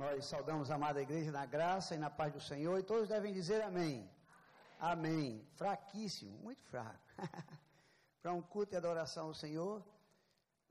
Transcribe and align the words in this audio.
Nós 0.00 0.24
saudamos 0.24 0.70
a 0.70 0.76
amada 0.76 1.02
igreja 1.02 1.30
na 1.30 1.44
graça 1.44 1.94
e 1.94 1.98
na 1.98 2.08
paz 2.08 2.32
do 2.32 2.40
Senhor 2.40 2.78
e 2.78 2.82
todos 2.82 3.06
devem 3.06 3.34
dizer 3.34 3.60
amém. 3.60 4.10
Amém. 4.78 5.34
amém. 5.34 5.48
Fraquíssimo, 5.56 6.38
muito 6.38 6.64
fraco. 6.64 6.98
Para 8.22 8.32
um 8.32 8.40
culto 8.40 8.72
e 8.72 8.78
adoração 8.78 9.26
ao 9.26 9.34
Senhor, 9.34 9.84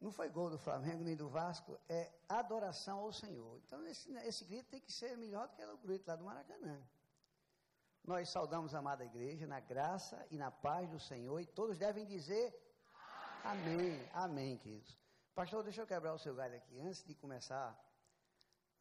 não 0.01 0.11
foi 0.11 0.29
gol 0.29 0.49
do 0.49 0.57
Flamengo 0.57 1.03
nem 1.03 1.15
do 1.15 1.29
Vasco, 1.29 1.79
é 1.87 2.11
adoração 2.27 3.01
ao 3.01 3.13
Senhor. 3.13 3.61
Então 3.63 3.85
esse, 3.85 4.11
esse 4.29 4.43
grito 4.45 4.67
tem 4.71 4.81
que 4.81 4.91
ser 4.91 5.15
melhor 5.15 5.47
do 5.47 5.55
que 5.55 5.63
o 5.63 5.77
grito 5.77 6.07
lá 6.07 6.15
do 6.15 6.25
Maracanã. 6.25 6.81
Nós 8.03 8.29
saudamos 8.29 8.73
a 8.73 8.79
amada 8.79 9.05
igreja 9.05 9.45
na 9.45 9.59
graça 9.59 10.25
e 10.31 10.39
na 10.39 10.49
paz 10.49 10.89
do 10.89 10.99
Senhor 10.99 11.39
e 11.39 11.45
todos 11.45 11.77
devem 11.77 12.03
dizer 12.03 12.47
amém. 13.43 13.77
Amém, 13.77 14.09
amém 14.11 14.57
queridos. 14.57 14.97
Pastor, 15.35 15.63
deixa 15.63 15.81
eu 15.81 15.85
quebrar 15.85 16.15
o 16.15 16.17
seu 16.17 16.33
galho 16.33 16.57
aqui 16.57 16.79
antes 16.79 17.03
de 17.03 17.13
começar 17.13 17.79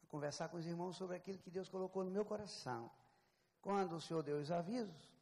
conversar 0.09 0.49
com 0.49 0.57
os 0.57 0.65
irmãos 0.65 0.97
sobre 0.97 1.15
aquilo 1.15 1.37
que 1.39 1.49
Deus 1.49 1.69
colocou 1.69 2.03
no 2.03 2.11
meu 2.11 2.25
coração. 2.25 2.91
Quando 3.61 3.95
o 3.95 4.01
Senhor 4.01 4.23
deu 4.23 4.37
os 4.39 4.51
avisos, 4.51 5.13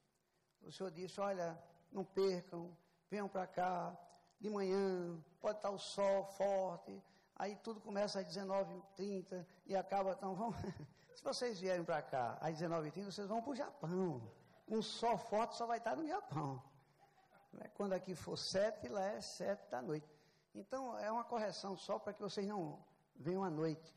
o 0.64 0.72
Senhor 0.72 0.92
disse: 0.92 1.20
Olha, 1.20 1.58
não 1.92 2.04
percam, 2.04 2.76
venham 3.10 3.28
para 3.28 3.46
cá, 3.48 3.96
de 4.40 4.50
manhã, 4.50 5.18
pode 5.40 5.58
estar 5.58 5.70
o 5.70 5.78
sol 5.78 6.26
forte, 6.26 7.02
aí 7.36 7.56
tudo 7.58 7.80
começa 7.82 8.20
às 8.20 8.26
19h30 8.26 9.46
e 9.66 9.76
acaba, 9.76 10.12
então 10.12 10.36
vão. 10.36 10.54
Se 11.16 11.24
vocês 11.24 11.60
vierem 11.60 11.84
para 11.84 12.02
cá 12.02 12.38
às 12.40 12.60
19h30, 12.60 13.06
vocês 13.06 13.28
vão 13.28 13.42
para 13.42 13.52
o 13.52 13.56
Japão. 13.56 14.22
Um 14.68 14.82
sol 14.82 15.18
forte 15.18 15.56
só 15.56 15.66
vai 15.66 15.80
estar 15.80 15.96
no 15.96 16.06
Japão. 16.06 16.62
Né? 17.54 17.70
Quando 17.74 17.94
aqui 17.94 18.14
for 18.14 18.38
sete, 18.38 18.88
lá 18.88 19.04
é 19.04 19.22
sete 19.22 19.68
da 19.70 19.82
noite. 19.82 20.08
Então 20.54 20.98
é 21.00 21.12
uma 21.12 21.24
correção 21.24 21.76
só 21.76 21.98
para 21.98 22.14
que 22.14 22.22
vocês 22.22 22.46
não 22.46 22.80
venham 23.16 23.44
à 23.44 23.50
noite. 23.50 23.96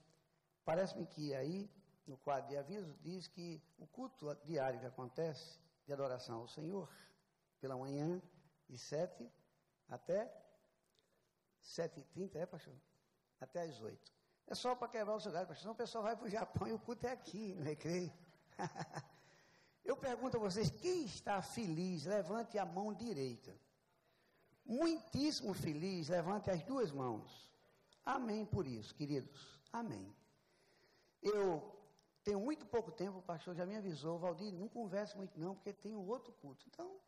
Parece-me 0.64 1.06
que 1.06 1.34
aí, 1.34 1.70
no 2.06 2.16
quadro 2.19 2.48
de 2.48 2.56
aviso, 2.56 2.96
diz 3.02 3.27
que 3.27 3.62
o 3.78 3.87
culto 3.87 4.34
diário 4.45 4.80
que 4.80 4.86
acontece 4.86 5.58
de 5.86 5.92
adoração 5.92 6.41
ao 6.41 6.48
Senhor, 6.48 6.89
pela 7.61 7.77
manhã, 7.77 8.20
de 8.69 8.78
sete 8.78 9.31
até 9.88 10.33
sete 11.61 12.00
e 12.00 12.05
trinta, 12.05 12.38
é, 12.38 12.47
pastor? 12.47 12.75
Até 13.41 13.62
às 13.62 13.81
oito. 13.81 14.12
É 14.47 14.55
só 14.55 14.75
para 14.75 14.88
quebrar 14.88 15.14
o 15.14 15.20
seu 15.20 15.33
pastor. 15.33 15.56
Senão 15.56 15.72
o 15.72 15.77
pessoal 15.77 16.05
vai 16.05 16.16
para 16.16 16.27
o 16.27 16.31
Japão 16.31 16.66
e 16.66 16.72
o 16.72 16.78
culto 16.78 17.06
é 17.06 17.12
aqui, 17.12 17.55
no 17.55 17.62
recreio. 17.62 18.12
Eu 19.84 19.97
pergunto 19.97 20.36
a 20.36 20.41
vocês, 20.41 20.70
quem 20.70 21.05
está 21.05 21.41
feliz, 21.41 22.05
levante 22.05 22.58
a 22.58 22.64
mão 22.64 22.92
direita. 22.92 23.56
Muitíssimo 24.64 25.55
feliz, 25.55 26.08
levante 26.08 26.50
as 26.50 26.62
duas 26.62 26.92
mãos. 26.92 27.50
Amém 28.05 28.44
por 28.44 28.66
isso, 28.66 28.94
queridos. 28.94 29.61
Amém. 29.72 30.14
Eu 31.22 31.76
tenho 32.22 32.40
muito 32.40 32.66
pouco 32.66 32.90
tempo, 32.90 33.18
o 33.18 33.22
pastor 33.22 33.54
já 33.54 33.66
me 33.66 33.76
avisou, 33.76 34.18
Valdir, 34.18 34.52
não 34.52 34.68
converse 34.68 35.16
muito 35.16 35.38
não, 35.38 35.54
porque 35.54 35.72
tem 35.72 35.94
um 35.94 36.06
outro 36.06 36.32
culto. 36.34 36.64
Então, 36.68 37.00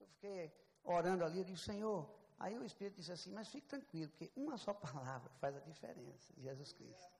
eu 0.00 0.06
fiquei 0.06 0.52
orando 0.84 1.24
ali, 1.24 1.38
eu 1.38 1.44
disse, 1.44 1.64
Senhor, 1.64 2.08
aí 2.38 2.58
o 2.58 2.64
Espírito 2.64 2.96
disse 2.96 3.12
assim, 3.12 3.32
mas 3.32 3.48
fique 3.48 3.66
tranquilo, 3.66 4.10
porque 4.10 4.30
uma 4.36 4.56
só 4.56 4.72
palavra 4.74 5.30
faz 5.40 5.56
a 5.56 5.60
diferença, 5.60 6.32
Jesus 6.36 6.72
Cristo. 6.72 7.18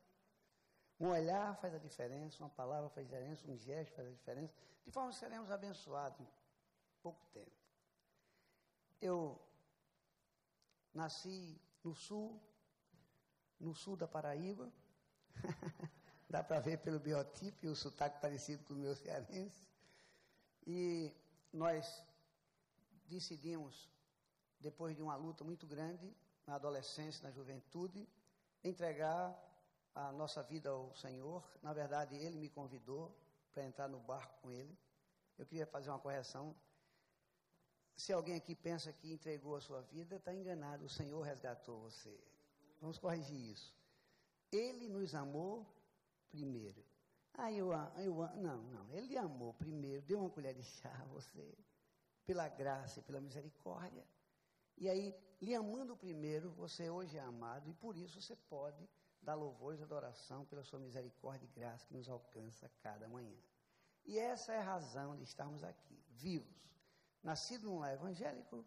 Um 1.00 1.11
olhar 1.11 1.56
faz 1.56 1.74
a 1.74 1.78
diferença, 1.78 2.42
uma 2.42 2.50
palavra 2.50 2.89
faz 2.91 3.06
a 3.06 3.11
diferença, 3.11 3.48
um 3.48 3.56
gesto 3.56 3.94
faz 3.94 4.08
a 4.08 4.11
diferença, 4.11 4.52
de 4.84 4.91
forma 4.91 5.11
que 5.11 5.16
seremos 5.16 5.50
abençoados 5.50 6.20
em 6.20 6.28
pouco 7.02 7.24
tempo. 7.27 7.52
Eu 9.00 9.41
nasci 10.92 11.61
no 11.84 11.94
sul, 11.94 12.41
no 13.61 13.74
sul 13.74 13.96
da 13.96 14.08
Paraíba, 14.08 14.72
Dá 16.29 16.43
para 16.43 16.61
ver 16.61 16.79
pelo 16.79 17.01
biotipo 17.01 17.65
e 17.65 17.69
o 17.69 17.75
sotaque 17.75 18.21
parecido 18.21 18.62
com 18.65 18.75
o 18.75 18.77
meu 18.77 18.95
cearense. 18.95 19.67
E 20.67 21.11
nós 21.53 22.05
decidimos, 23.07 23.89
depois 24.61 24.95
de 24.95 25.02
uma 25.02 25.17
luta 25.17 25.42
muito 25.42 25.67
grande, 25.67 26.14
na 26.47 26.57
adolescência, 26.57 27.23
na 27.23 27.30
juventude, 27.30 28.07
entregar 28.63 29.36
a 29.95 30.13
nossa 30.13 30.42
vida 30.42 30.69
ao 30.69 30.95
Senhor. 30.95 31.42
Na 31.63 31.73
verdade, 31.73 32.14
Ele 32.17 32.36
me 32.36 32.51
convidou 32.51 33.14
para 33.52 33.64
entrar 33.64 33.89
no 33.89 33.98
barco 34.01 34.41
com 34.42 34.51
Ele. 34.51 34.77
Eu 35.39 35.47
queria 35.47 35.67
fazer 35.67 35.89
uma 35.91 35.98
correção. 35.98 36.55
Se 37.97 38.13
alguém 38.13 38.36
aqui 38.36 38.55
pensa 38.55 38.92
que 38.92 39.13
entregou 39.13 39.57
a 39.57 39.61
sua 39.61 39.83
vida, 39.83 40.17
está 40.17 40.33
enganado. 40.33 40.85
O 40.85 40.89
Senhor 40.91 41.23
resgatou 41.23 41.81
você. 41.81 42.17
Vamos 42.81 42.98
corrigir 42.98 43.52
isso. 43.52 43.75
Ele 44.52 44.89
nos 44.89 45.14
amou 45.14 45.67
primeiro. 46.30 46.84
Ah, 47.34 47.52
eu, 47.52 47.72
eu 47.98 48.14
não, 48.36 48.62
não. 48.62 48.92
Ele 48.92 49.16
amou 49.16 49.55
primeiro, 49.55 50.02
deu 50.02 50.18
uma 50.18 50.30
colher 50.30 50.55
de 50.55 50.62
chá 50.62 50.92
a 51.02 51.05
você, 51.06 51.56
pela 52.27 52.48
graça 52.48 52.98
e 52.98 53.02
pela 53.02 53.20
misericórdia. 53.20 54.05
E 54.77 54.89
aí, 54.89 55.14
lhe 55.40 55.55
amando 55.55 55.96
primeiro, 55.96 56.50
você 56.52 56.90
hoje 56.90 57.16
é 57.16 57.20
amado 57.20 57.68
e 57.68 57.74
por 57.74 57.96
isso 57.96 58.20
você 58.20 58.36
pode 58.48 58.89
dar 59.22 59.34
louvores 59.34 59.80
e 59.80 59.83
adoração 59.83 60.44
pela 60.46 60.62
sua 60.62 60.78
misericórdia 60.78 61.46
e 61.46 61.58
graça 61.58 61.86
que 61.86 61.94
nos 61.94 62.08
alcança 62.08 62.70
cada 62.83 63.08
manhã. 63.08 63.36
E 64.05 64.18
essa 64.18 64.52
é 64.52 64.58
a 64.58 64.62
razão 64.62 65.16
de 65.16 65.22
estarmos 65.22 65.62
aqui, 65.62 66.02
vivos. 66.10 66.56
Nascido 67.22 67.68
num 67.68 67.78
lar 67.78 67.92
evangélico, 67.92 68.64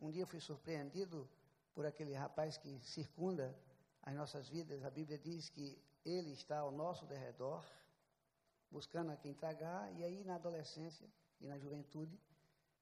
um 0.00 0.10
dia 0.10 0.26
fui 0.26 0.40
surpreendido 0.40 1.28
por 1.74 1.84
aquele 1.84 2.14
rapaz 2.14 2.56
que 2.56 2.78
circunda 2.80 3.54
as 4.02 4.14
nossas 4.14 4.48
vidas. 4.48 4.84
A 4.84 4.90
Bíblia 4.90 5.18
diz 5.18 5.48
que 5.48 5.76
ele 6.04 6.32
está 6.32 6.58
ao 6.58 6.70
nosso 6.70 7.06
derredor, 7.06 7.64
buscando 8.70 9.10
a 9.10 9.16
quem 9.16 9.34
tragar, 9.34 9.92
e 9.94 10.04
aí 10.04 10.24
na 10.24 10.36
adolescência 10.36 11.08
e 11.40 11.46
na 11.46 11.58
juventude, 11.58 12.18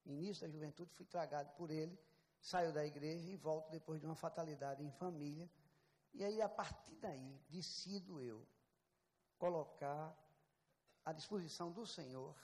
início 0.04 0.47
da 0.47 0.53
juventude, 0.53 0.93
fui 0.94 1.04
tragado 1.04 1.50
por 1.56 1.71
ele, 1.71 1.99
saio 2.41 2.72
da 2.72 2.84
igreja 2.84 3.28
e 3.31 3.37
volto 3.37 3.71
depois 3.71 4.00
de 4.00 4.06
uma 4.06 4.15
fatalidade 4.15 4.82
em 4.82 4.91
família, 4.93 5.49
e 6.15 6.25
aí 6.25 6.41
a 6.41 6.49
partir 6.49 6.94
daí 6.97 7.41
decido 7.49 8.21
eu 8.21 8.47
colocar 9.38 10.16
à 11.04 11.12
disposição 11.12 11.71
do 11.72 11.87
Senhor, 11.87 12.34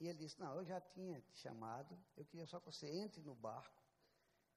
e 0.00 0.06
ele 0.06 0.18
disse, 0.18 0.38
não, 0.38 0.54
eu 0.54 0.64
já 0.64 0.80
tinha 0.80 1.20
te 1.20 1.36
chamado, 1.38 1.98
eu 2.16 2.24
queria 2.24 2.46
só 2.46 2.60
que 2.60 2.66
você 2.66 2.88
entre 2.88 3.20
no 3.22 3.34
barco, 3.34 3.82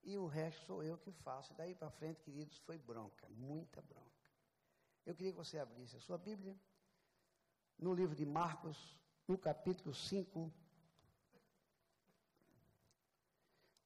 e 0.03 0.17
o 0.17 0.25
resto 0.25 0.65
sou 0.65 0.83
eu 0.83 0.97
que 0.97 1.11
faço. 1.11 1.53
E 1.53 1.55
daí 1.55 1.75
para 1.75 1.91
frente, 1.91 2.21
queridos, 2.21 2.57
foi 2.59 2.77
bronca, 2.77 3.27
muita 3.29 3.81
bronca. 3.81 4.10
Eu 5.05 5.15
queria 5.15 5.31
que 5.31 5.37
você 5.37 5.57
abrisse 5.57 5.95
a 5.95 5.99
sua 5.99 6.17
Bíblia 6.17 6.55
no 7.77 7.93
livro 7.93 8.15
de 8.15 8.25
Marcos, 8.25 8.77
no 9.27 9.37
capítulo 9.37 9.93
5. 9.93 10.51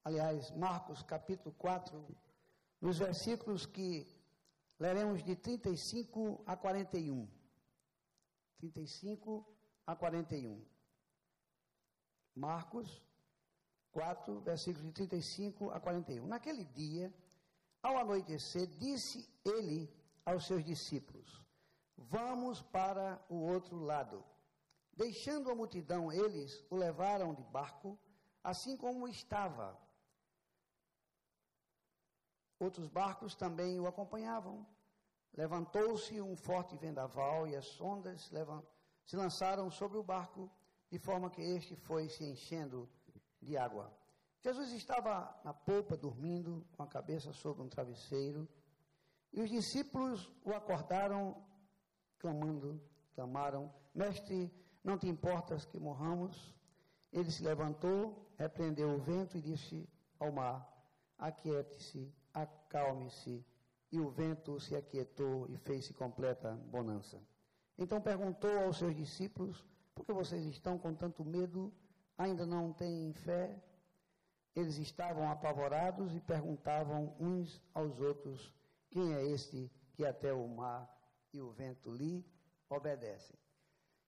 Aliás, 0.04 0.52
Marcos, 0.52 1.02
capítulo 1.02 1.56
4, 1.56 2.06
nos 2.82 3.00
versículos 3.00 3.66
que 3.66 4.06
leremos 4.78 5.24
de 5.24 5.36
35 5.36 6.44
a 6.46 6.58
41. 6.58 7.28
35 8.58 9.48
a 9.88 9.96
41. 9.96 10.64
Marcos 12.36 13.02
4, 13.92 14.42
versículos 14.42 14.86
de 14.88 14.92
35 14.92 15.72
a 15.72 15.80
41. 15.80 16.28
Naquele 16.28 16.66
dia, 16.66 17.14
ao 17.82 17.98
anoitecer, 17.98 18.68
disse 18.68 19.30
ele 19.46 19.90
aos 20.26 20.46
seus 20.46 20.64
discípulos: 20.64 21.42
Vamos 21.98 22.62
para 22.62 23.24
o 23.30 23.36
outro 23.36 23.78
lado. 23.78 24.24
Deixando 24.94 25.52
a 25.52 25.56
multidão, 25.56 26.12
eles 26.12 26.66
o 26.70 26.76
levaram 26.76 27.34
de 27.34 27.44
barco, 27.44 28.00
assim 28.44 28.76
como 28.78 29.08
estava. 29.08 29.78
Outros 32.60 32.88
barcos 32.88 33.36
também 33.36 33.80
o 33.80 33.88
acompanhavam. 33.88 34.66
Levantou-se 35.34 36.22
um 36.22 36.36
forte 36.38 36.78
vendaval 36.78 37.46
e 37.46 37.56
as 37.56 37.80
ondas 37.82 38.32
se 39.06 39.16
lançaram 39.18 39.70
sobre 39.70 39.98
o 39.98 40.04
barco, 40.04 40.50
de 40.90 40.98
forma 40.98 41.30
que 41.30 41.42
este 41.42 41.76
foi 41.76 42.08
se 42.08 42.24
enchendo 42.24 42.90
de 43.42 43.58
água. 43.58 43.94
Jesus 44.42 44.72
estava 44.72 45.38
na 45.44 45.54
polpa 45.54 45.98
dormindo, 45.98 46.66
com 46.72 46.84
a 46.84 46.88
cabeça 46.88 47.34
sobre 47.34 47.64
um 47.64 47.68
travesseiro. 47.68 48.48
E 49.36 49.42
os 49.42 49.50
discípulos 49.50 50.32
o 50.46 50.52
acordaram, 50.54 51.36
clamando, 52.18 52.82
clamaram: 53.14 53.70
Mestre, 53.94 54.50
não 54.82 54.98
te 54.98 55.10
importas 55.10 55.66
que 55.66 55.78
morramos? 55.78 56.56
Ele 57.12 57.30
se 57.30 57.44
levantou, 57.44 58.32
repreendeu 58.38 58.92
o 58.92 58.98
vento 58.98 59.38
e 59.38 59.42
disse 59.42 59.90
ao 60.18 60.32
mar: 60.32 60.66
Aquiete-se, 61.18 62.16
acalme-se. 62.34 63.46
E 63.92 64.00
o 64.00 64.10
vento 64.10 64.58
se 64.58 64.74
aquietou 64.74 65.48
e 65.50 65.58
fez-se 65.58 65.94
completa 65.94 66.54
bonança. 66.72 67.22
Então 67.78 68.00
perguntou 68.00 68.58
aos 68.60 68.78
seus 68.78 68.96
discípulos: 68.96 69.66
Por 69.94 70.06
que 70.06 70.14
vocês 70.14 70.46
estão 70.46 70.78
com 70.78 70.96
tanto 70.96 71.26
medo? 71.26 71.74
Ainda 72.18 72.46
não 72.46 72.72
têm 72.72 73.12
fé? 73.12 73.62
Eles 74.56 74.78
estavam 74.78 75.30
apavorados 75.30 76.16
e 76.16 76.22
perguntavam 76.22 77.14
uns 77.20 77.62
aos 77.74 78.00
outros: 78.00 78.54
quem 78.96 79.14
é 79.14 79.26
este 79.26 79.70
que 79.94 80.06
até 80.06 80.32
o 80.32 80.48
mar 80.48 80.90
e 81.34 81.42
o 81.42 81.52
vento 81.52 81.92
lhe 81.92 82.26
obedecem. 82.70 83.38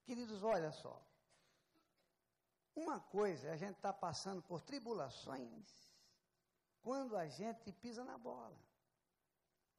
Queridos, 0.06 0.42
olha 0.44 0.72
só. 0.72 1.06
Uma 2.74 2.98
coisa 2.98 3.50
é 3.50 3.52
a 3.52 3.58
gente 3.58 3.76
estar 3.76 3.92
tá 3.92 4.00
passando 4.00 4.42
por 4.42 4.62
tribulações 4.62 5.92
quando 6.82 7.18
a 7.18 7.28
gente 7.28 7.70
pisa 7.74 8.06
na 8.06 8.18
bola. 8.18 8.58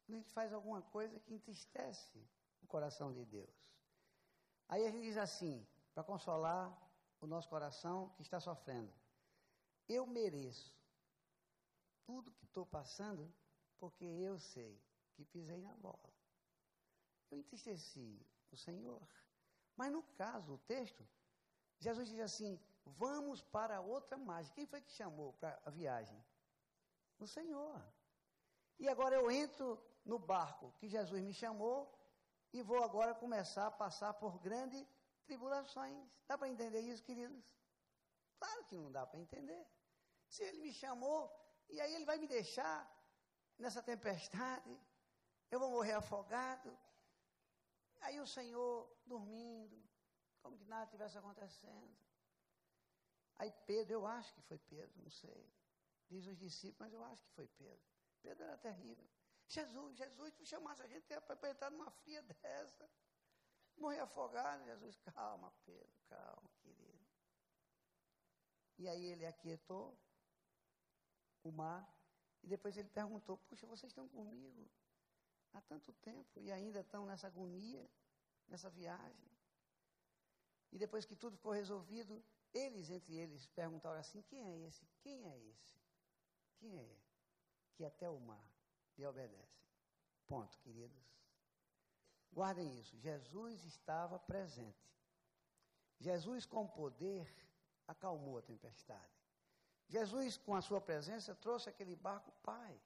Quando 0.05 0.17
a 0.17 0.19
gente 0.19 0.31
faz 0.31 0.53
alguma 0.53 0.83
coisa 0.83 1.19
que 1.21 1.33
entristece 1.33 2.23
o 2.61 2.67
coração 2.67 3.11
de 3.11 3.25
Deus. 3.25 3.57
Aí 4.69 4.87
a 4.87 4.91
gente 4.91 5.05
diz 5.05 5.17
assim, 5.17 5.67
para 5.95 6.05
consolar 6.05 6.71
o 7.19 7.27
nosso 7.27 7.49
coração 7.49 8.11
que 8.11 8.21
está 8.21 8.39
sofrendo: 8.39 8.93
Eu 9.89 10.07
mereço 10.07 10.77
tudo 12.05 12.31
que 12.31 12.45
estou 12.45 12.67
passando 12.67 13.33
porque 13.79 14.05
eu 14.05 14.39
sei 14.39 14.79
que 15.19 15.25
pisei 15.25 15.61
na 15.61 15.75
bola. 15.75 16.12
Eu 17.29 17.38
entristeci 17.38 18.25
o 18.53 18.56
Senhor. 18.56 19.03
Mas 19.76 19.91
no 19.93 20.03
caso, 20.23 20.55
o 20.55 20.59
texto, 20.59 21.05
Jesus 21.81 22.09
diz 22.09 22.20
assim: 22.20 22.61
vamos 22.85 23.43
para 23.43 23.81
outra 23.81 24.17
margem. 24.17 24.55
Quem 24.55 24.67
foi 24.67 24.81
que 24.81 24.93
chamou 24.93 25.32
para 25.35 25.61
a 25.65 25.70
viagem? 25.70 26.25
O 27.19 27.26
Senhor. 27.26 27.82
E 28.79 28.88
agora 28.88 29.17
eu 29.17 29.29
entro 29.29 29.82
no 30.05 30.20
barco 30.20 30.73
que 30.79 30.88
Jesus 30.88 31.21
me 31.21 31.35
chamou 31.35 31.93
e 32.53 32.62
vou 32.62 32.82
agora 32.85 33.12
começar 33.14 33.67
a 33.67 33.71
passar 33.71 34.14
por 34.14 34.38
grandes 34.38 34.87
tribulações. 35.26 36.09
Dá 36.29 36.38
para 36.38 36.49
entender 36.49 36.81
isso, 36.81 37.03
queridos? 37.03 37.44
Claro 38.38 38.64
que 38.67 38.76
não 38.76 38.93
dá 38.93 39.05
para 39.05 39.19
entender. 39.19 39.67
Se 40.29 40.44
ele 40.44 40.61
me 40.61 40.73
chamou, 40.73 41.21
e 41.69 41.81
aí 41.81 41.93
ele 41.97 42.05
vai 42.05 42.19
me 42.19 42.29
deixar 42.29 42.88
nessa 43.59 43.82
tempestade, 43.82 44.81
eu 45.50 45.59
vou 45.59 45.71
morrer 45.71 45.93
afogado. 45.93 46.77
Aí 48.00 48.21
o 48.21 48.27
Senhor 48.27 48.91
dormindo, 49.06 49.83
como 50.41 50.56
que 50.56 50.65
nada 50.65 50.91
tivesse 50.91 51.19
acontecendo. 51.19 51.97
Aí 53.37 53.53
Pedro, 53.67 53.95
eu 53.95 54.06
acho 54.06 54.33
que 54.35 54.43
foi 54.43 54.59
Pedro, 54.59 55.03
não 55.03 55.11
sei. 55.11 55.53
Diz 56.09 56.27
os 56.27 56.37
discípulos, 56.37 56.79
mas 56.79 56.93
eu 56.93 57.05
acho 57.05 57.23
que 57.23 57.31
foi 57.31 57.47
Pedro. 57.47 57.87
Pedro 58.23 58.45
era 58.45 58.59
terrível. 58.59 59.09
Jesus, 59.47 59.97
Jesus, 59.97 60.35
tu 60.35 60.45
chamasse 60.45 60.83
a 60.83 60.87
gente 60.87 61.06
para 61.21 61.50
entrar 61.50 61.71
numa 61.71 61.91
fria 61.91 62.23
dessa. 62.43 62.89
Morrer 63.77 64.00
afogado, 64.00 64.65
Jesus, 64.65 64.97
calma, 65.15 65.53
Pedro, 65.65 65.99
calma, 66.09 66.50
querido. 66.62 67.06
E 68.77 68.89
aí 68.89 69.05
ele 69.06 69.25
aquietou 69.25 69.97
o 71.43 71.53
mar, 71.53 71.89
e 72.43 72.49
depois 72.49 72.77
ele 72.77 72.89
perguntou, 72.89 73.39
puxa, 73.39 73.67
vocês 73.67 73.91
estão 73.91 74.09
comigo 74.09 74.69
há 75.59 75.63
tanto 75.63 75.93
tempo 75.93 76.41
e 76.41 76.51
ainda 76.51 76.81
estão 76.81 77.05
nessa 77.05 77.27
agonia, 77.27 77.89
nessa 78.49 78.71
viagem. 78.71 79.29
E 80.73 80.79
depois 80.79 81.05
que 81.05 81.17
tudo 81.17 81.37
ficou 81.37 81.53
resolvido, 81.53 82.23
eles 82.53 82.91
entre 82.91 83.15
eles 83.15 83.47
perguntaram 83.47 83.99
assim: 83.99 84.23
quem 84.23 84.43
é 84.51 84.69
esse? 84.69 84.87
Quem 85.01 85.27
é 85.27 85.39
esse? 85.51 85.81
Quem 86.59 86.79
é? 86.79 86.97
Que 87.75 87.85
até 87.85 88.09
o 88.09 88.19
mar 88.19 88.49
lhe 88.97 89.07
obedece. 89.07 89.59
Ponto, 90.27 90.59
queridos. 90.59 91.09
Guardem 92.33 92.79
isso. 92.79 92.97
Jesus 92.99 93.65
estava 93.65 94.19
presente. 94.19 94.89
Jesus, 95.99 96.45
com 96.47 96.67
poder, 96.67 97.27
acalmou 97.87 98.39
a 98.39 98.43
tempestade. 98.43 99.19
Jesus, 99.89 100.37
com 100.37 100.55
a 100.55 100.61
sua 100.61 100.81
presença, 100.81 101.35
trouxe 101.35 101.69
aquele 101.69 101.97
barco 101.97 102.31
paz. 102.43 102.81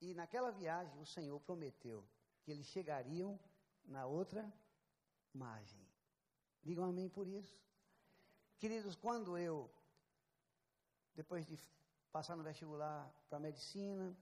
E 0.00 0.14
naquela 0.14 0.50
viagem, 0.50 1.00
o 1.00 1.06
Senhor 1.06 1.38
prometeu 1.40 2.06
que 2.42 2.50
eles 2.50 2.66
chegariam 2.66 3.38
na 3.84 4.06
outra 4.06 4.52
margem. 5.32 5.86
Digam 6.62 6.84
amém 6.84 7.08
por 7.08 7.26
isso. 7.26 7.60
Queridos, 8.58 8.96
quando 8.96 9.36
eu, 9.38 9.70
depois 11.14 11.46
de 11.46 11.58
passar 12.12 12.36
no 12.36 12.42
vestibular 12.42 13.10
para 13.28 13.38
medicina, 13.38 14.16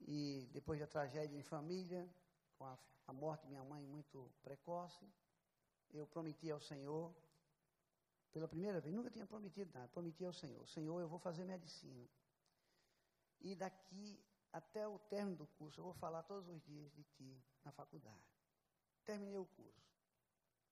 e 0.00 0.48
depois 0.52 0.80
da 0.80 0.86
tragédia 0.86 1.36
em 1.36 1.42
família, 1.42 2.08
com 2.56 2.64
a, 2.64 2.78
a 3.06 3.12
morte 3.12 3.42
de 3.42 3.48
minha 3.48 3.64
mãe 3.64 3.84
muito 3.86 4.30
precoce, 4.42 5.04
eu 5.92 6.06
prometi 6.06 6.50
ao 6.50 6.60
Senhor, 6.60 7.14
pela 8.32 8.46
primeira 8.46 8.80
vez, 8.80 8.94
nunca 8.94 9.10
tinha 9.10 9.26
prometido 9.26 9.70
nada, 9.74 9.88
prometi 9.88 10.24
ao 10.24 10.32
Senhor, 10.32 10.66
Senhor, 10.68 11.00
eu 11.00 11.08
vou 11.08 11.18
fazer 11.18 11.44
medicina. 11.44 12.08
E 13.40 13.54
daqui 13.54 14.22
até 14.52 14.86
o 14.86 14.98
término 14.98 15.36
do 15.36 15.46
curso, 15.46 15.80
eu 15.80 15.84
vou 15.84 15.94
falar 15.94 16.22
todos 16.24 16.48
os 16.48 16.60
dias 16.62 16.90
de 16.92 17.04
ti 17.04 17.42
na 17.64 17.70
faculdade. 17.72 18.24
Terminei 19.04 19.38
o 19.38 19.46
curso. 19.46 19.90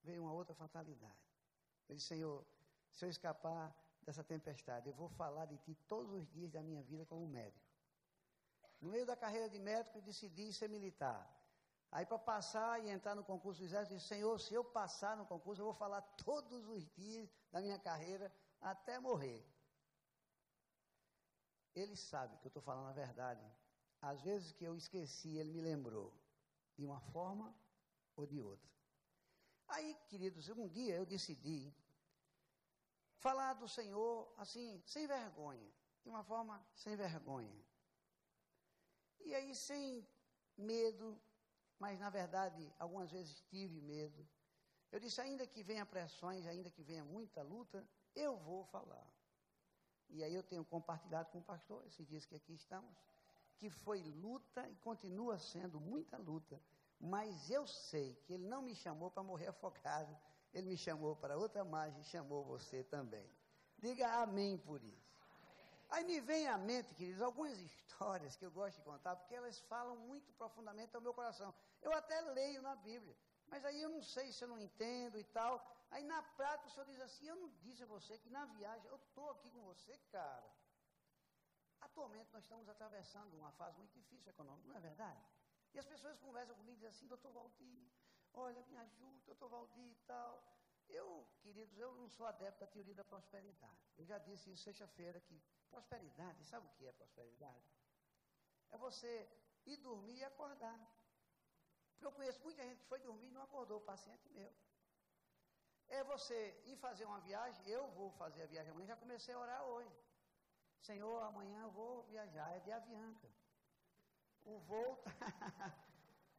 Veio 0.03 0.23
uma 0.23 0.33
outra 0.33 0.55
fatalidade. 0.55 1.19
Eu 1.89 1.95
disse, 1.95 2.09
Senhor, 2.09 2.45
se 2.91 3.05
eu 3.05 3.09
escapar 3.09 3.75
dessa 4.03 4.25
tempestade, 4.25 4.89
eu 4.89 4.95
vou 4.95 5.09
falar 5.09 5.47
de 5.47 5.57
ti 5.59 5.75
todos 5.87 6.13
os 6.13 6.27
dias 6.29 6.51
da 6.51 6.63
minha 6.63 6.83
vida 6.83 7.07
como 7.07 7.27
médico. 7.27 7.67
No 8.81 8.91
meio 8.91 9.07
da 9.07 9.17
carreira 9.17 9.49
de 9.49 9.59
médico, 9.59 9.99
eu 9.99 10.03
decidi 10.03 10.53
ser 10.53 10.69
militar. 10.69 11.29
Aí, 11.91 12.05
para 12.05 12.19
passar 12.19 12.85
e 12.85 12.91
entrar 12.91 13.15
no 13.15 13.25
concurso 13.25 13.61
do 13.61 13.65
exército, 13.65 13.95
eu 13.95 13.99
disse, 13.99 14.09
Senhor, 14.09 14.39
se 14.39 14.55
eu 14.55 14.63
passar 14.63 15.17
no 15.17 15.25
concurso, 15.25 15.63
eu 15.63 15.67
vou 15.67 15.75
falar 15.75 16.03
todos 16.25 16.67
os 16.69 16.87
dias 16.91 17.29
da 17.51 17.61
minha 17.61 17.79
carreira 17.79 18.33
até 18.61 18.99
morrer. 18.99 19.45
Ele 21.75 21.97
sabe 21.97 22.37
que 22.39 22.47
eu 22.47 22.49
estou 22.51 22.63
falando 22.63 22.89
a 22.89 22.93
verdade. 22.93 23.45
Às 24.01 24.21
vezes 24.23 24.53
que 24.53 24.65
eu 24.65 24.77
esqueci, 24.77 25.37
ele 25.37 25.53
me 25.53 25.61
lembrou, 25.61 26.13
de 26.77 26.85
uma 26.85 27.01
forma 27.01 27.55
ou 28.17 28.27
de 28.27 28.41
outra. 28.41 28.69
Aí, 29.69 29.95
queridos, 30.09 30.49
um 30.49 30.69
dia 30.69 30.95
eu 30.95 31.05
decidi 31.05 31.75
falar 33.19 33.55
do 33.55 33.69
Senhor 33.69 34.33
assim, 34.37 34.81
sem 34.87 35.07
vergonha, 35.07 35.71
de 36.03 36.09
uma 36.09 36.23
forma 36.23 36.65
sem 36.75 36.97
vergonha. 36.97 37.65
E 39.21 39.35
aí, 39.35 39.55
sem 39.55 40.07
medo, 40.57 41.21
mas 41.79 41.99
na 41.99 42.09
verdade, 42.09 42.73
algumas 42.79 43.11
vezes 43.11 43.43
tive 43.51 43.81
medo. 43.81 44.27
Eu 44.91 44.99
disse: 44.99 45.21
ainda 45.21 45.47
que 45.47 45.63
venha 45.63 45.85
pressões, 45.85 46.47
ainda 46.47 46.71
que 46.71 46.83
venha 46.83 47.05
muita 47.05 47.43
luta, 47.43 47.87
eu 48.15 48.37
vou 48.39 48.65
falar. 48.65 49.07
E 50.09 50.25
aí 50.25 50.35
eu 50.35 50.43
tenho 50.43 50.65
compartilhado 50.65 51.31
com 51.31 51.39
o 51.39 51.45
pastor 51.45 51.85
esses 51.87 52.07
dias 52.07 52.25
que 52.25 52.35
aqui 52.35 52.55
estamos, 52.55 52.97
que 53.59 53.69
foi 53.69 54.03
luta 54.03 54.69
e 54.69 54.77
continua 54.77 55.39
sendo 55.39 55.81
muita 55.81 56.17
luta, 56.17 56.61
mas 57.01 57.51
eu 57.51 57.67
sei 57.67 58.15
que 58.25 58.33
ele 58.35 58.47
não 58.47 58.63
me 58.63 58.75
chamou 58.75 59.11
para 59.11 59.23
morrer 59.23 59.49
afogado, 59.49 60.17
ele 60.53 60.67
me 60.67 60.77
chamou 60.77 61.15
para 61.17 61.37
outra 61.37 61.65
margem, 61.65 62.03
chamou 62.05 62.45
você 62.45 62.83
também. 62.85 63.29
Diga 63.79 64.23
amém 64.23 64.57
por 64.59 64.83
isso. 64.83 65.09
Aí 65.91 66.05
me 66.05 66.21
vem 66.21 66.47
à 66.49 66.59
mente, 66.59 66.95
queridos, 66.95 67.23
algumas 67.23 67.59
histórias 67.61 68.37
que 68.37 68.45
eu 68.45 68.51
gosto 68.51 68.77
de 68.77 68.83
contar, 68.83 69.17
porque 69.17 69.35
elas 69.35 69.59
falam 69.61 69.97
muito 69.97 70.33
profundamente 70.35 70.95
ao 70.95 71.03
meu 71.03 71.15
coração. 71.15 71.55
Eu 71.81 71.93
até 71.93 72.21
leio 72.21 72.61
na 72.63 72.75
Bíblia, 72.77 73.17
mas 73.49 73.65
aí 73.65 73.81
eu 73.81 73.89
não 73.89 74.03
sei 74.03 74.33
se 74.33 74.43
eu 74.45 74.49
não 74.49 74.59
entendo 74.59 75.19
e 75.19 75.25
tal. 75.25 75.65
Aí 75.91 76.05
na 76.05 76.23
prática 76.23 76.69
o 76.69 76.71
Senhor 76.71 76.87
diz 76.87 77.01
assim: 77.01 77.27
Eu 77.27 77.37
não 77.37 77.49
disse 77.61 77.83
a 77.83 77.87
você 77.87 78.19
que 78.19 78.31
na 78.31 78.45
viagem 78.47 78.87
eu 78.89 78.97
estou 78.97 79.31
aqui 79.31 79.51
com 79.51 79.63
você, 79.63 79.99
cara. 80.13 80.51
Atualmente 81.81 82.33
nós 82.33 82.43
estamos 82.43 82.69
atravessando 82.69 83.35
uma 83.35 83.53
fase 83.53 83.79
muito 83.79 83.93
difícil 83.95 84.31
econômica, 84.31 84.69
não 84.69 84.77
é 84.77 84.81
verdade? 84.81 85.23
E 85.73 85.79
as 85.79 85.87
pessoas 85.87 86.19
conversam 86.19 86.57
comigo 86.57 86.73
e 86.73 86.77
dizem 86.77 86.89
assim: 86.89 87.07
Doutor 87.07 87.33
Valdir, 87.33 87.91
olha, 88.33 88.65
me 88.67 88.77
ajuda, 88.77 89.25
doutor 89.27 89.49
Valdir 89.49 89.93
e 89.93 89.97
tal. 90.07 90.43
Eu, 90.89 91.29
queridos, 91.41 91.77
eu 91.79 91.95
não 91.95 92.09
sou 92.09 92.27
adepto 92.27 92.61
da 92.61 92.67
teoria 92.67 92.95
da 92.95 93.05
prosperidade. 93.05 93.79
Eu 93.97 94.05
já 94.07 94.19
disse 94.19 94.51
isso 94.51 94.65
sexta-feira 94.65 95.21
que 95.21 95.41
prosperidade, 95.71 96.45
sabe 96.45 96.67
o 96.67 96.71
que 96.71 96.87
é 96.87 96.93
prosperidade? 96.93 97.63
É 98.71 98.79
você 98.79 99.29
ir 99.67 99.77
dormir 99.77 100.17
e 100.17 100.25
acordar. 100.25 100.79
Porque 101.93 102.07
eu 102.07 102.13
conheço 102.13 102.41
muita 102.43 102.63
gente 102.63 102.81
que 102.81 102.87
foi 102.87 103.01
dormir 103.01 103.29
e 103.29 103.31
não 103.33 103.43
acordou, 103.43 103.81
paciente 103.81 104.29
meu. 104.31 104.51
É 105.89 106.03
você 106.05 106.63
ir 106.67 106.77
fazer 106.77 107.05
uma 107.05 107.21
viagem, 107.21 107.67
eu 107.69 107.89
vou 107.93 108.11
fazer 108.13 108.43
a 108.43 108.47
viagem 108.47 108.71
amanhã, 108.71 108.87
já 108.87 108.97
comecei 108.97 109.35
a 109.35 109.39
orar 109.39 109.65
hoje. 109.65 110.08
Senhor, 110.81 111.23
amanhã 111.23 111.63
eu 111.63 111.71
vou 111.71 112.03
viajar, 112.05 112.51
é 112.57 112.61
de 112.61 112.73
Avianca. 112.73 113.29
O 114.45 114.59
voo, 114.61 114.97
tá... 114.97 115.75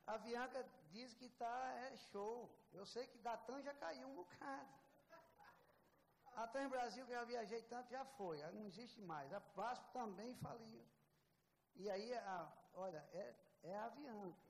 a 0.08 0.14
Avianca 0.16 0.66
diz 0.90 1.14
que 1.14 1.26
está 1.26 1.74
é 1.86 1.96
show. 2.12 2.50
Eu 2.72 2.86
sei 2.86 3.08
que 3.08 3.18
da 3.20 3.38
TAM 3.38 3.62
já 3.62 3.74
caiu 3.74 4.08
um 4.08 4.16
bocado. 4.16 4.70
A 6.36 6.48
TAM 6.48 6.70
Brasil, 6.70 7.06
que 7.06 7.12
eu 7.12 7.26
viajei 7.26 7.62
tanto, 7.64 7.90
já 7.90 8.06
foi, 8.06 8.42
não 8.52 8.64
existe 8.64 9.02
mais. 9.02 9.32
A 9.34 9.40
Vasco 9.56 9.92
também 9.92 10.34
faliu. 10.36 10.84
E 11.76 11.90
aí, 11.90 12.14
a, 12.14 12.52
olha, 12.74 13.06
é, 13.14 13.36
é 13.64 13.78
Avianca. 13.78 14.50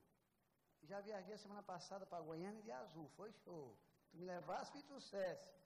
Já 0.83 1.01
viajei 1.01 1.33
a 1.33 1.37
semana 1.37 1.63
passada 1.63 2.05
para 2.05 2.21
Goiânia 2.21 2.61
de 2.61 2.71
azul, 2.71 3.09
foi 3.17 3.31
show. 3.31 3.77
Tu 4.11 4.17
me 4.17 4.25
levasse 4.25 4.77
e 4.77 4.83
trouxesse. 4.83 5.58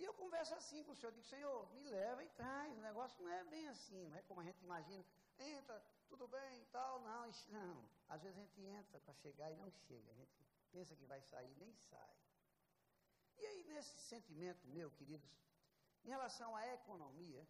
E 0.00 0.04
eu 0.04 0.14
converso 0.14 0.54
assim 0.54 0.82
com 0.82 0.92
o 0.92 0.96
senhor, 0.96 1.12
digo, 1.12 1.26
Senhor, 1.26 1.70
me 1.74 1.82
leva 1.82 2.24
e 2.24 2.28
traz. 2.30 2.74
O 2.74 2.80
negócio 2.80 3.22
não 3.22 3.30
é 3.30 3.44
bem 3.44 3.68
assim, 3.68 4.08
não 4.08 4.16
é 4.16 4.22
como 4.22 4.40
a 4.40 4.44
gente 4.44 4.62
imagina. 4.64 5.04
Entra, 5.38 5.78
tudo 6.08 6.26
bem 6.26 6.62
e 6.62 6.64
tal. 6.76 7.00
Não, 7.00 7.30
não. 7.48 7.88
Às 8.08 8.22
vezes 8.22 8.38
a 8.38 8.40
gente 8.40 8.62
entra 8.62 8.98
para 9.00 9.12
chegar 9.16 9.52
e 9.52 9.56
não 9.56 9.70
chega. 9.70 10.10
A 10.10 10.14
gente 10.14 10.32
pensa 10.72 10.96
que 10.96 11.04
vai 11.04 11.20
sair, 11.20 11.54
nem 11.56 11.70
sai. 11.74 12.16
E 13.36 13.44
aí, 13.44 13.64
nesse 13.64 13.98
sentimento 14.00 14.66
meu, 14.68 14.90
queridos, 14.92 15.30
em 16.02 16.08
relação 16.08 16.56
à 16.56 16.66
economia, 16.68 17.46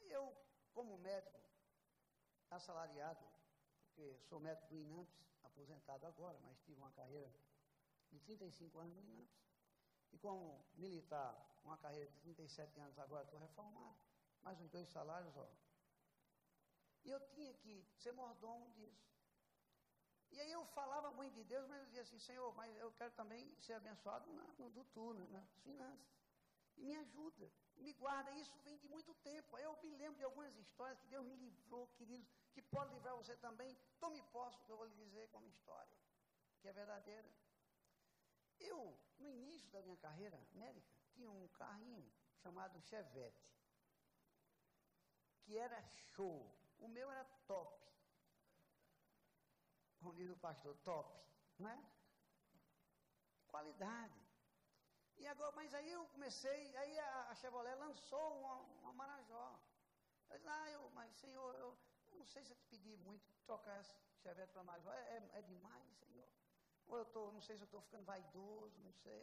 eu, 0.00 0.34
como 0.72 0.96
médico, 0.96 1.38
assalariado, 2.50 3.22
porque 3.84 4.16
sou 4.30 4.40
médico 4.40 4.66
do 4.68 4.78
INAMPS, 4.78 5.14
aposentado 5.42 6.06
agora, 6.06 6.38
mas 6.40 6.58
tive 6.62 6.78
uma 6.78 6.90
carreira 6.92 7.30
de 8.10 8.18
35 8.20 8.78
anos 8.78 8.94
no 8.94 9.02
INAMPS, 9.02 9.49
e 10.12 10.18
como 10.18 10.64
militar, 10.74 11.34
uma 11.64 11.76
carreira 11.78 12.10
de 12.10 12.18
37 12.20 12.80
anos 12.80 12.98
agora, 12.98 13.24
estou 13.24 13.38
reformado, 13.38 13.96
mais 14.42 14.60
uns 14.60 14.70
dois 14.70 14.88
salários, 14.88 15.36
ó. 15.36 15.48
E 17.04 17.10
eu 17.10 17.20
tinha 17.28 17.52
que 17.54 17.86
ser 17.96 18.12
mordomo 18.12 18.68
disso. 18.70 19.10
E 20.32 20.40
aí 20.40 20.52
eu 20.52 20.64
falava 20.66 21.10
muito 21.10 21.34
de 21.34 21.44
Deus, 21.44 21.66
mas 21.68 21.80
eu 21.80 21.86
dizia 21.86 22.02
assim, 22.02 22.18
Senhor, 22.18 22.54
mas 22.54 22.76
eu 22.76 22.92
quero 22.92 23.12
também 23.12 23.52
ser 23.60 23.74
abençoado 23.74 24.32
na, 24.32 24.44
no 24.58 24.70
do 24.70 24.84
turno, 24.84 25.26
nas 25.28 25.50
finanças. 25.62 26.06
E 26.76 26.84
me 26.84 26.96
ajuda, 26.96 27.50
me 27.76 27.92
guarda. 27.94 28.30
Isso 28.32 28.56
vem 28.62 28.78
de 28.78 28.88
muito 28.88 29.12
tempo. 29.16 29.58
Eu 29.58 29.76
me 29.82 29.96
lembro 29.96 30.16
de 30.16 30.24
algumas 30.24 30.56
histórias 30.56 30.98
que 31.00 31.08
Deus 31.08 31.26
me 31.26 31.36
livrou, 31.36 31.88
queridos, 31.88 32.28
que 32.52 32.62
pode 32.62 32.94
livrar 32.94 33.16
você 33.16 33.36
também. 33.36 33.76
Tome 33.98 34.22
posse 34.30 34.62
que 34.64 34.70
eu 34.70 34.76
vou 34.76 34.86
lhe 34.86 34.94
dizer 34.94 35.28
como 35.28 35.46
história, 35.48 35.92
que 36.60 36.68
é 36.68 36.72
verdadeira. 36.72 37.28
Eu, 38.60 38.98
no 39.18 39.28
início 39.28 39.68
da 39.70 39.82
minha 39.82 39.96
carreira 39.96 40.38
médica, 40.52 40.88
tinha 41.12 41.30
um 41.30 41.48
carrinho 41.48 42.12
chamado 42.42 42.80
Chevette, 42.82 43.42
que 45.42 45.56
era 45.56 45.82
show. 46.14 46.54
O 46.78 46.88
meu 46.88 47.10
era 47.10 47.24
top 47.46 47.90
como 50.00 50.14
diz 50.14 50.30
o 50.30 50.36
pastor, 50.36 50.74
top, 50.78 51.08
não 51.58 51.68
é? 51.68 51.78
Qualidade. 53.46 54.18
E 55.18 55.26
agora, 55.26 55.52
mas 55.52 55.74
aí 55.74 55.92
eu 55.92 56.06
comecei, 56.06 56.74
aí 56.76 56.98
a, 56.98 57.28
a 57.28 57.34
Chevrolet 57.34 57.74
lançou 57.74 58.38
uma, 58.40 58.54
uma 58.80 58.92
Marajó. 58.94 59.60
Eu 60.30 60.38
disse, 60.38 60.48
ah, 60.48 60.70
eu, 60.70 60.90
mas 60.90 61.14
senhor, 61.16 61.54
eu, 61.56 61.76
eu 62.12 62.18
não 62.18 62.24
sei 62.24 62.42
se 62.42 62.52
eu 62.52 62.56
te 62.56 62.64
pedi 62.64 62.96
muito 62.96 63.30
trocar 63.44 63.78
essa 63.78 63.94
Chevette 64.22 64.52
para 64.52 64.64
Marajó. 64.64 64.90
É, 64.90 65.16
é, 65.16 65.30
é, 65.34 65.42
demais, 65.42 65.86
senhor. 65.98 66.28
Ou 66.90 66.98
eu 66.98 67.04
tô, 67.06 67.30
não 67.30 67.40
sei 67.40 67.56
se 67.56 67.62
eu 67.62 67.70
estou 67.70 67.80
ficando 67.80 68.04
vaidoso, 68.04 68.76
não 68.82 68.92
sei. 68.92 69.22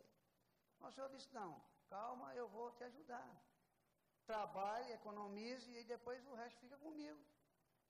Mas 0.79 0.91
o 0.91 0.95
senhor 0.95 1.09
disse, 1.09 1.33
não, 1.33 1.61
calma, 1.89 2.33
eu 2.33 2.47
vou 2.47 2.71
te 2.71 2.83
ajudar. 2.85 3.29
Trabalhe, 4.25 4.91
economize 4.93 5.69
e 5.79 5.83
depois 5.83 6.25
o 6.27 6.33
resto 6.33 6.59
fica 6.59 6.77
comigo. 6.77 7.19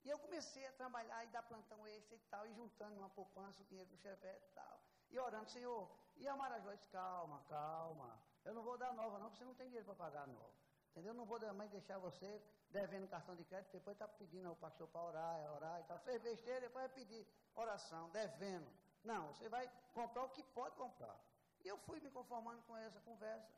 E 0.04 0.10
eu 0.10 0.20
comecei 0.20 0.66
a 0.68 0.72
trabalhar 0.72 1.26
e 1.26 1.28
dar 1.30 1.44
plantão 1.44 1.86
extra 1.88 2.16
e 2.16 2.20
tal, 2.32 2.48
e 2.48 2.54
juntando 2.54 2.98
uma 2.98 3.10
poupança, 3.10 3.62
o 3.62 3.66
dinheiro 3.66 3.90
do 3.90 3.98
chevette 3.98 4.46
e 4.50 4.54
tal. 4.54 4.82
E 5.10 5.20
orando, 5.20 5.50
Senhor, 5.50 5.90
e 6.16 6.28
a 6.28 6.36
Marajó 6.36 6.74
disse, 6.74 6.88
calma, 6.90 7.44
calma, 7.50 8.20
eu 8.46 8.54
não 8.54 8.64
vou 8.64 8.78
dar 8.78 8.94
nova 8.94 9.20
não, 9.20 9.28
porque 9.30 9.40
você 9.40 9.46
não 9.46 9.56
tem 9.56 9.68
dinheiro 9.68 9.86
para 9.86 9.96
pagar 9.96 10.28
nova. 10.28 10.54
Entendeu? 10.92 11.12
Eu 11.12 11.18
não 11.18 11.26
vou 11.26 11.40
mais 11.54 11.70
deixar 11.70 12.00
você 12.00 12.42
devendo 12.70 13.08
cartão 13.08 13.36
de 13.36 13.46
crédito, 13.46 13.72
depois 13.72 13.96
está 13.96 14.08
pedindo 14.08 14.48
ao 14.48 14.56
pastor 14.56 14.88
para 14.88 15.04
orar, 15.04 15.54
orar 15.54 15.82
e 15.82 15.84
tal. 15.84 16.00
Fez 16.00 16.22
besteira, 16.22 16.62
depois 16.62 16.86
vai 16.86 16.94
pedir 16.96 17.28
oração, 17.54 18.10
devendo. 18.10 18.68
Não, 19.12 19.24
você 19.34 19.48
vai 19.56 19.66
comprar 19.98 20.24
o 20.26 20.34
que 20.36 20.44
pode 20.60 20.76
comprar. 20.84 21.18
E 21.64 21.68
eu 21.74 21.78
fui 21.86 22.00
me 22.06 22.12
conformando 22.18 22.62
com 22.68 22.76
essa 22.86 23.00
conversa. 23.10 23.52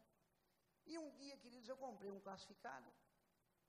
E 0.92 0.98
um 1.04 1.10
dia, 1.22 1.36
queridos, 1.44 1.70
eu 1.70 1.78
comprei 1.86 2.12
um 2.12 2.22
classificado 2.28 2.90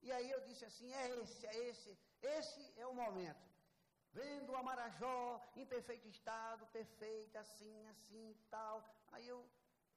e 0.03 0.11
aí 0.17 0.31
eu 0.31 0.41
disse 0.41 0.65
assim: 0.65 0.93
é 0.93 1.09
esse, 1.21 1.47
é 1.47 1.57
esse, 1.69 1.99
esse 2.23 2.81
é 2.81 2.87
o 2.87 2.95
momento. 2.95 3.49
Vendo 4.13 4.57
a 4.57 4.63
Marajó 4.63 5.41
em 5.55 5.67
perfeito 5.67 6.09
estado, 6.09 6.67
perfeita, 6.69 7.39
assim, 7.41 7.87
assim, 7.89 8.37
tal. 8.51 8.83
Aí 9.13 9.27
eu 9.29 9.39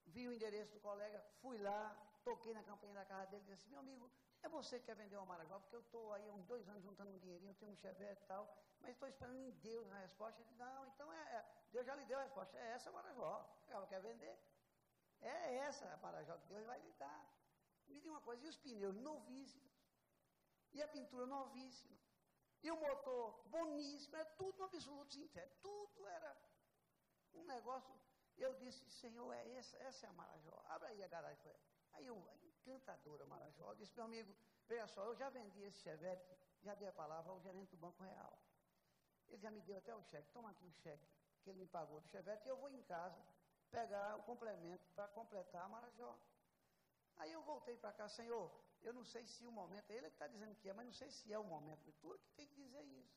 vi 0.07 0.27
o 0.27 0.33
endereço 0.33 0.71
do 0.73 0.79
colega, 0.79 1.23
fui 1.41 1.57
lá, 1.57 1.95
toquei 2.23 2.53
na 2.53 2.63
campanha 2.63 2.93
da 2.93 3.05
casa 3.05 3.27
dele 3.31 3.43
e 3.47 3.55
disse 3.55 3.69
meu 3.69 3.79
amigo, 3.79 4.11
é 4.43 4.49
você 4.49 4.77
que 4.79 4.85
quer 4.85 4.95
vender 4.95 5.15
uma 5.15 5.25
Marajó? 5.25 5.57
Porque 5.59 5.75
eu 5.75 5.79
estou 5.79 6.13
aí 6.13 6.29
há 6.29 6.33
uns 6.33 6.45
dois 6.45 6.67
anos 6.67 6.83
juntando 6.83 7.11
um 7.11 7.17
dinheirinho, 7.17 7.51
eu 7.51 7.55
tenho 7.55 7.71
um 7.71 7.75
chevette 7.75 8.21
e 8.21 8.27
tal, 8.27 8.47
mas 8.81 8.91
estou 8.91 9.07
esperando 9.07 9.37
em 9.37 9.51
Deus 9.51 9.89
a 9.91 9.97
resposta. 9.99 10.39
Ele 10.39 10.49
disse: 10.49 10.59
não, 10.59 10.85
então 10.87 11.11
é, 11.11 11.21
é, 11.37 11.45
Deus 11.73 11.87
já 11.87 11.95
lhe 11.95 12.05
deu 12.05 12.19
a 12.19 12.23
resposta, 12.23 12.55
é 12.55 12.67
essa 12.75 12.89
a 12.89 12.93
Marajó. 12.93 13.33
Ela 13.67 13.87
quer 13.87 13.99
vender. 13.99 14.37
É 15.21 15.55
essa 15.67 15.91
a 15.91 15.97
Marajó 15.97 16.37
que 16.37 16.45
Deus 16.45 16.65
vai 16.67 16.79
lhe 16.79 16.93
dar. 16.93 17.21
Me 17.87 17.99
diga 17.99 18.13
uma 18.13 18.21
coisa, 18.21 18.45
e 18.45 18.47
os 18.47 18.57
pneus 18.57 18.95
novíssimos? 18.95 19.73
E 20.71 20.83
a 20.83 20.87
pintura 20.87 21.25
novíssima. 21.25 21.97
E 22.61 22.69
o 22.71 22.77
motor 22.79 23.41
boníssimo, 23.47 24.15
era 24.15 24.25
tudo 24.41 24.55
no 24.59 24.65
absoluto 24.65 25.13
sintético. 25.13 25.61
Tudo 25.61 26.07
era 26.07 26.37
um 27.33 27.43
negócio. 27.45 27.99
Eu 28.37 28.53
disse, 28.53 28.87
Senhor, 28.91 29.33
é 29.33 29.57
essa, 29.57 29.75
essa 29.77 30.05
é 30.05 30.09
a 30.09 30.13
Marajó. 30.13 30.63
Abra 30.67 30.89
aí 30.89 31.03
a 31.03 31.07
garagem. 31.07 31.55
Aí 31.93 32.05
eu, 32.05 32.15
encantadora 32.53 33.25
Marajó, 33.25 33.71
eu 33.71 33.75
disse, 33.75 33.95
meu 33.95 34.05
amigo, 34.05 34.35
veja 34.67 34.87
só, 34.87 35.03
eu 35.05 35.15
já 35.15 35.29
vendi 35.29 35.61
esse 35.63 35.79
Chevette, 35.79 36.37
já 36.61 36.75
dei 36.75 36.87
a 36.87 36.93
palavra 36.93 37.31
ao 37.31 37.39
gerente 37.39 37.71
do 37.71 37.77
Banco 37.77 38.03
Real. 38.03 38.39
Ele 39.27 39.41
já 39.41 39.49
me 39.49 39.61
deu 39.61 39.77
até 39.77 39.95
o 39.95 40.01
cheque, 40.03 40.29
toma 40.31 40.51
aqui 40.51 40.65
o 40.65 40.71
cheque 40.71 41.22
que 41.43 41.49
ele 41.49 41.59
me 41.59 41.67
pagou 41.67 41.99
do 41.99 42.07
Chevette, 42.07 42.47
e 42.47 42.49
eu 42.49 42.57
vou 42.57 42.69
em 42.69 42.81
casa 42.83 43.21
pegar 43.69 44.15
o 44.17 44.23
complemento 44.23 44.85
para 44.95 45.07
completar 45.09 45.65
a 45.65 45.69
Marajó. 45.69 46.17
Aí 47.17 47.31
eu 47.31 47.41
voltei 47.43 47.75
para 47.77 47.91
cá, 47.91 48.07
Senhor, 48.07 48.51
eu 48.81 48.93
não 48.93 49.03
sei 49.03 49.25
se 49.25 49.45
o 49.45 49.51
momento, 49.51 49.89
ele 49.91 50.07
que 50.07 50.15
está 50.15 50.27
dizendo 50.27 50.55
que 50.55 50.69
é, 50.69 50.73
mas 50.73 50.85
não 50.85 50.93
sei 50.93 51.09
se 51.11 51.31
é 51.31 51.37
o 51.39 51.43
momento. 51.43 51.91
Tu 52.01 52.19
que 52.19 52.31
tem 52.35 52.47
que 52.47 52.55
dizer 52.55 52.83
isso. 52.83 53.15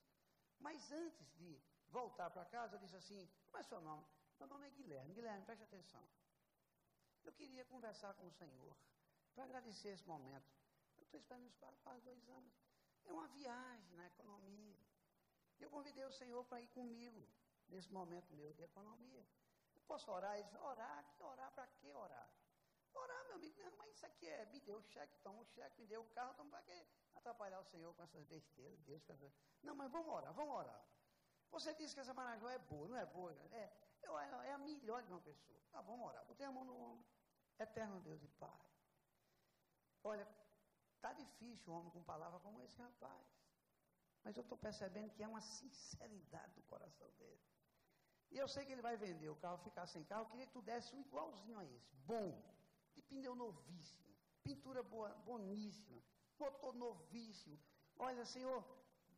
Mas 0.59 0.91
antes 0.93 1.27
de 1.35 1.61
voltar 1.89 2.31
para 2.31 2.45
casa, 2.45 2.77
eu 2.77 2.81
disse 2.81 2.97
assim: 2.97 3.29
Como 3.47 3.59
é 3.59 3.63
seu 3.63 3.81
nome? 3.81 4.05
Meu 4.39 4.49
nome 4.49 4.67
é 4.67 4.71
Guilherme. 4.71 5.15
Guilherme, 5.15 5.45
preste 5.45 5.65
atenção. 5.65 6.03
Eu 7.25 7.33
queria 7.33 7.65
conversar 7.65 8.15
com 8.15 8.27
o 8.27 8.31
Senhor 8.31 8.77
para 9.35 9.45
agradecer 9.45 9.89
esse 9.89 10.07
momento. 10.07 10.49
Eu 10.97 11.03
estou 11.03 11.19
esperando 11.19 11.47
isso 11.47 11.59
para 11.59 11.99
dois 12.01 12.29
anos. 12.29 12.53
É 13.05 13.13
uma 13.13 13.27
viagem 13.29 13.97
na 13.97 14.07
economia. 14.07 14.79
Eu 15.59 15.71
convidei 15.71 16.05
o 16.05 16.13
Senhor 16.13 16.45
para 16.45 16.61
ir 16.61 16.69
comigo 16.69 17.27
nesse 17.69 17.93
momento 17.93 18.35
meu 18.35 18.53
de 18.53 18.63
economia. 18.63 19.27
Eu 19.75 19.83
posso 19.83 20.11
orar? 20.11 20.35
Ele 20.35 20.45
disse, 20.45 20.59
orar? 20.59 21.05
Que 21.17 21.23
orar? 21.23 21.53
Para 21.53 21.67
que 21.67 21.93
orar? 21.93 22.29
Orar, 22.95 23.25
meu 23.27 23.35
amigo, 23.37 23.61
não, 23.63 23.77
mas 23.77 23.95
isso 23.95 24.07
aqui 24.07 24.27
é, 24.29 24.47
me 24.47 24.61
deu 24.61 24.79
o 24.79 24.83
cheque, 24.83 25.19
toma 25.19 25.43
o 25.43 25.45
cheque, 25.45 25.81
me 25.81 25.87
deu 25.87 26.01
o 26.01 26.09
carro, 26.11 26.35
toma 26.35 26.51
para 26.51 26.63
quê? 26.63 26.87
Atrapalhar 27.15 27.61
o 27.61 27.65
Senhor 27.65 27.93
com 27.95 28.03
essas 28.03 28.25
besteiras, 28.25 28.81
Deus, 28.81 29.03
não, 29.63 29.75
mas 29.75 29.91
vamos 29.91 30.13
orar, 30.13 30.33
vamos 30.33 30.55
orar. 30.55 30.83
Você 31.51 31.75
disse 31.75 31.95
que 31.95 32.01
essa 32.01 32.15
Marajó 32.15 32.49
é 32.49 32.59
boa, 32.59 32.89
não 32.89 32.97
é 32.97 33.07
boa? 33.07 33.33
É, 33.53 33.73
é 34.47 34.53
a 34.53 34.59
melhor 34.59 35.03
de 35.03 35.13
uma 35.13 35.21
pessoa. 35.21 35.61
Ah, 35.73 35.83
vamos 35.83 36.07
orar, 36.07 36.25
botei 36.25 36.47
a 36.47 36.53
mão 36.53 36.65
no 36.65 36.75
ombro. 36.75 37.07
Eterno 37.59 38.01
Deus 38.01 38.23
e 38.23 38.29
Pai. 38.29 38.61
Olha, 40.05 40.27
tá 41.01 41.13
difícil 41.13 41.73
um 41.73 41.77
homem 41.77 41.91
com 41.91 42.03
palavra 42.03 42.39
como 42.41 42.61
esse 42.63 42.77
rapaz. 42.81 43.27
Mas 44.23 44.37
eu 44.37 44.43
estou 44.43 44.59
percebendo 44.59 45.11
que 45.11 45.23
é 45.23 45.29
uma 45.29 45.41
sinceridade 45.41 46.55
do 46.55 46.63
coração 46.63 47.11
dele. 47.13 47.41
E 48.31 48.39
eu 48.39 48.49
sei 48.49 48.65
que 48.65 48.73
ele 48.73 48.83
vai 48.83 48.97
vender 48.97 49.29
o 49.29 49.37
carro, 49.37 49.59
ficar 49.59 49.87
sem 49.87 50.05
carro. 50.05 50.23
Eu 50.23 50.31
queria 50.31 50.47
que 50.47 50.53
tu 50.53 50.63
desse 50.63 50.95
um 50.95 51.01
igualzinho 51.01 51.59
a 51.59 51.65
esse. 51.65 51.95
Bom 52.07 52.43
de 52.97 53.03
pneu 53.03 53.35
novíssimo, 53.35 54.11
pintura 54.43 54.83
boa, 54.83 55.11
boníssima, 55.27 56.03
motor 56.39 56.75
novíssimo. 56.75 57.59
Olha, 57.99 58.25
Senhor, 58.25 58.65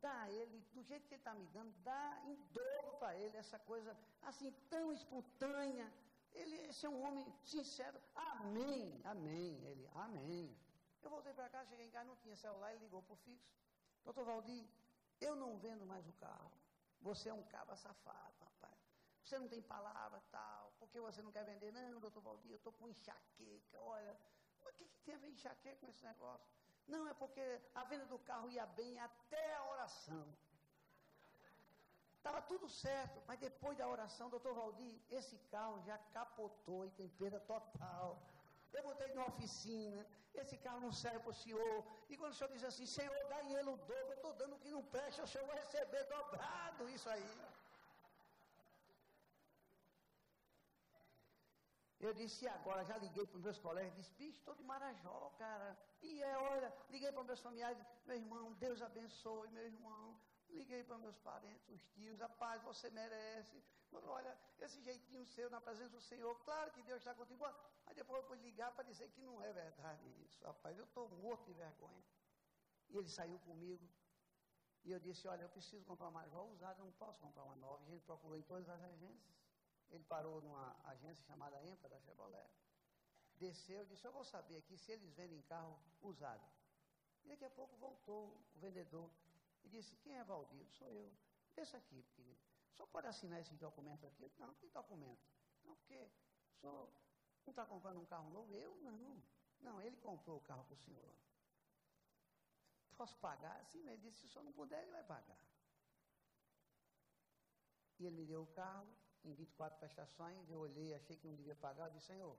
dá 0.01 0.23
a 0.23 0.31
ele, 0.31 0.61
do 0.73 0.83
jeito 0.83 1.07
que 1.07 1.15
ele 1.15 1.21
está 1.21 1.35
me 1.35 1.47
dando, 1.47 1.73
dá 1.83 2.21
em 2.27 2.35
dobro 2.53 2.97
para 2.99 3.17
ele 3.17 3.37
essa 3.37 3.59
coisa 3.61 3.97
assim 4.23 4.51
tão 4.69 4.93
espontânea. 4.93 5.93
Ele 6.33 6.57
esse 6.67 6.85
é 6.87 6.89
um 6.89 7.03
homem 7.07 7.27
sincero. 7.45 7.99
Amém, 8.15 9.01
amém. 9.05 9.65
Ele, 9.65 9.89
amém. 9.95 10.57
Eu 11.01 11.11
voltei 11.11 11.33
para 11.33 11.49
casa, 11.49 11.71
cheguei 11.71 11.87
em 11.87 11.91
casa, 11.91 12.09
não 12.09 12.17
tinha 12.17 12.37
celular, 12.37 12.73
ele 12.73 12.85
ligou 12.85 13.03
para 13.03 13.15
o 13.15 13.17
fixo. 13.19 13.57
Doutor 14.05 14.25
Valdir, 14.25 14.67
eu 15.21 15.35
não 15.37 15.57
vendo 15.59 15.87
mais 15.87 16.07
o 16.09 16.13
carro. 16.15 16.53
Você 17.01 17.29
é 17.29 17.33
um 17.33 17.45
caba 17.45 17.77
safado. 17.77 18.48
Você 19.29 19.39
não 19.39 19.49
tem 19.49 19.61
palavra, 19.61 20.19
tal. 20.33 20.73
Por 20.79 20.89
que 20.89 20.99
você 20.99 21.21
não 21.21 21.31
quer 21.31 21.45
vender? 21.45 21.71
Não, 21.71 22.01
doutor 22.01 22.23
Valdir, 22.23 22.53
eu 22.53 22.57
estou 22.57 22.73
com 22.73 22.89
enxaqueca. 22.89 23.79
Olha, 23.81 24.13
o 24.67 24.73
que, 24.73 24.87
que 24.87 25.01
tem 25.05 25.15
a 25.17 25.19
ver 25.19 25.29
enxaqueca 25.29 25.77
com 25.81 25.91
esse 25.91 26.03
negócio? 26.03 26.49
Não, 26.87 27.07
é 27.07 27.13
porque 27.13 27.45
a 27.75 27.85
venda 27.85 28.07
do 28.07 28.19
carro 28.21 28.49
ia 28.49 28.65
bem 28.65 28.99
até 28.99 29.55
a 29.57 29.65
oração. 29.73 30.25
Estava 32.17 32.41
tudo 32.41 32.71
certo, 32.71 33.23
mas 33.27 33.39
depois 33.39 33.77
da 33.77 33.87
oração, 33.87 34.31
doutor 34.31 34.55
Valdir, 34.55 34.99
esse 35.11 35.37
carro 35.51 35.79
já 35.83 35.99
capotou 36.17 36.87
e 36.87 36.91
tem 36.93 37.11
perda 37.21 37.39
total. 37.41 38.23
Eu 38.73 38.83
botei 38.83 39.13
na 39.13 39.27
oficina, 39.27 40.07
esse 40.35 40.57
carro 40.57 40.81
não 40.81 40.91
serve 40.91 41.19
para 41.19 41.37
o 41.37 41.41
senhor. 41.45 41.85
E 42.09 42.17
quando 42.17 42.33
o 42.33 42.35
senhor 42.35 42.51
diz 42.51 42.65
assim, 42.65 42.87
senhor, 42.87 43.15
dá 43.29 43.43
ele 43.45 43.69
o 43.69 43.77
dobro, 43.77 44.09
eu 44.09 44.15
estou 44.15 44.33
dando 44.33 44.57
o 44.57 44.59
que 44.59 44.71
não 44.71 44.83
presta, 44.97 45.23
o 45.23 45.29
senhor 45.29 45.47
vai 45.47 45.59
receber 45.59 46.05
dobrado 46.05 46.89
isso 46.89 47.11
aí. 47.11 47.31
Eu 52.01 52.15
disse, 52.15 52.45
e 52.45 52.49
agora? 52.49 52.85
Já 52.85 52.97
liguei 52.97 53.27
para 53.27 53.37
os 53.37 53.43
meus 53.43 53.59
colegas, 53.59 53.95
disse, 53.97 54.13
bicho, 54.13 54.39
estou 54.39 54.55
de 54.55 54.63
Marajó, 54.63 55.33
cara. 55.37 55.77
E 56.01 56.23
é, 56.23 56.39
olha, 56.39 56.73
liguei 56.91 57.11
para 57.11 57.25
meus 57.25 57.41
familiares, 57.41 57.79
meu 58.07 58.17
irmão, 58.17 58.53
Deus 58.55 58.81
abençoe, 58.81 59.51
meu 59.51 59.65
irmão. 59.65 60.19
Liguei 60.51 60.83
para 60.83 60.97
meus 60.97 61.19
parentes, 61.19 61.69
os 61.69 61.83
tios, 61.89 62.19
rapaz, 62.21 62.63
você 62.63 62.89
merece. 62.91 63.63
Olha, 63.93 64.39
esse 64.61 64.81
jeitinho 64.83 65.25
seu 65.27 65.51
na 65.51 65.61
presença 65.61 65.91
do 65.91 66.01
Senhor, 66.01 66.35
claro 66.45 66.71
que 66.73 66.83
Deus 66.83 66.99
está 66.99 67.15
contigo. 67.15 67.45
Aí 67.87 67.95
depois 67.95 68.23
eu 68.23 68.29
fui 68.29 68.39
ligar 68.39 68.73
para 68.73 68.85
dizer 68.85 69.11
que 69.11 69.21
não 69.21 69.43
é 69.43 69.53
verdade 69.53 70.07
isso. 70.25 70.43
Rapaz, 70.45 70.79
eu 70.79 70.85
estou 70.85 71.09
morto 71.09 71.45
de 71.47 71.53
vergonha. 71.53 72.05
E 72.91 72.97
ele 72.97 73.09
saiu 73.09 73.39
comigo. 73.41 73.87
E 74.85 74.93
eu 74.93 75.01
disse, 75.01 75.27
olha, 75.29 75.43
eu 75.43 75.49
preciso 75.51 75.85
comprar 75.85 76.09
uma 76.09 76.27
igual 76.27 76.49
usada, 76.49 76.83
não 76.83 76.93
posso 76.93 77.19
comprar 77.21 77.45
uma 77.45 77.57
nova. 77.57 77.85
E 77.87 77.93
ele 77.93 78.01
procurou 78.01 78.39
em 78.39 78.43
todas 78.43 78.69
as 78.69 78.83
agências. 78.83 79.38
Ele 79.91 80.05
parou 80.05 80.41
numa 80.43 80.77
agência 80.85 81.25
chamada 81.25 81.63
EMPA 81.65 81.89
da 81.89 81.99
Chevrolet. 82.01 82.51
Desceu 83.37 83.83
e 83.83 83.87
disse, 83.87 84.05
eu 84.07 84.13
vou 84.13 84.25
saber 84.25 84.59
aqui 84.59 84.77
se 84.77 84.93
eles 84.93 85.13
vendem 85.15 85.41
carro 85.43 85.79
usado. 86.01 86.47
E 87.25 87.29
daqui 87.29 87.45
a 87.45 87.51
pouco 87.51 87.77
voltou 87.77 88.29
o 88.55 88.59
vendedor 88.59 89.11
e 89.65 89.69
disse, 89.69 89.97
quem 89.97 90.19
é 90.19 90.25
Valdir? 90.25 90.67
Sou 90.73 90.89
eu. 90.91 91.13
Desça 91.55 91.77
aqui, 91.77 92.03
querido. 92.15 92.41
Só 92.73 92.87
pode 92.87 93.07
assinar 93.07 93.41
esse 93.41 93.55
documento 93.55 94.07
aqui? 94.07 94.31
Não, 94.39 94.55
que 94.55 94.69
documento? 94.69 95.27
Não, 95.65 95.75
porque 95.77 95.97
o 95.97 96.61
senhor 96.61 96.89
não 97.45 97.51
está 97.51 97.65
comprando 97.65 98.01
um 98.01 98.07
carro 98.07 98.31
novo? 98.31 98.55
Eu 98.55 98.77
não. 98.77 99.23
Não, 99.61 99.81
ele 99.83 99.97
comprou 99.97 100.39
o 100.39 100.41
carro 100.41 100.65
para 100.65 100.75
o 100.75 100.79
senhor. 100.79 101.15
Posso 102.97 103.17
pagar? 103.19 103.65
Sim, 103.67 103.87
ele 103.87 103.99
disse, 103.99 104.19
se 104.19 104.27
o 104.27 104.29
senhor 104.29 104.45
não 104.45 104.53
puder, 104.53 104.83
ele 104.83 104.91
vai 104.91 105.05
pagar. 105.05 105.39
E 107.99 108.07
ele 108.07 108.17
me 108.17 108.25
deu 108.25 108.43
o 108.43 108.47
carro, 108.49 108.89
em 109.25 109.35
24 109.35 109.79
prestações, 109.79 110.51
eu 110.51 110.61
olhei, 110.61 110.95
achei 110.95 111.17
que 111.17 111.27
não 111.27 111.35
devia 111.35 111.55
pagar, 111.57 111.87
eu 111.87 111.93
disse, 111.93 112.07
Senhor, 112.07 112.39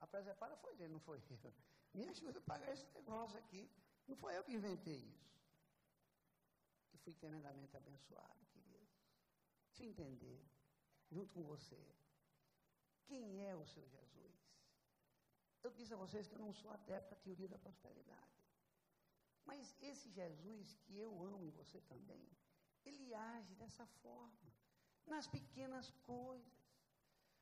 a 0.00 0.06
preservada 0.06 0.56
foi 0.56 0.74
dele, 0.76 0.92
não 0.92 1.00
foi 1.00 1.18
eu. 1.18 1.54
Me 1.94 2.08
ajuda 2.08 2.38
a 2.38 2.42
pagar 2.42 2.72
esse 2.72 2.86
negócio 2.92 3.38
aqui. 3.38 3.70
Não 4.06 4.16
foi 4.16 4.36
eu 4.36 4.44
que 4.44 4.52
inventei 4.52 4.96
isso. 4.96 5.28
E 6.92 6.98
fui 6.98 7.14
tremendamente 7.14 7.76
abençoado, 7.76 8.46
queridos. 8.46 8.88
Deixa 9.68 9.84
eu 9.84 9.88
entender, 9.88 10.46
junto 11.10 11.32
com 11.34 11.42
você, 11.44 11.80
quem 13.06 13.46
é 13.46 13.54
o 13.56 13.66
seu 13.66 13.86
Jesus? 13.88 14.36
Eu 15.62 15.70
disse 15.72 15.92
a 15.94 15.96
vocês 15.96 16.26
que 16.26 16.34
eu 16.34 16.38
não 16.38 16.52
sou 16.52 16.70
adepto 16.70 17.14
à 17.14 17.16
teoria 17.16 17.48
da 17.48 17.58
prosperidade. 17.58 18.38
Mas 19.44 19.74
esse 19.80 20.10
Jesus 20.10 20.74
que 20.82 20.96
eu 20.96 21.22
amo 21.22 21.44
e 21.46 21.50
você 21.50 21.80
também, 21.82 22.28
ele 22.84 23.14
age 23.14 23.54
dessa 23.54 23.86
forma 24.02 24.47
nas 25.08 25.26
pequenas 25.26 25.90
coisas. 26.06 26.58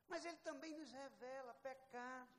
Mas 0.07 0.25
Ele 0.25 0.37
também 0.37 0.73
nos 0.77 0.91
revela 0.91 1.53
pecados. 1.55 2.35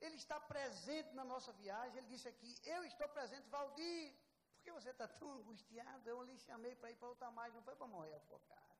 Ele 0.00 0.16
está 0.16 0.38
presente 0.40 1.12
na 1.14 1.24
nossa 1.24 1.52
viagem. 1.52 1.98
Ele 1.98 2.08
disse 2.08 2.28
aqui: 2.28 2.50
Eu 2.64 2.84
estou 2.84 3.08
presente, 3.08 3.48
Valdir. 3.48 4.14
Por 4.56 4.62
que 4.64 4.72
você 4.72 4.90
está 4.90 5.06
tão 5.06 5.30
angustiado? 5.32 6.08
Eu 6.08 6.22
lhe 6.22 6.38
chamei 6.38 6.74
para 6.74 6.90
ir 6.90 6.96
para 6.96 7.08
outra 7.08 7.30
margem, 7.30 7.56
não 7.56 7.62
foi 7.62 7.76
para 7.76 7.86
morrer 7.86 8.14
afogado. 8.14 8.74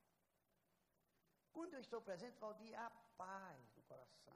Quando 1.53 1.73
eu 1.75 1.79
estou 1.79 2.01
presente, 2.01 2.39
Valdir, 2.39 2.77
há 2.79 2.89
paz 3.17 3.75
no 3.75 3.83
coração. 3.83 4.35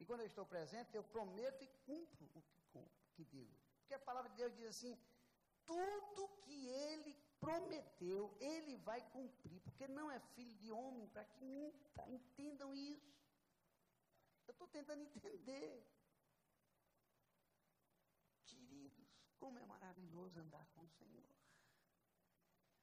E 0.00 0.04
quando 0.04 0.20
eu 0.20 0.26
estou 0.26 0.46
presente, 0.46 0.94
eu 0.94 1.04
prometo 1.04 1.62
e 1.62 1.68
cumpro 1.84 2.24
o 2.34 2.42
que, 2.72 2.90
que 3.14 3.24
digo. 3.24 3.54
Porque 3.80 3.94
a 3.94 3.98
palavra 3.98 4.30
de 4.30 4.36
Deus 4.36 4.54
diz 4.54 4.68
assim: 4.68 4.98
tudo 5.66 6.28
que 6.42 6.66
ele 6.66 7.16
prometeu, 7.40 8.36
ele 8.40 8.76
vai 8.78 9.00
cumprir, 9.10 9.60
porque 9.60 9.86
não 9.88 10.10
é 10.10 10.18
filho 10.34 10.54
de 10.56 10.70
homem 10.70 11.06
para 11.08 11.24
que 11.24 11.44
minta. 11.44 12.08
Entendam 12.08 12.74
isso. 12.74 13.16
Eu 14.46 14.52
estou 14.52 14.68
tentando 14.68 15.02
entender. 15.02 15.86
Queridos, 18.44 19.08
como 19.38 19.58
é 19.58 19.64
maravilhoso 19.64 20.40
andar 20.40 20.66
com 20.74 20.82
o 20.82 20.88
Senhor. 20.88 21.28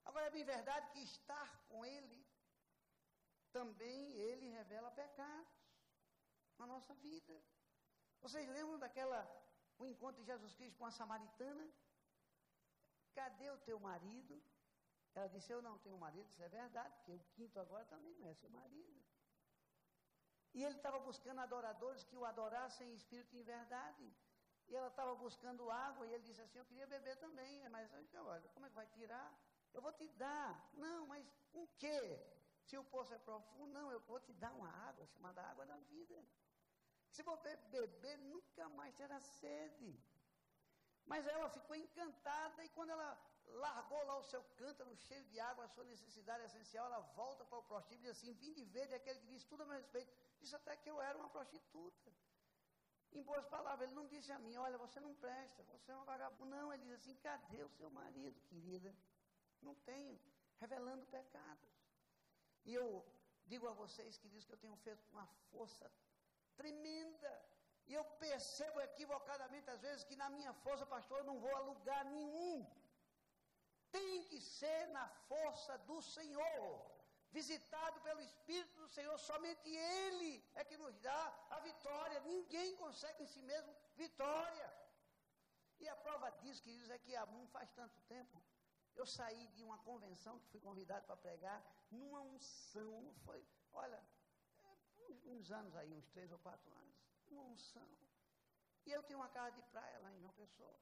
Agora 0.06 0.28
é 0.28 0.32
bem 0.32 0.44
verdade 0.44 0.92
que 0.92 1.00
estar 1.00 1.66
com 1.68 1.84
Ele, 1.86 2.26
também 3.52 4.12
Ele 4.14 4.50
revela 4.50 4.92
pecados 4.92 5.54
na 6.58 6.68
nossa 6.68 6.94
vida. 6.96 7.42
Vocês 8.22 8.48
lembram 8.50 8.78
daquela, 8.78 9.20
o 9.78 9.86
encontro 9.86 10.22
de 10.22 10.28
Jesus 10.28 10.54
Cristo 10.54 10.78
com 10.78 10.86
a 10.86 10.92
samaritana? 10.92 11.68
Cadê 13.18 13.50
o 13.50 13.58
teu 13.70 13.80
marido? 13.80 14.36
Ela 15.16 15.28
disse, 15.28 15.52
eu 15.52 15.62
não 15.62 15.78
tenho 15.80 15.98
marido, 15.98 16.28
isso 16.30 16.44
é 16.44 16.50
verdade, 16.50 16.94
porque 16.98 17.14
o 17.14 17.20
quinto 17.36 17.58
agora 17.60 17.86
também 17.86 18.14
não 18.16 18.28
é 18.28 18.34
seu 18.34 18.50
marido. 18.50 19.02
E 20.54 20.64
ele 20.64 20.76
estava 20.76 21.00
buscando 21.00 21.40
adoradores 21.40 22.04
que 22.04 22.18
o 22.18 22.26
adorassem 22.26 22.90
em 22.90 22.96
espírito 22.96 23.34
e 23.36 23.40
em 23.40 23.44
verdade. 23.44 24.06
E 24.68 24.76
ela 24.76 24.88
estava 24.88 25.14
buscando 25.16 25.70
água, 25.70 26.06
e 26.06 26.14
ele 26.14 26.24
disse 26.24 26.42
assim, 26.42 26.60
eu 26.60 26.66
queria 26.66 26.88
beber 26.88 27.16
também. 27.18 27.68
Mas 27.70 27.94
eu 27.94 28.02
disse, 28.04 28.18
olha, 28.18 28.50
como 28.50 28.66
é 28.66 28.70
que 28.70 28.76
vai 28.76 28.88
tirar? 28.88 29.30
Eu 29.74 29.82
vou 29.82 29.94
te 29.94 30.08
dar. 30.24 30.70
Não, 30.74 31.08
mas 31.08 31.26
o 31.54 31.68
quê? 31.80 32.02
Se 32.64 32.78
o 32.78 32.84
poço 32.84 33.14
é 33.14 33.20
profundo, 33.20 33.74
não, 33.74 33.92
eu 33.92 34.00
vou 34.02 34.20
te 34.20 34.34
dar 34.34 34.52
uma 34.54 34.70
água 34.90 35.06
chamada 35.08 35.42
água 35.42 35.66
da 35.66 35.78
vida. 35.78 36.18
Se 37.10 37.22
você 37.22 37.56
beber, 37.78 38.18
nunca 38.18 38.68
mais 38.70 38.96
terá 38.96 39.20
sede. 39.20 40.00
Mas 41.06 41.28
ela 41.28 41.50
ficou 41.50 41.76
encantada 41.76 42.64
e 42.64 42.70
quando 42.70 42.90
ela 42.90 43.18
largou 43.46 44.04
lá 44.06 44.18
o 44.18 44.24
seu 44.24 44.44
cântaro 44.58 44.96
cheio 44.96 45.24
de 45.26 45.40
água, 45.40 45.66
a 45.66 45.68
sua 45.68 45.84
necessidade 45.84 46.44
essencial, 46.46 46.86
ela 46.88 47.00
volta 47.16 47.46
para 47.46 47.60
o 47.60 47.64
prostíbulo 47.64 48.08
e 48.08 48.12
diz 48.12 48.18
assim, 48.18 48.34
vim 48.34 48.54
de 48.54 48.64
ver 48.66 48.94
aquele 48.94 49.20
que 49.20 49.28
disse 49.28 49.46
tudo 49.46 49.64
a 49.64 49.66
meu 49.66 49.76
respeito. 49.76 50.12
Disse 50.40 50.56
até 50.56 50.76
que 50.76 50.90
eu 50.90 51.02
era 51.02 51.18
uma 51.18 51.30
prostituta. 51.30 52.12
Em 53.12 53.24
boas 53.24 53.46
palavras, 53.46 53.88
ele 53.88 53.96
não 53.96 54.08
disse 54.08 54.32
a 54.32 54.40
mim, 54.40 54.58
olha, 54.58 54.78
você 54.78 55.00
não 55.00 55.14
presta, 55.16 55.64
você 55.64 55.92
é 55.92 55.96
uma 55.96 56.06
vagabunda. 56.06 56.56
Não, 56.56 56.74
ele 56.74 56.84
diz 56.84 56.96
assim, 56.96 57.16
cadê 57.16 57.64
o 57.64 57.70
seu 57.70 57.90
marido, 57.90 58.38
querida? 58.50 58.94
Não 59.62 59.76
tenho, 59.76 60.20
revelando 60.58 61.06
pecados. 61.06 61.70
E 62.66 62.74
eu 62.74 63.06
digo 63.46 63.68
a 63.68 63.74
vocês, 63.74 64.18
queridos, 64.18 64.46
que 64.46 64.54
eu 64.54 64.58
tenho 64.58 64.76
feito 64.78 65.02
uma 65.12 65.26
força 65.52 65.90
tremenda 66.56 67.46
e 67.88 67.94
eu 67.94 68.04
percebo 68.26 68.82
equivocadamente, 68.82 69.70
às 69.70 69.82
vezes, 69.82 70.04
que 70.04 70.16
na 70.16 70.30
minha 70.30 70.54
força, 70.66 70.86
pastor, 70.86 71.20
eu 71.20 71.30
não 71.32 71.40
vou 71.40 71.56
a 71.56 71.60
lugar 71.72 72.04
nenhum. 72.06 72.66
Tem 73.92 74.24
que 74.30 74.40
ser 74.42 74.88
na 74.88 75.08
força 75.30 75.78
do 75.90 76.02
Senhor, 76.02 76.70
visitado 77.32 78.02
pelo 78.02 78.22
Espírito 78.22 78.76
do 78.82 78.88
Senhor. 78.88 79.18
Somente 79.20 79.70
Ele 79.70 80.44
é 80.56 80.64
que 80.66 80.78
nos 80.78 80.98
dá 81.00 81.22
a 81.52 81.60
vitória. 81.60 82.20
Ninguém 82.22 82.76
consegue 82.78 83.24
em 83.24 83.28
si 83.28 83.42
mesmo 83.42 83.76
vitória. 83.96 84.68
E 85.80 85.88
a 85.88 85.96
prova 85.96 86.30
disso, 86.42 86.64
queridos, 86.64 86.90
é 86.90 86.98
que 86.98 87.16
há 87.16 87.26
não 87.28 87.46
faz 87.48 87.70
tanto 87.72 88.02
tempo, 88.16 88.42
eu 88.96 89.06
saí 89.06 89.48
de 89.50 89.62
uma 89.64 89.78
convenção 89.80 90.40
que 90.40 90.48
fui 90.48 90.62
convidado 90.62 91.06
para 91.06 91.18
pregar, 91.18 91.62
numa 91.92 92.22
unção, 92.22 93.14
foi? 93.26 93.46
Olha, 93.74 94.02
é, 94.64 94.78
uns 95.26 95.52
anos 95.52 95.76
aí, 95.76 95.94
uns 95.94 96.08
três 96.08 96.32
ou 96.32 96.40
quatro 96.40 96.72
anos 96.72 96.95
uma 97.34 97.44
unção. 97.44 97.88
E 98.86 98.92
eu 98.92 99.02
tenho 99.04 99.20
uma 99.20 99.30
casa 99.30 99.52
de 99.56 99.62
praia 99.64 100.00
lá 100.00 100.12
em 100.14 100.20
João 100.20 100.34
Pessoa. 100.34 100.76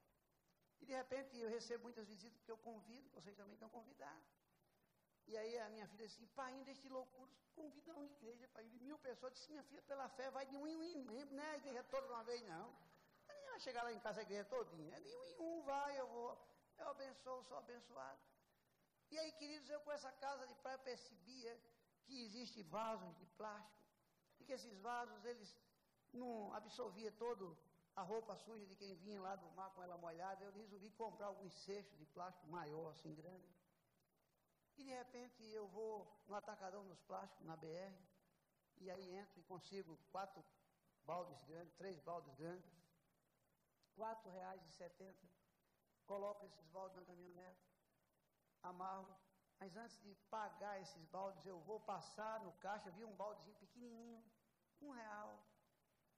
E 0.81 0.85
de 0.85 0.93
repente 0.93 1.37
eu 1.37 1.49
recebo 1.49 1.83
muitas 1.83 2.07
visitas, 2.07 2.37
porque 2.39 2.51
eu 2.51 2.57
convido, 2.57 3.09
vocês 3.11 3.35
também 3.37 3.53
estão 3.53 3.69
convidados. 3.69 4.25
E 5.25 5.37
aí 5.37 5.57
a 5.59 5.69
minha 5.69 5.87
filha 5.87 6.05
assim, 6.05 6.27
pai, 6.27 6.51
ainda 6.53 6.71
este 6.71 6.89
loucura, 6.89 7.31
convida 7.55 7.93
uma 7.93 8.05
igreja 8.05 8.47
para 8.49 8.63
ir 8.63 8.79
mil 8.81 8.97
pessoas. 8.99 9.33
Disse, 9.33 9.49
minha 9.49 9.63
filha, 9.63 9.81
pela 9.83 10.09
fé, 10.09 10.29
vai 10.31 10.45
de 10.45 10.57
um 10.57 10.67
em 10.67 10.75
um 10.75 10.83
em 10.83 10.97
membro, 11.05 11.35
não 11.35 11.43
é 11.43 11.51
a 11.51 11.57
igreja 11.57 11.83
toda 11.85 12.05
de 12.07 12.13
uma 12.13 12.23
vez, 12.23 12.41
não. 12.43 12.75
Nem 13.27 13.45
vai 13.45 13.59
chegar 13.61 13.83
lá 13.83 13.93
em 13.93 13.99
casa 13.99 14.19
a 14.19 14.23
igreja 14.23 14.43
todinha. 14.45 14.97
É 14.97 14.99
de 14.99 15.15
um 15.15 15.23
em 15.23 15.39
um, 15.39 15.61
vai, 15.63 15.99
eu 15.99 16.07
vou. 16.07 16.37
Eu 16.77 16.89
abençoo, 16.89 17.43
sou 17.43 17.57
abençoado. 17.57 18.19
E 19.11 19.17
aí, 19.17 19.31
queridos, 19.33 19.69
eu 19.69 19.79
com 19.81 19.91
essa 19.91 20.11
casa 20.11 20.45
de 20.47 20.55
praia 20.55 20.77
percebia 20.79 21.57
que 22.03 22.23
existem 22.25 22.63
vasos 22.63 23.15
de 23.17 23.25
plástico. 23.37 23.81
E 24.39 24.43
que 24.43 24.51
esses 24.51 24.77
vasos, 24.79 25.23
eles 25.23 25.55
não 26.17 26.53
absorvia 26.53 27.11
todo 27.11 27.57
a 27.95 28.01
roupa 28.01 28.35
suja 28.35 28.65
de 28.65 28.75
quem 28.75 28.95
vinha 28.95 29.21
lá 29.21 29.35
do 29.35 29.49
mar 29.51 29.69
com 29.71 29.83
ela 29.83 29.97
molhada, 29.97 30.43
eu 30.43 30.51
resolvi 30.51 30.89
comprar 30.91 31.27
alguns 31.27 31.53
cestos 31.53 31.97
de 31.97 32.05
plástico 32.07 32.47
maior, 32.47 32.91
assim, 32.91 33.13
grande. 33.13 33.47
E 34.77 34.83
de 34.83 34.89
repente 34.89 35.43
eu 35.51 35.67
vou 35.67 36.11
no 36.27 36.35
atacadão 36.35 36.83
dos 36.87 36.99
plásticos, 37.01 37.45
na 37.45 37.55
BR, 37.55 37.95
e 38.77 38.89
aí 38.89 39.15
entro 39.15 39.39
e 39.39 39.43
consigo 39.43 39.97
quatro 40.11 40.43
baldes 41.05 41.41
grandes, 41.43 41.75
três 41.75 41.99
baldes 41.99 42.33
grandes, 42.35 42.71
quatro 43.95 44.31
reais 44.31 44.65
e 44.65 44.71
setenta. 44.71 45.27
Coloco 46.05 46.45
esses 46.45 46.67
baldes 46.67 46.97
na 46.97 47.05
caminhonete, 47.05 47.63
amarro, 48.63 49.15
mas 49.59 49.77
antes 49.77 50.01
de 50.01 50.15
pagar 50.29 50.81
esses 50.81 51.05
baldes, 51.05 51.45
eu 51.45 51.59
vou 51.61 51.79
passar 51.79 52.39
no 52.41 52.51
caixa, 52.53 52.91
vi 52.91 53.05
um 53.05 53.15
baldezinho 53.15 53.55
pequenininho, 53.57 54.23
um 54.81 54.89
real. 54.89 55.39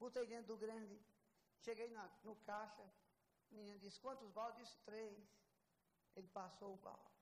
Botei 0.05 0.27
dentro 0.27 0.53
do 0.53 0.57
grande. 0.57 0.95
Cheguei 1.61 1.89
na, 1.89 2.07
no 2.23 2.35
caixa. 2.49 2.83
O 3.49 3.55
menino 3.55 3.79
disse: 3.79 3.99
Quantos 3.99 4.29
baldes? 4.29 4.59
Disse: 4.59 4.77
Três. 4.81 5.17
Ele 6.15 6.27
passou 6.27 6.75
o 6.75 6.77
balde. 6.77 7.15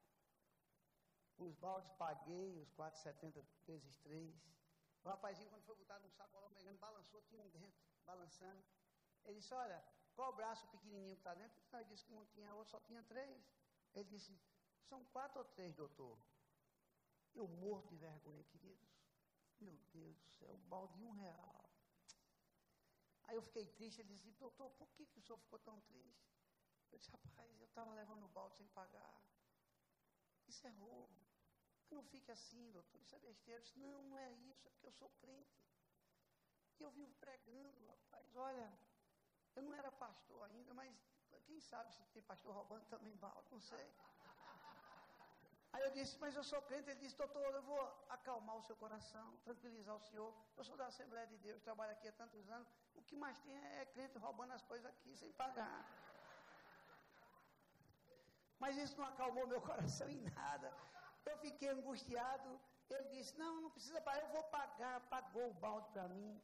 Os 1.37 1.55
baldes 1.55 1.89
paguei, 1.93 2.59
os 2.59 2.69
4,70 2.73 3.41
vezes 3.65 3.95
três. 3.99 4.35
O 5.01 5.07
rapazinho, 5.07 5.49
quando 5.49 5.63
foi 5.63 5.77
botar 5.77 5.97
num 5.99 6.11
sacolão 6.11 6.51
pegando, 6.51 6.77
balançou, 6.77 7.21
tinha 7.21 7.41
um 7.41 7.47
dentro, 7.51 7.81
balançando. 8.05 8.61
Ele 9.23 9.39
disse: 9.39 9.53
Olha, 9.53 9.81
qual 10.13 10.33
o 10.33 10.35
braço 10.35 10.67
pequenininho 10.67 11.15
que 11.15 11.21
está 11.21 11.33
dentro? 11.35 11.57
Ele 11.71 11.85
disse 11.85 12.03
que 12.03 12.11
não 12.11 12.25
tinha 12.25 12.53
outro, 12.53 12.71
só 12.71 12.81
tinha 12.81 13.01
três. 13.03 13.49
Ele 13.95 14.09
disse: 14.09 14.37
São 14.89 15.05
quatro 15.05 15.39
ou 15.39 15.45
três, 15.45 15.73
doutor. 15.73 16.19
Eu 17.33 17.47
morto 17.47 17.87
de 17.87 17.95
vergonha, 17.95 18.43
queridos. 18.43 18.91
Meu 19.61 19.77
Deus 19.93 20.17
do 20.17 20.27
céu, 20.31 20.53
um 20.53 20.67
balde 20.67 20.95
de 20.95 21.03
um 21.05 21.11
real. 21.11 21.62
Aí 23.25 23.35
eu 23.35 23.41
fiquei 23.41 23.65
triste, 23.67 24.01
ele 24.01 24.17
disse, 24.17 24.37
doutor, 24.39 24.69
por 24.71 24.89
que, 24.91 25.05
que 25.05 25.19
o 25.19 25.21
senhor 25.21 25.37
ficou 25.39 25.59
tão 25.59 25.79
triste? 25.81 26.33
Eu 26.91 26.99
disse, 26.99 27.11
rapaz, 27.11 27.59
eu 27.59 27.65
estava 27.65 27.93
levando 27.93 28.23
o 28.25 28.27
balde 28.27 28.55
sem 28.57 28.67
pagar. 28.67 29.21
Isso 30.47 30.65
é 30.67 30.69
roubo. 30.71 31.23
Não 31.89 32.03
fique 32.03 32.31
assim, 32.31 32.71
doutor, 32.71 32.99
isso 33.01 33.15
é 33.15 33.19
besteira. 33.19 33.59
Eu 33.59 33.63
disse, 33.63 33.79
não, 33.79 34.03
não 34.03 34.17
é 34.17 34.31
isso, 34.33 34.67
é 34.67 34.71
porque 34.71 34.87
eu 34.87 34.91
sou 34.91 35.09
crente. 35.21 35.63
E 36.79 36.83
eu 36.83 36.91
vivo 36.91 37.13
pregando, 37.15 37.85
rapaz, 37.85 38.35
olha, 38.35 38.77
eu 39.55 39.61
não 39.61 39.73
era 39.73 39.91
pastor 39.91 40.43
ainda, 40.49 40.73
mas 40.73 40.95
quem 41.45 41.59
sabe 41.59 41.93
se 41.93 42.03
tem 42.07 42.21
pastor 42.23 42.53
roubando 42.53 42.85
também 42.87 43.15
balde, 43.17 43.47
não 43.51 43.61
sei. 43.61 43.93
Aí 45.73 45.81
eu 45.85 45.91
disse, 45.97 46.13
mas 46.23 46.35
eu 46.39 46.43
sou 46.49 46.61
crente. 46.69 46.89
Ele 46.89 46.99
disse, 47.03 47.17
doutor, 47.17 47.49
eu 47.59 47.63
vou 47.63 47.81
acalmar 48.17 48.55
o 48.57 48.65
seu 48.67 48.75
coração, 48.83 49.25
tranquilizar 49.47 49.95
o 49.95 50.03
senhor. 50.07 50.31
Eu 50.57 50.63
sou 50.63 50.77
da 50.81 50.87
Assembleia 50.91 51.27
de 51.27 51.37
Deus, 51.45 51.61
trabalho 51.69 51.93
aqui 51.93 52.07
há 52.07 52.11
tantos 52.21 52.47
anos. 52.57 52.67
O 52.93 53.01
que 53.01 53.15
mais 53.23 53.37
tem 53.39 53.55
é 53.81 53.85
crente 53.93 54.17
roubando 54.25 54.53
as 54.53 54.63
coisas 54.71 54.85
aqui 54.93 55.15
sem 55.15 55.31
pagar. 55.31 55.79
Mas 58.59 58.77
isso 58.77 58.95
não 58.99 59.07
acalmou 59.13 59.47
meu 59.47 59.61
coração 59.69 60.07
em 60.09 60.21
nada. 60.41 60.71
Eu 61.25 61.37
fiquei 61.39 61.69
angustiado. 61.69 62.49
Ele 62.89 63.09
disse, 63.15 63.37
não, 63.37 63.61
não 63.61 63.71
precisa 63.71 63.99
pagar, 64.01 64.21
eu 64.21 64.33
vou 64.37 64.43
pagar. 64.59 64.95
Pagou 65.15 65.49
o 65.49 65.53
balde 65.65 65.89
para 65.91 66.07
mim. 66.07 66.41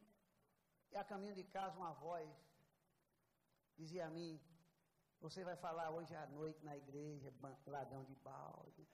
E 0.91 0.97
a 0.97 1.03
caminho 1.03 1.35
de 1.35 1.43
casa, 1.43 1.77
uma 1.77 1.93
voz 1.93 2.29
dizia 3.77 4.07
a 4.07 4.09
mim, 4.09 4.41
você 5.21 5.43
vai 5.43 5.55
falar 5.55 5.89
hoje 5.91 6.13
à 6.15 6.25
noite 6.27 6.63
na 6.65 6.75
igreja, 6.75 7.33
ladrão 7.67 8.03
de 8.03 8.15
balde. 8.15 8.87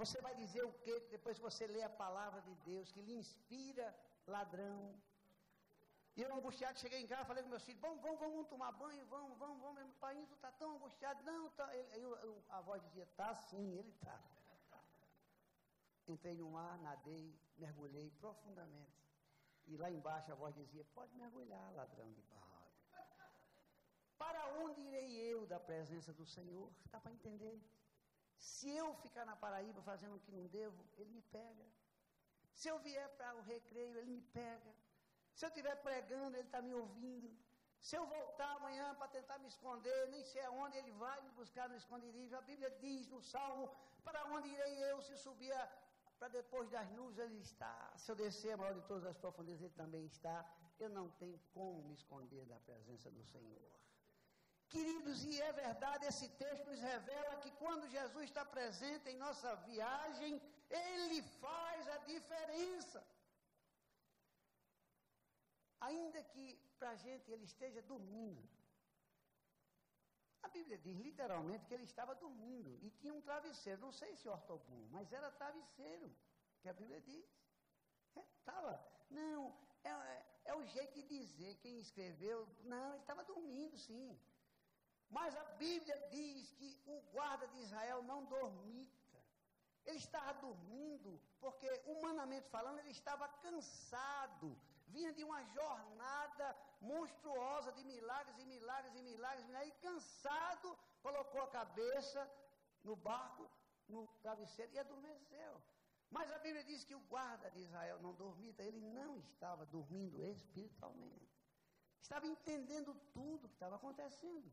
Você 0.00 0.20
vai 0.26 0.34
dizer 0.42 0.64
o 0.64 0.72
que 0.84 0.94
depois 1.14 1.36
que 1.36 1.46
você 1.50 1.66
lê 1.66 1.82
a 1.82 1.90
palavra 1.90 2.40
de 2.48 2.54
Deus, 2.70 2.92
que 2.92 3.02
lhe 3.02 3.14
inspira 3.22 3.86
ladrão. 4.34 4.94
E 6.16 6.22
eu 6.22 6.32
angustiado, 6.34 6.78
cheguei 6.78 7.00
em 7.00 7.06
casa, 7.06 7.24
falei 7.24 7.42
com 7.42 7.48
meus 7.48 7.64
filhos, 7.64 7.80
vamos, 7.80 8.00
vamos, 8.00 8.20
vamos 8.20 8.48
tomar 8.48 8.70
banho, 8.72 9.04
vamos, 9.06 9.36
vamos, 9.38 9.60
vamos, 9.60 9.76
meu 9.82 9.88
pai 10.00 10.16
está 10.32 10.52
tão 10.52 10.76
angustiado. 10.76 11.20
Não, 11.24 11.50
tá. 11.50 11.66
Ele, 11.74 12.04
eu, 12.04 12.16
eu, 12.26 12.44
a 12.48 12.60
voz 12.60 12.80
dizia, 12.84 13.06
tá 13.16 13.34
sim, 13.34 13.76
ele 13.76 13.90
está. 13.90 14.16
Entrei 16.06 16.36
no 16.36 16.48
mar, 16.50 16.78
nadei, 16.78 17.36
mergulhei 17.56 18.10
profundamente. 18.20 19.04
E 19.66 19.76
lá 19.76 19.90
embaixo 19.90 20.30
a 20.30 20.34
voz 20.34 20.54
dizia, 20.54 20.84
pode 20.94 21.12
mergulhar, 21.16 21.74
ladrão 21.74 22.10
de 22.12 22.22
balde. 22.22 22.48
Para 24.16 24.46
onde 24.62 24.80
irei 24.80 25.10
eu 25.32 25.44
da 25.46 25.58
presença 25.58 26.12
do 26.12 26.24
Senhor? 26.24 26.72
Dá 26.90 27.00
para 27.00 27.12
entender? 27.12 27.60
Se 28.38 28.70
eu 28.70 28.94
ficar 29.02 29.24
na 29.24 29.36
Paraíba 29.36 29.82
fazendo 29.82 30.16
o 30.16 30.20
que 30.20 30.32
não 30.32 30.46
devo, 30.46 30.84
ele 30.96 31.10
me 31.10 31.22
pega. 31.22 31.66
Se 32.52 32.68
eu 32.68 32.78
vier 32.78 33.08
para 33.16 33.34
o 33.36 33.42
recreio, 33.42 33.96
ele 33.98 34.10
me 34.10 34.22
pega. 34.22 34.74
Se 35.34 35.44
eu 35.44 35.48
estiver 35.48 35.76
pregando, 35.82 36.36
ele 36.36 36.46
está 36.46 36.60
me 36.62 36.74
ouvindo. 36.74 37.30
Se 37.80 37.94
eu 37.96 38.04
voltar 38.06 38.50
amanhã 38.56 38.94
para 38.96 39.08
tentar 39.08 39.38
me 39.38 39.48
esconder, 39.48 40.08
nem 40.08 40.24
sei 40.24 40.42
aonde 40.44 40.76
ele 40.76 40.90
vai 40.92 41.20
me 41.22 41.30
buscar 41.30 41.68
no 41.68 41.76
esconderijo. 41.76 42.36
A 42.36 42.40
Bíblia 42.40 42.70
diz 42.80 43.08
no 43.08 43.20
Salmo: 43.22 43.70
Para 44.02 44.24
onde 44.26 44.48
irei 44.48 44.90
eu 44.90 45.00
se 45.02 45.16
subir 45.16 45.54
para 46.18 46.28
depois 46.28 46.68
das 46.70 46.90
nuvens? 46.90 47.18
Ele 47.18 47.38
está. 47.38 47.92
Se 47.96 48.10
eu 48.10 48.16
descer 48.16 48.52
a 48.52 48.56
maior 48.56 48.74
de 48.74 48.82
todas 48.82 49.04
as 49.04 49.16
profundezas, 49.16 49.62
ele 49.62 49.74
também 49.74 50.04
está. 50.06 50.44
Eu 50.78 50.88
não 50.88 51.08
tenho 51.10 51.38
como 51.54 51.82
me 51.82 51.94
esconder 51.94 52.44
da 52.46 52.58
presença 52.60 53.10
do 53.10 53.22
Senhor. 53.24 53.70
Queridos, 54.68 55.24
e 55.24 55.40
é 55.40 55.52
verdade, 55.52 56.04
esse 56.06 56.28
texto 56.42 56.66
nos 56.66 56.80
revela 56.80 57.36
que 57.36 57.50
quando 57.52 57.88
Jesus 57.88 58.24
está 58.24 58.44
presente 58.44 59.08
em 59.08 59.16
nossa 59.16 59.54
viagem, 59.70 60.40
ele 60.70 61.22
faz 61.40 61.88
a 61.88 61.98
diferença. 61.98 63.02
Ainda 65.80 66.22
que 66.22 66.44
para 66.78 66.90
a 66.90 66.96
gente 66.96 67.30
ele 67.30 67.44
esteja 67.44 67.80
dormindo. 67.82 68.42
A 70.42 70.48
Bíblia 70.48 70.78
diz 70.78 70.96
literalmente 70.98 71.66
que 71.66 71.74
ele 71.74 71.84
estava 71.84 72.14
dormindo 72.14 72.78
e 72.82 72.90
tinha 72.90 73.12
um 73.12 73.20
travesseiro, 73.20 73.80
não 73.80 73.92
sei 73.92 74.14
se 74.16 74.28
ortobum, 74.28 74.86
mas 74.90 75.12
era 75.12 75.30
travesseiro, 75.30 76.14
que 76.60 76.68
a 76.68 76.72
Bíblia 76.72 77.00
diz. 77.00 77.26
Estava. 78.38 78.72
É, 78.72 79.14
não, 79.14 79.56
é, 79.84 79.90
é, 79.90 80.26
é 80.46 80.54
o 80.54 80.64
jeito 80.64 80.94
de 80.94 81.02
dizer, 81.02 81.56
quem 81.56 81.78
escreveu, 81.78 82.48
não, 82.64 82.90
ele 82.92 83.00
estava 83.00 83.24
dormindo 83.24 83.76
sim. 83.76 84.18
Mas 85.10 85.34
a 85.36 85.44
Bíblia 85.64 85.96
diz 86.10 86.52
que 86.52 86.70
o 86.86 87.00
guarda 87.12 87.46
de 87.48 87.58
Israel 87.60 88.02
não 88.02 88.24
dormita. 88.24 88.96
Ele 89.86 89.96
estava 89.96 90.34
dormindo, 90.34 91.18
porque, 91.40 91.68
humanamente 91.86 92.48
falando, 92.50 92.78
ele 92.80 92.90
estava 92.90 93.26
cansado. 93.46 94.48
Vinha 94.88 95.12
de 95.12 95.24
uma 95.24 95.42
jornada 95.44 96.56
monstruosa 96.80 97.72
de 97.72 97.84
milagres 97.84 98.38
e 98.38 98.44
milagres 98.44 98.94
e 98.94 99.02
milagres, 99.02 99.46
milagres 99.46 99.74
e 99.74 99.80
cansado, 99.80 100.78
colocou 101.02 101.42
a 101.42 101.48
cabeça 101.48 102.30
no 102.84 102.96
barco, 102.96 103.50
no 103.88 104.06
travesseiro 104.22 104.72
e 104.72 104.78
adormeceu. 104.78 105.62
Mas 106.10 106.30
a 106.32 106.38
Bíblia 106.38 106.64
diz 106.64 106.84
que 106.84 106.94
o 106.94 107.00
guarda 107.00 107.50
de 107.50 107.60
Israel 107.60 107.98
não 108.00 108.14
dormita, 108.14 108.62
ele 108.62 108.80
não 108.80 109.18
estava 109.18 109.66
dormindo 109.66 110.22
espiritualmente. 110.22 111.28
Estava 112.00 112.26
entendendo 112.26 112.94
tudo 113.12 113.44
o 113.44 113.48
que 113.48 113.54
estava 113.54 113.76
acontecendo. 113.76 114.50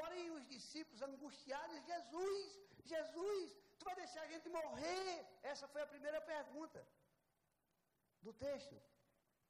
Porém, 0.00 0.30
os 0.30 0.46
discípulos 0.54 1.02
angustiados, 1.02 1.84
Jesus, 1.92 2.58
Jesus, 2.92 3.56
tu 3.78 3.84
vai 3.84 3.94
deixar 4.02 4.22
a 4.22 4.32
gente 4.34 4.48
morrer? 4.48 5.26
Essa 5.42 5.68
foi 5.68 5.82
a 5.82 5.92
primeira 5.94 6.20
pergunta 6.20 6.80
do 8.26 8.32
texto. 8.32 8.76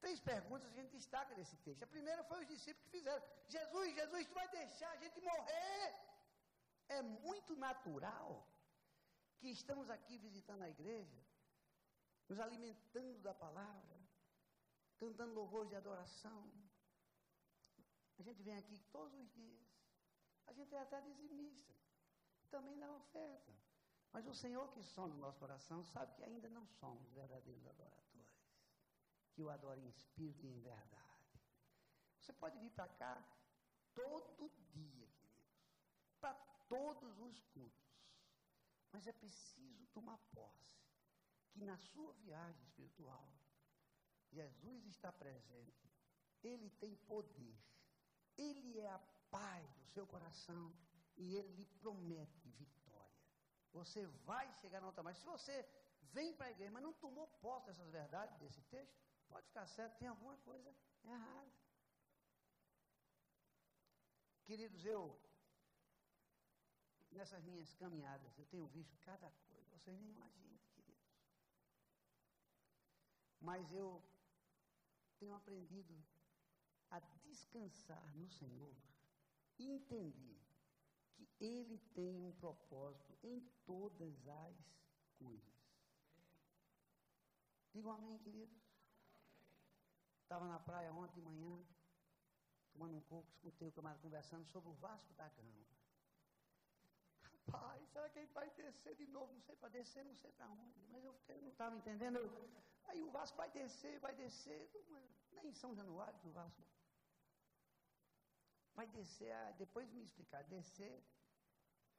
Três 0.03 0.21
perguntas 0.21 0.69
a 0.69 0.75
gente 0.79 0.91
destaca 0.91 1.35
nesse 1.35 1.57
texto. 1.59 1.83
A 1.85 1.95
primeira 1.95 2.25
foi 2.25 2.39
os 2.43 2.49
discípulos 2.55 2.85
que 2.87 2.97
fizeram: 2.99 3.23
Jesus, 3.49 3.95
Jesus, 3.95 4.27
tu 4.27 4.35
vai 4.35 4.49
deixar 4.49 4.91
a 4.91 4.97
gente 4.97 5.21
morrer? 5.21 5.85
É 6.89 7.01
muito 7.03 7.55
natural 7.57 8.31
que 9.39 9.49
estamos 9.49 9.89
aqui 9.91 10.19
visitando 10.19 10.63
a 10.63 10.69
igreja, 10.69 11.21
nos 12.29 12.41
alimentando 12.41 13.21
da 13.21 13.33
palavra, 13.33 13.97
cantando 14.99 15.35
louvores 15.35 15.71
de 15.71 15.77
adoração. 15.77 16.41
A 18.19 18.23
gente 18.23 18.43
vem 18.43 18.57
aqui 18.57 18.79
todos 18.97 19.15
os 19.15 19.31
dias. 19.33 19.72
A 20.47 20.53
gente 20.53 20.75
é 20.75 20.81
até 20.81 21.01
dizimista, 21.01 21.75
também 22.51 22.79
dá 22.79 22.91
oferta. 22.91 23.53
Mas 24.13 24.27
o 24.27 24.35
Senhor 24.35 24.69
que 24.73 24.83
sonda 24.83 25.15
o 25.15 25.19
nosso 25.19 25.39
coração 25.39 25.83
sabe 25.85 26.15
que 26.15 26.23
ainda 26.23 26.49
não 26.51 26.67
somos 26.67 27.11
verdadeiros 27.13 27.67
adoradores, 27.67 28.45
que 29.33 29.43
o 29.43 29.49
adorem 29.49 29.87
em 29.87 29.89
espírito 29.89 30.45
e 30.45 30.51
em 30.51 30.61
verdade. 30.61 31.41
Você 32.21 32.33
pode 32.35 32.59
vir 32.59 32.71
para 32.71 32.89
cá 32.89 33.25
todo 33.95 34.51
dia, 34.71 35.09
queridos, 35.09 35.59
para 36.21 36.35
todos 36.69 37.19
os 37.21 37.41
cultos. 37.55 37.83
Mas 38.93 39.07
é 39.07 39.13
preciso 39.13 39.87
tomar 39.89 40.19
posse 40.35 40.73
que 41.53 41.65
na 41.65 41.77
sua 41.77 42.13
viagem 42.15 42.63
espiritual, 42.63 43.29
Jesus 44.31 44.87
está 44.87 45.11
presente, 45.11 45.91
Ele 46.43 46.71
tem 46.71 46.95
poder, 46.97 47.57
Ele 48.37 48.79
é 48.79 48.91
a 48.91 48.99
paz 49.37 49.67
do 49.79 49.87
seu 49.95 50.07
coração 50.07 50.65
e 51.17 51.37
ele 51.39 51.53
lhe 51.59 51.67
promete 51.83 52.49
vitória. 52.51 53.21
Você 53.73 54.07
vai 54.31 54.47
chegar 54.61 54.81
na 54.81 54.87
outra 54.87 55.03
margem. 55.03 55.21
Se 55.23 55.27
você 55.37 55.57
vem 56.13 56.35
para 56.35 56.47
a 56.47 56.51
igreja, 56.51 56.71
mas 56.71 56.83
não 56.83 56.93
tomou 57.05 57.27
posse 57.45 57.67
dessas 57.67 57.89
verdades, 57.91 58.39
desse 58.39 58.63
texto, 58.75 58.95
pode 59.29 59.47
ficar 59.47 59.67
certo, 59.67 59.99
tem 59.99 60.09
alguma 60.09 60.37
coisa 60.39 60.75
errada. 61.05 61.53
Queridos, 64.45 64.85
eu, 64.85 65.19
nessas 67.11 67.43
minhas 67.45 67.75
caminhadas, 67.75 68.39
eu 68.39 68.47
tenho 68.47 68.67
visto 68.67 68.95
cada 69.01 69.31
coisa, 69.49 69.79
vocês 69.79 69.99
nem 69.99 70.11
imaginam, 70.11 70.59
queridos. 70.75 71.11
Mas 73.41 73.73
eu 73.73 74.03
tenho 75.19 75.35
aprendido 75.35 75.95
a 76.91 77.01
descansar 77.01 78.15
no 78.15 78.29
Senhor 78.29 78.77
entender 79.71 80.41
que 81.17 81.37
Ele 81.41 81.79
tem 81.95 82.25
um 82.25 82.33
propósito 82.33 83.17
em 83.23 83.41
todas 83.65 84.29
as 84.29 84.57
coisas. 85.19 85.53
Digo 87.73 87.91
amém, 87.91 88.19
queridos? 88.19 88.61
Estava 90.23 90.47
na 90.47 90.59
praia 90.59 90.93
ontem 90.93 91.15
de 91.15 91.23
manhã, 91.23 91.63
tomando 92.73 92.97
um 92.97 93.01
coco, 93.03 93.31
escutei 93.31 93.69
o 93.69 93.73
camarada 93.73 94.01
conversando 94.01 94.47
sobre 94.47 94.71
o 94.71 94.75
Vasco 94.75 95.13
da 95.15 95.29
Gama. 95.29 95.67
Rapaz, 97.47 97.89
será 97.91 98.09
que 98.09 98.19
ele 98.19 98.33
vai 98.33 98.49
descer 98.51 98.95
de 98.95 99.07
novo? 99.07 99.33
Não 99.33 99.41
sei 99.41 99.57
para 99.57 99.69
descer, 99.69 100.05
não 100.05 100.15
sei 100.15 100.31
para 100.33 100.49
onde. 100.49 100.81
Mas 100.91 101.05
eu 101.05 101.15
não 101.41 101.49
estava 101.49 101.77
entendendo. 101.77 102.19
Aí 102.85 103.03
o 103.03 103.11
Vasco 103.11 103.37
vai 103.37 103.51
descer, 103.51 103.99
vai 104.01 104.15
descer. 104.15 104.71
Nem 105.33 105.49
em 105.49 105.55
São 105.55 105.75
Januário 105.75 106.19
que 106.21 106.29
o 106.29 106.33
Vasco 106.33 106.63
vai 108.75 108.87
descer, 108.89 109.33
a, 109.33 109.53
depois 109.53 109.91
me 109.91 110.03
explicar, 110.03 110.43
descer 110.45 111.03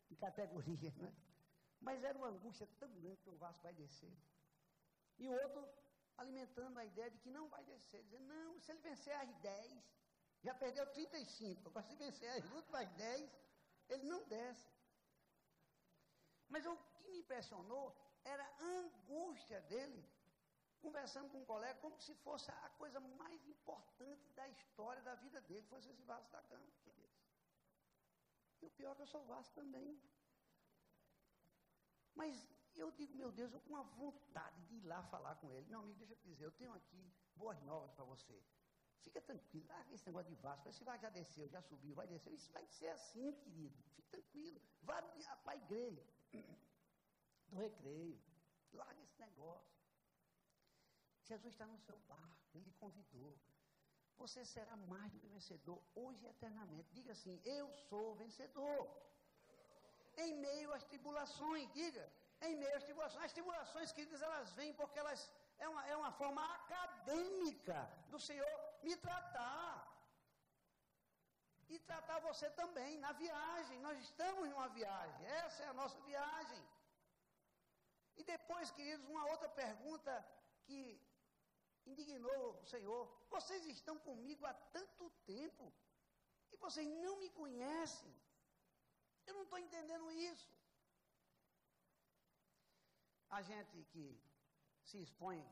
de 0.10 0.16
categoria, 0.16 0.92
né? 0.98 1.14
Mas 1.80 2.04
era 2.04 2.18
uma 2.18 2.30
angústia 2.30 2.68
tão 2.80 2.90
grande 2.94 3.22
que 3.22 3.30
o 3.30 3.38
Vasco 3.38 3.62
vai 3.62 3.74
descer. 3.74 4.16
E 5.18 5.28
o 5.28 5.32
outro 5.32 5.68
alimentando 6.18 6.78
a 6.78 6.86
ideia 6.86 7.10
de 7.10 7.18
que 7.20 7.30
não 7.30 7.48
vai 7.50 7.64
descer, 7.66 8.04
dizendo, 8.04 8.26
não, 8.28 8.60
se 8.60 8.72
ele 8.72 8.82
vencer 8.82 9.14
as 9.16 9.34
10, 9.36 9.84
já 10.44 10.54
perdeu 10.54 10.86
35, 10.92 11.68
agora 11.68 11.86
se 11.86 11.96
vencer 11.96 12.30
as 12.30 12.52
últimas 12.52 12.90
10, 12.92 13.32
ele 13.90 14.04
não 14.06 14.24
desce. 14.28 14.72
Mas 16.50 16.66
o 16.66 16.76
que 16.98 17.08
me 17.10 17.20
impressionou 17.20 17.96
era 18.24 18.44
a 18.44 18.64
angústia 18.64 19.62
dele, 19.62 20.08
conversando 20.86 21.30
com 21.32 21.40
um 21.42 21.50
colega, 21.54 21.80
como 21.86 21.98
se 22.06 22.14
fosse 22.26 22.50
a 22.52 22.70
coisa 22.82 23.00
mais 23.22 23.42
importante 23.54 24.30
da 24.40 24.48
história 24.56 25.02
da 25.10 25.16
vida 25.16 25.40
dele, 25.42 25.66
fosse 25.74 25.90
esse 25.90 26.04
vaso 26.04 26.30
da 26.32 26.42
cama, 26.44 26.72
queridos. 26.84 27.14
E 28.62 28.66
o 28.66 28.72
pior 28.72 28.92
é 28.92 28.96
que 28.96 29.02
eu 29.02 29.12
sou 29.14 29.24
Vasco 29.26 29.54
também. 29.62 29.90
Mas 32.16 32.34
eu 32.76 32.90
digo, 32.92 33.16
meu 33.22 33.32
Deus, 33.32 33.54
eu 33.54 33.62
com 33.62 33.74
uma 33.78 33.84
vontade 33.84 34.60
de 34.68 34.76
ir 34.76 34.86
lá 34.92 35.02
falar 35.04 35.36
com 35.36 35.52
ele. 35.54 35.68
Meu 35.68 35.80
amigo, 35.80 35.98
deixa 36.00 36.14
eu 36.14 36.18
te 36.18 36.28
dizer, 36.28 36.46
eu 36.46 36.52
tenho 36.52 36.74
aqui 36.74 37.02
boas 37.36 37.62
novas 37.64 37.92
para 37.92 38.06
você. 38.06 38.38
Fica 39.02 39.22
tranquilo, 39.22 39.68
larga 39.68 39.94
esse 39.94 40.06
negócio 40.06 40.30
de 40.30 40.36
Vasco. 40.42 40.70
Esse 40.70 40.84
vai 40.84 40.98
já 41.00 41.10
desceu, 41.10 41.48
já 41.50 41.62
subiu, 41.62 41.94
vai 41.96 42.08
descer. 42.08 42.32
Isso 42.34 42.52
vai 42.52 42.66
ser 42.68 42.90
assim, 42.90 43.34
querido. 43.42 43.76
Fique 43.96 44.10
tranquilo. 44.10 44.62
Vá 44.82 45.02
para 45.02 45.54
a 45.54 45.58
igreja 45.58 46.04
do 47.50 47.56
recreio. 47.56 48.22
Larga 48.72 49.02
esse 49.02 49.20
negócio. 49.20 49.73
Jesus 51.30 51.54
está 51.54 51.66
no 51.66 51.80
seu 51.80 51.98
barco, 52.14 52.58
ele 52.60 52.72
convidou. 52.84 53.34
Você 54.18 54.42
será 54.46 54.76
mais 54.94 55.12
do 55.12 55.20
que 55.20 55.28
vencedor, 55.28 55.80
hoje 55.96 56.24
e 56.26 56.30
eternamente. 56.34 56.94
Diga 56.98 57.12
assim: 57.12 57.42
Eu 57.44 57.66
sou 57.90 58.16
vencedor. 58.16 58.82
Em 60.24 60.34
meio 60.48 60.72
às 60.74 60.84
tribulações, 60.84 61.72
diga, 61.74 62.04
em 62.48 62.56
meio 62.56 62.76
às 62.78 62.84
tribulações. 62.84 63.26
As 63.26 63.34
tribulações, 63.38 63.92
queridas, 63.92 64.22
elas 64.22 64.52
vêm 64.60 64.74
porque 64.74 65.00
elas 65.00 65.22
é 65.58 65.68
uma, 65.68 65.84
é 65.94 65.96
uma 65.96 66.12
forma 66.12 66.44
acadêmica 66.60 67.80
do 68.12 68.20
Senhor 68.20 68.54
me 68.84 68.96
tratar. 69.08 69.90
E 71.70 71.80
tratar 71.80 72.20
você 72.20 72.48
também 72.62 73.00
na 73.00 73.12
viagem. 73.14 73.80
Nós 73.80 73.98
estamos 74.08 74.48
numa 74.50 74.68
viagem. 74.70 75.26
Essa 75.44 75.64
é 75.64 75.68
a 75.68 75.80
nossa 75.82 76.00
viagem. 76.02 76.62
E 78.16 78.24
depois, 78.24 78.70
queridos, 78.70 79.10
uma 79.10 79.26
outra 79.34 79.50
pergunta 79.50 80.14
que 80.66 80.80
indignou 81.86 82.60
o 82.62 82.66
Senhor. 82.66 83.02
Vocês 83.30 83.66
estão 83.66 83.98
comigo 84.00 84.46
há 84.46 84.54
tanto 84.54 85.10
tempo 85.26 85.74
e 86.52 86.58
vocês 86.58 86.88
não 87.06 87.18
me 87.18 87.30
conhecem. 87.30 88.14
Eu 89.26 89.34
não 89.36 89.44
estou 89.44 89.60
entendendo 89.60 90.12
isso. 90.12 90.52
A 93.30 93.42
gente 93.42 93.84
que 93.92 94.06
se 94.84 95.02
expõe 95.02 95.44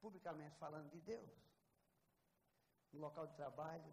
publicamente 0.00 0.56
falando 0.58 0.90
de 0.90 1.00
Deus, 1.00 1.30
no 2.92 3.00
local 3.00 3.26
de 3.26 3.34
trabalho, 3.34 3.92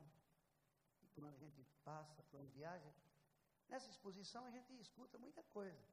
onde 1.17 1.35
a 1.35 1.49
gente 1.49 1.63
passa, 1.83 2.25
onde 2.33 2.51
viaja, 2.51 2.91
nessa 3.67 3.89
exposição 3.89 4.45
a 4.45 4.51
gente 4.51 4.73
escuta 4.79 5.17
muita 5.17 5.43
coisa. 5.43 5.85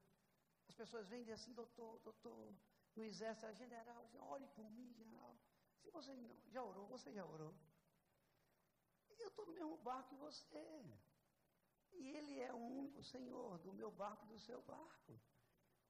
As 0.67 0.75
pessoas 0.75 1.07
vêm 1.07 1.21
e 1.21 1.25
dizem 1.25 1.33
assim, 1.33 1.53
doutor, 1.53 1.99
doutor, 1.99 2.53
no 2.95 3.03
exército, 3.03 3.45
é 3.45 3.53
general, 3.53 4.09
ore 4.19 4.47
por 4.55 4.69
mim, 4.71 4.91
general. 4.93 5.37
Se 5.87 5.91
você 5.91 6.13
já 6.53 6.61
orou, 6.61 6.85
você 6.85 7.13
já 7.13 7.25
orou. 7.25 7.53
E 9.09 9.21
eu 9.21 9.29
estou 9.29 9.45
no 9.45 9.53
mesmo 9.53 9.77
barco 9.77 10.09
que 10.09 10.15
você. 10.15 10.85
E 11.93 12.09
ele 12.17 12.41
é 12.41 12.53
o 12.53 12.57
único 12.57 13.01
Senhor 13.01 13.57
do 13.59 13.71
meu 13.71 13.89
barco 13.89 14.25
e 14.25 14.27
do 14.27 14.37
seu 14.37 14.61
barco. 14.63 15.17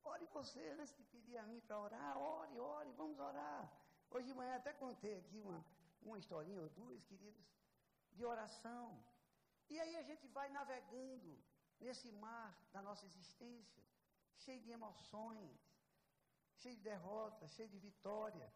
Ore 0.04 0.28
você 0.28 0.70
antes 0.80 0.96
de 0.96 1.04
pedir 1.04 1.38
a 1.40 1.48
mim 1.48 1.60
para 1.62 1.80
orar, 1.80 2.16
ore, 2.16 2.60
ore, 2.60 2.92
vamos 2.92 3.18
orar. 3.20 3.64
Hoje 4.12 4.28
de 4.28 4.36
manhã 4.36 4.56
até 4.58 4.72
contei 4.72 5.18
aqui 5.18 5.40
uma, 5.40 5.66
uma 6.04 6.20
historinha 6.20 6.62
ou 6.62 6.70
duas, 6.70 7.04
queridos, 7.06 7.48
de 8.12 8.24
oração. 8.24 9.04
E 9.68 9.80
aí 9.80 9.96
a 9.98 10.04
gente 10.04 10.28
vai 10.28 10.48
navegando 10.50 11.36
nesse 11.80 12.12
mar 12.12 12.56
da 12.72 12.84
nossa 12.84 13.04
existência, 13.08 13.84
cheio 14.36 14.62
de 14.62 14.72
emoções, 14.72 15.60
cheio 16.54 16.76
de 16.76 16.84
derrotas, 16.84 17.52
cheio 17.52 17.68
de 17.68 17.80
vitória, 17.80 18.48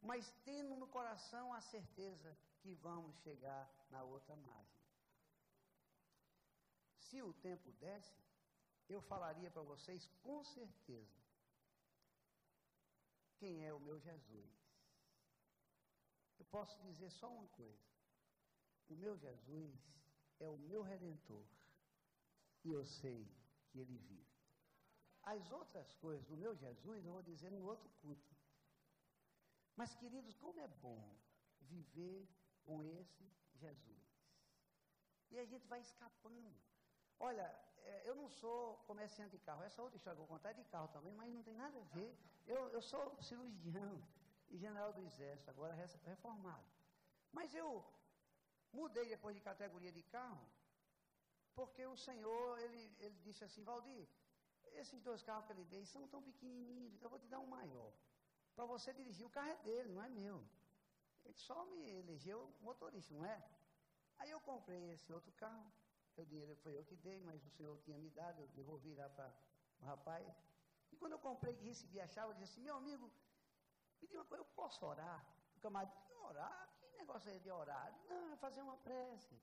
mas 0.00 0.30
tendo 0.44 0.76
no 0.76 0.86
coração 0.86 1.52
a 1.52 1.60
certeza 1.60 2.36
que 2.60 2.74
vamos 2.74 3.16
chegar 3.18 3.70
na 3.90 4.02
outra 4.02 4.34
margem. 4.36 4.80
Se 6.98 7.22
o 7.22 7.32
tempo 7.34 7.72
desse, 7.72 8.14
eu 8.88 9.00
falaria 9.02 9.50
para 9.50 9.62
vocês 9.62 10.06
com 10.22 10.44
certeza 10.44 11.20
quem 13.38 13.66
é 13.66 13.72
o 13.72 13.80
meu 13.80 13.98
Jesus. 13.98 14.50
Eu 16.38 16.44
posso 16.46 16.78
dizer 16.82 17.10
só 17.10 17.30
uma 17.30 17.48
coisa: 17.48 17.84
o 18.88 18.94
meu 18.94 19.16
Jesus 19.16 19.78
é 20.38 20.48
o 20.48 20.58
meu 20.58 20.82
redentor 20.82 21.44
e 22.64 22.70
eu 22.70 22.84
sei 22.84 23.26
que 23.68 23.78
ele 23.78 23.98
vive. 23.98 24.30
As 25.22 25.50
outras 25.52 25.92
coisas 25.94 26.26
do 26.26 26.36
meu 26.36 26.54
Jesus 26.54 27.04
eu 27.04 27.12
vou 27.12 27.22
dizer 27.22 27.50
no 27.50 27.64
outro 27.64 27.88
culto. 28.00 28.39
Mas, 29.80 29.94
queridos, 30.00 30.34
como 30.36 30.60
é 30.60 30.68
bom 30.86 31.02
viver 31.62 32.28
com 32.66 32.82
esse 32.82 33.24
Jesus. 33.62 34.02
E 35.30 35.38
a 35.38 35.46
gente 35.50 35.66
vai 35.72 35.80
escapando. 35.80 36.50
Olha, 37.18 37.46
é, 37.92 38.08
eu 38.08 38.14
não 38.14 38.28
sou 38.28 38.58
comerciante 38.88 39.30
de 39.36 39.38
carro. 39.46 39.62
Essa 39.62 39.80
outra 39.84 39.96
história 39.96 40.16
que 40.16 40.22
eu 40.22 40.26
vou 40.26 40.36
contar 40.36 40.50
é 40.50 40.58
de 40.60 40.64
carro 40.64 40.88
também, 40.96 41.14
mas 41.14 41.32
não 41.32 41.42
tem 41.42 41.54
nada 41.54 41.78
a 41.80 41.86
ver. 41.96 42.10
Eu, 42.46 42.68
eu 42.76 42.82
sou 42.82 43.02
cirurgião 43.22 43.94
e 44.50 44.58
general 44.58 44.92
do 44.92 45.00
Exército, 45.00 45.48
agora 45.48 45.72
reformado. 46.10 46.68
Mas 47.32 47.54
eu 47.54 47.82
mudei 48.80 49.08
depois 49.08 49.34
de 49.34 49.40
categoria 49.40 49.92
de 49.98 50.02
carro, 50.02 50.46
porque 51.54 51.86
o 51.86 51.96
Senhor, 51.96 52.58
ele, 52.58 52.82
ele 52.98 53.18
disse 53.20 53.44
assim, 53.44 53.64
Valdir, 53.64 54.06
esses 54.82 55.00
dois 55.00 55.22
carros 55.22 55.46
que 55.46 55.52
ele 55.52 55.64
dei 55.64 55.86
são 55.86 56.06
tão 56.08 56.22
pequenininhos, 56.22 56.92
então 56.92 57.06
eu 57.06 57.16
vou 57.16 57.18
te 57.18 57.28
dar 57.28 57.38
um 57.38 57.46
maior. 57.46 57.90
Para 58.60 58.66
você 58.66 58.92
dirigir, 58.92 59.24
o 59.24 59.30
carro 59.30 59.48
é 59.48 59.56
dele, 59.56 59.90
não 59.90 60.02
é 60.02 60.08
meu. 60.10 60.38
Ele 61.24 61.38
só 61.38 61.64
me 61.64 61.78
elegeu 62.00 62.38
motorista, 62.60 63.14
não 63.14 63.24
é? 63.24 63.42
Aí 64.18 64.30
eu 64.30 64.38
comprei 64.38 64.90
esse 64.90 65.10
outro 65.10 65.32
carro, 65.32 65.72
o 66.14 66.26
dinheiro 66.26 66.54
foi 66.56 66.76
eu 66.76 66.84
que 66.84 66.94
dei, 66.94 67.18
mas 67.20 67.42
o 67.42 67.48
senhor 67.48 67.78
tinha 67.78 67.96
me 67.96 68.10
dado, 68.10 68.42
eu 68.42 68.48
devolvi 68.48 68.92
lá 68.94 69.08
para 69.08 69.32
o 69.80 69.84
rapaz. 69.86 70.28
E 70.92 70.96
quando 70.98 71.12
eu 71.12 71.18
comprei 71.18 71.54
e 71.54 71.68
recebi 71.68 72.02
a 72.02 72.06
chave, 72.06 72.32
eu 72.32 72.34
disse 72.34 72.52
assim, 72.52 72.60
meu 72.60 72.76
amigo, 72.76 73.10
me 73.98 74.06
diga 74.06 74.20
uma 74.20 74.26
coisa, 74.26 74.44
eu 74.44 74.48
posso 74.54 74.84
orar? 74.84 75.24
O 75.56 75.60
camarada 75.60 75.94
disse, 75.94 76.12
orar? 76.12 76.68
Que 76.78 76.98
negócio 76.98 77.30
é 77.30 77.38
de 77.38 77.50
orar? 77.50 77.98
Não, 78.10 78.30
é 78.30 78.36
fazer 78.36 78.60
uma 78.60 78.76
prece. 78.76 79.40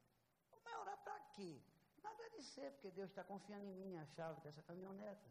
Mas 0.64 0.76
orar 0.76 0.98
para 1.04 1.20
quê? 1.32 1.60
Nada 2.04 2.30
de 2.30 2.44
ser, 2.44 2.72
porque 2.74 2.92
Deus 2.92 3.10
está 3.10 3.24
confiando 3.24 3.66
em 3.66 3.74
mim 3.74 3.98
a 3.98 4.06
chave 4.06 4.40
dessa 4.42 4.62
caminhoneta. 4.62 5.28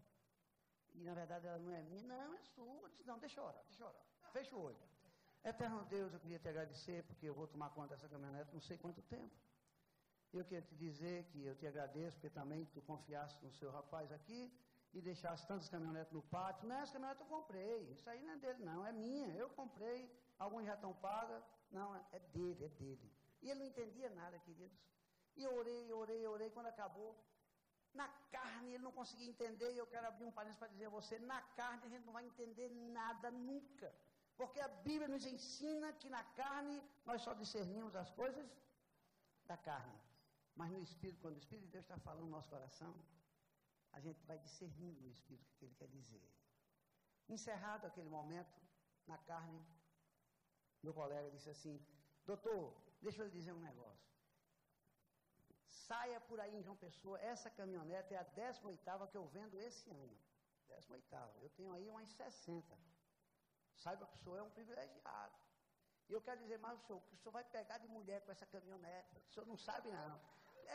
E 0.97 1.05
na 1.05 1.15
verdade 1.15 1.47
ela 1.47 1.59
não 1.59 1.73
é 1.73 1.83
minha, 1.83 2.03
não, 2.03 2.35
é 2.35 2.41
sua. 2.55 2.75
Eu 2.83 2.89
disse, 2.89 3.07
não, 3.07 3.19
deixa 3.19 3.41
eu 3.41 3.45
orar, 3.45 3.65
deixa 3.69 3.83
eu 3.83 3.89
orar. 3.89 4.03
Fecha 4.33 4.57
o 4.57 4.63
olho. 4.63 4.77
Eterno 5.45 5.85
Deus, 5.85 6.13
eu 6.13 6.21
queria 6.21 6.39
te 6.39 6.49
agradecer, 6.49 7.05
porque 7.05 7.27
eu 7.27 7.35
vou 7.35 7.47
tomar 7.47 7.71
conta 7.71 7.95
dessa 7.95 8.09
caminhonete 8.09 8.53
não 8.53 8.61
sei 8.61 8.77
quanto 8.77 9.01
tempo. 9.03 9.35
Eu 10.33 10.45
queria 10.45 10.63
te 10.63 10.75
dizer 10.75 11.25
que 11.31 11.45
eu 11.45 11.55
te 11.55 11.67
agradeço, 11.67 12.17
porque 12.17 12.31
também 12.31 12.65
tu 12.75 12.83
confiaste 12.83 13.45
no 13.45 13.53
seu 13.53 13.71
rapaz 13.71 14.11
aqui 14.11 14.53
e 14.93 15.01
deixaste 15.01 15.47
tantas 15.47 15.69
caminhonetes 15.69 16.13
no 16.13 16.23
pátio. 16.23 16.67
Não, 16.67 16.77
essa 16.77 16.93
caminhonete 16.95 17.21
eu 17.21 17.29
comprei. 17.29 17.93
Isso 17.93 18.09
aí 18.11 18.23
não 18.23 18.33
é 18.33 18.37
dele, 18.37 18.65
não. 18.65 18.87
É 18.87 18.93
minha. 18.93 19.29
Eu 19.37 19.49
comprei. 19.51 20.11
Alguns 20.39 20.65
já 20.67 20.75
estão 20.75 20.93
pagas. 20.95 21.43
Não, 21.71 21.95
é 21.95 22.19
dele, 22.19 22.65
é 22.65 22.69
dele. 22.69 23.13
E 23.43 23.51
ele 23.51 23.61
não 23.61 23.67
entendia 23.67 24.11
nada, 24.11 24.39
queridos. 24.41 24.77
E 25.37 25.45
eu 25.45 25.55
orei, 25.55 25.93
orei, 25.93 26.27
orei. 26.27 26.51
Quando 26.51 26.67
acabou, 26.67 27.17
na 28.01 28.09
carne 28.37 28.75
ele 28.75 28.85
não 28.87 28.93
conseguia 29.01 29.29
entender. 29.35 29.71
E 29.73 29.79
eu 29.79 29.89
quero 29.95 30.07
abrir 30.07 30.27
um 30.27 30.37
parênteses 30.39 30.61
para 30.63 30.73
dizer 30.75 30.87
a 30.87 30.97
você: 30.99 31.19
na 31.33 31.41
carne 31.61 31.83
a 31.87 31.93
gente 31.93 32.05
não 32.05 32.13
vai 32.19 32.25
entender 32.31 32.69
nada 32.99 33.31
nunca. 33.31 33.89
Porque 34.37 34.61
a 34.61 34.69
Bíblia 34.89 35.09
nos 35.09 35.25
ensina 35.35 35.93
que 36.01 36.09
na 36.17 36.23
carne 36.41 36.77
nós 37.07 37.23
só 37.23 37.33
discernimos 37.43 37.95
as 38.03 38.11
coisas 38.21 38.47
da 39.51 39.57
carne. 39.57 39.99
Mas 40.55 40.71
no 40.71 40.83
Espírito, 40.83 41.21
quando 41.23 41.37
o 41.37 41.39
Espírito 41.45 41.67
de 41.67 41.73
Deus 41.73 41.85
está 41.85 41.99
falando 41.99 42.25
no 42.25 42.37
nosso 42.37 42.51
coração, 42.51 42.95
a 43.93 44.01
gente 44.01 44.23
vai 44.25 44.39
discernindo 44.39 45.01
no 45.01 45.11
Espírito 45.11 45.51
o 45.51 45.57
que 45.59 45.65
ele 45.65 45.75
quer 45.75 45.89
dizer. 45.89 46.27
Encerrado 47.29 47.87
aquele 47.87 48.09
momento, 48.09 48.61
na 49.07 49.19
carne, 49.19 49.61
meu 50.83 50.93
colega 50.93 51.31
disse 51.31 51.51
assim: 51.51 51.75
Doutor, 52.25 52.75
deixa 53.01 53.23
eu 53.23 53.27
lhe 53.27 53.33
dizer 53.33 53.53
um 53.53 53.61
negócio. 53.61 54.06
Saia 55.87 56.20
por 56.29 56.38
aí 56.40 56.55
em 56.57 56.62
João 56.62 56.77
Pessoa, 56.77 57.18
essa 57.20 57.49
caminhonete 57.51 58.14
é 58.14 58.18
a 58.18 58.22
18 58.22 59.09
que 59.11 59.16
eu 59.16 59.27
vendo 59.27 59.59
esse 59.68 59.90
ano. 59.90 60.16
18. 60.68 61.05
Eu 61.42 61.51
tenho 61.51 61.72
aí 61.72 61.88
umas 61.88 62.11
60. 62.11 62.77
Saiba 63.83 64.07
que 64.07 64.16
o 64.16 64.18
senhor 64.18 64.38
é 64.38 64.42
um 64.42 64.51
privilegiado. 64.51 65.35
E 66.09 66.12
eu 66.12 66.20
quero 66.20 66.40
dizer 66.40 66.59
mais 66.59 66.79
o 66.81 66.87
senhor, 66.87 67.03
o 67.12 67.16
senhor 67.16 67.33
vai 67.33 67.44
pegar 67.44 67.79
de 67.79 67.88
mulher 67.88 68.20
com 68.25 68.33
essa 68.33 68.46
caminhonete. 68.46 69.16
O 69.29 69.33
senhor 69.33 69.46
não 69.46 69.57
sabe, 69.57 69.90
não. 69.90 70.20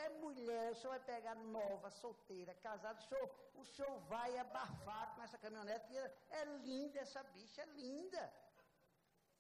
é 0.03 0.09
mulher, 0.25 0.71
o 0.71 0.75
senhor 0.75 0.91
vai 0.91 0.99
pegar 0.99 1.35
nova, 1.35 1.89
solteira, 1.89 2.53
casada, 2.55 2.99
o 2.99 3.03
senhor, 3.03 3.29
o 3.55 3.65
senhor 3.65 3.99
vai 4.13 4.37
abafar 4.37 5.15
com 5.15 5.21
essa 5.23 5.37
caminhonete, 5.37 5.97
é 6.29 6.45
linda 6.69 6.99
essa 6.99 7.23
bicha, 7.23 7.61
é 7.61 7.65
linda. 7.65 8.33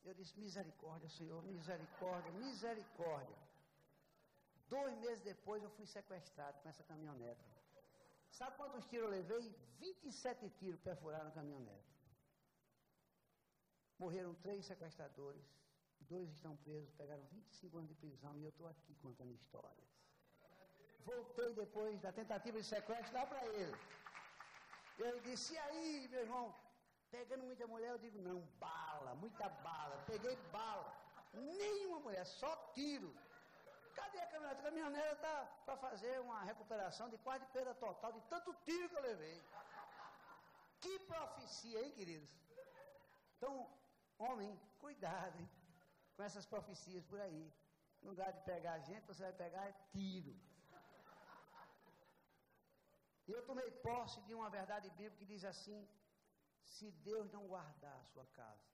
Eu 0.03 0.13
disse, 0.15 0.37
misericórdia, 0.39 1.07
Senhor, 1.09 1.43
misericórdia, 1.43 2.31
misericórdia. 2.31 3.37
Dois 4.75 4.93
meses 5.03 5.21
depois 5.21 5.61
eu 5.61 5.69
fui 5.77 5.85
sequestrado 5.85 6.57
com 6.61 6.69
essa 6.69 6.83
caminhonete. 6.89 7.45
Sabe 8.37 8.55
quantos 8.55 8.85
tiros 8.85 9.05
eu 9.05 9.11
levei? 9.17 9.53
27 9.79 10.49
tiros 10.59 10.79
perfuraram 10.79 11.27
a 11.27 11.31
caminhonete. 11.39 11.91
Morreram 13.99 14.33
três 14.35 14.65
sequestradores, 14.65 15.43
dois 16.11 16.29
estão 16.31 16.55
presos, 16.67 16.93
pegaram 17.01 17.23
25 17.31 17.77
anos 17.79 17.89
de 17.89 17.95
prisão 17.95 18.37
e 18.37 18.43
eu 18.45 18.49
estou 18.49 18.67
aqui 18.67 18.95
contando 19.01 19.33
histórias. 19.33 19.89
Voltei 21.09 21.53
depois 21.53 21.99
da 21.99 22.13
tentativa 22.13 22.57
de 22.57 22.65
sequestro 22.65 23.13
lá 23.13 23.25
para 23.25 23.45
ele. 23.47 23.77
Ele 24.99 25.19
disse, 25.21 25.53
e 25.53 25.57
aí, 25.57 26.07
meu 26.07 26.21
irmão, 26.21 26.55
pegando 27.09 27.43
muita 27.43 27.67
mulher, 27.67 27.91
eu 27.91 27.97
digo, 27.97 28.19
não, 28.21 28.39
bala, 28.57 29.15
muita 29.15 29.49
bala. 29.49 30.01
Peguei 30.07 30.35
bala. 30.53 30.89
Nenhuma 31.33 31.99
mulher, 31.99 32.25
só 32.25 32.55
tiro. 32.73 33.13
Cadê 33.99 34.19
a 34.19 34.27
caminhonete? 34.27 34.59
A 34.61 34.63
caminhonete 34.63 35.13
está 35.15 35.35
para 35.65 35.77
fazer 35.77 36.19
uma 36.21 36.43
recuperação 36.43 37.09
de 37.09 37.17
quase 37.19 37.45
perda 37.47 37.73
total 37.75 38.11
de 38.13 38.21
tanto 38.33 38.53
tiro 38.65 38.89
que 38.89 38.97
eu 38.97 39.01
levei. 39.01 39.37
Que 40.79 40.99
profecia, 40.99 41.83
hein, 41.83 41.91
queridos? 41.91 42.31
Então, 43.37 43.53
homem, 44.17 44.59
cuidado, 44.79 45.37
hein? 45.39 45.49
Com 46.15 46.23
essas 46.23 46.45
profecias 46.45 47.05
por 47.05 47.19
aí. 47.19 47.53
No 48.01 48.09
lugar 48.11 48.31
de 48.33 48.41
pegar 48.41 48.79
gente, 48.79 49.05
você 49.05 49.23
vai 49.23 49.33
pegar 49.33 49.71
tiro. 49.91 50.35
E 53.27 53.31
eu 53.31 53.45
tomei 53.45 53.69
posse 53.87 54.19
de 54.21 54.33
uma 54.33 54.49
verdade 54.49 54.89
bíblica 54.89 55.17
que 55.17 55.25
diz 55.25 55.43
assim: 55.45 55.87
se 56.63 56.91
Deus 57.09 57.31
não 57.31 57.47
guardar 57.47 57.95
a 57.99 58.03
sua 58.05 58.25
casa, 58.27 58.71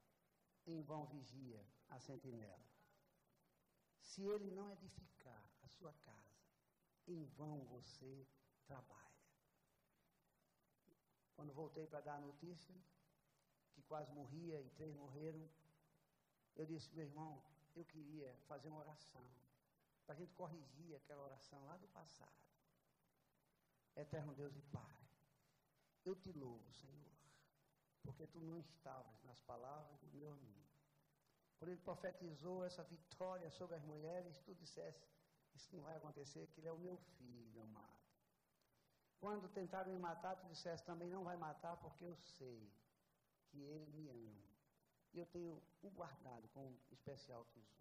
em 0.66 0.82
vão 0.82 1.06
vigia 1.06 1.62
a 1.90 2.00
sentinela. 2.00 2.77
Se 4.08 4.24
ele 4.24 4.50
não 4.52 4.72
edificar 4.72 5.44
a 5.62 5.68
sua 5.68 5.94
casa, 5.94 6.42
em 7.08 7.26
vão 7.38 7.66
você 7.66 8.26
trabalha. 8.66 9.06
Quando 11.36 11.54
voltei 11.54 11.86
para 11.86 12.02
dar 12.02 12.16
a 12.16 12.22
notícia, 12.22 12.76
que 13.74 13.84
quase 13.84 14.12
morria 14.12 14.62
e 14.62 14.70
três 14.72 14.96
morreram, 14.96 15.48
eu 16.56 16.66
disse, 16.66 16.96
meu 16.96 17.06
irmão, 17.06 17.44
eu 17.76 17.86
queria 17.86 18.34
fazer 18.48 18.70
uma 18.70 18.80
oração, 18.80 19.24
para 20.06 20.16
a 20.16 20.18
gente 20.18 20.34
corrigir 20.34 20.96
aquela 20.96 21.24
oração 21.24 21.64
lá 21.66 21.76
do 21.78 21.88
passado. 21.90 22.42
Eterno 23.96 24.34
Deus 24.34 24.56
e 24.56 24.62
Pai, 24.62 24.98
eu 26.06 26.16
te 26.16 26.32
louvo, 26.32 26.74
Senhor, 26.74 27.14
porque 28.04 28.26
tu 28.26 28.40
não 28.40 28.58
estavas 28.58 29.22
nas 29.26 29.42
palavras 29.42 30.00
do 30.00 30.08
meu 30.18 30.32
amigo. 30.32 30.67
Quando 31.58 31.72
ele 31.72 31.82
profetizou 31.82 32.64
essa 32.64 32.84
vitória 32.84 33.50
sobre 33.50 33.76
as 33.76 33.84
mulheres, 33.84 34.40
tu 34.42 34.54
disseste, 34.54 35.10
isso 35.56 35.76
não 35.76 35.84
vai 35.84 35.96
acontecer, 35.96 36.48
que 36.48 36.60
ele 36.60 36.68
é 36.68 36.72
o 36.72 36.78
meu 36.78 36.98
filho 37.18 37.62
amado. 37.62 37.98
Quando 39.20 39.50
tentaram 39.50 39.92
me 39.92 39.98
matar, 39.98 40.36
tu 40.36 40.46
disseste, 40.48 40.86
também 40.86 41.10
não 41.10 41.24
vai 41.24 41.36
matar, 41.36 41.76
porque 41.78 42.06
eu 42.06 42.16
sei 42.16 42.72
que 43.48 43.60
ele 43.60 43.88
me 43.92 44.10
ama. 44.10 44.48
E 45.14 45.20
eu 45.20 45.26
tenho 45.26 45.62
o 45.82 45.90
guardado 45.90 46.48
com 46.50 46.68
um 46.68 46.78
especial 46.92 47.44
tesouro. 47.46 47.78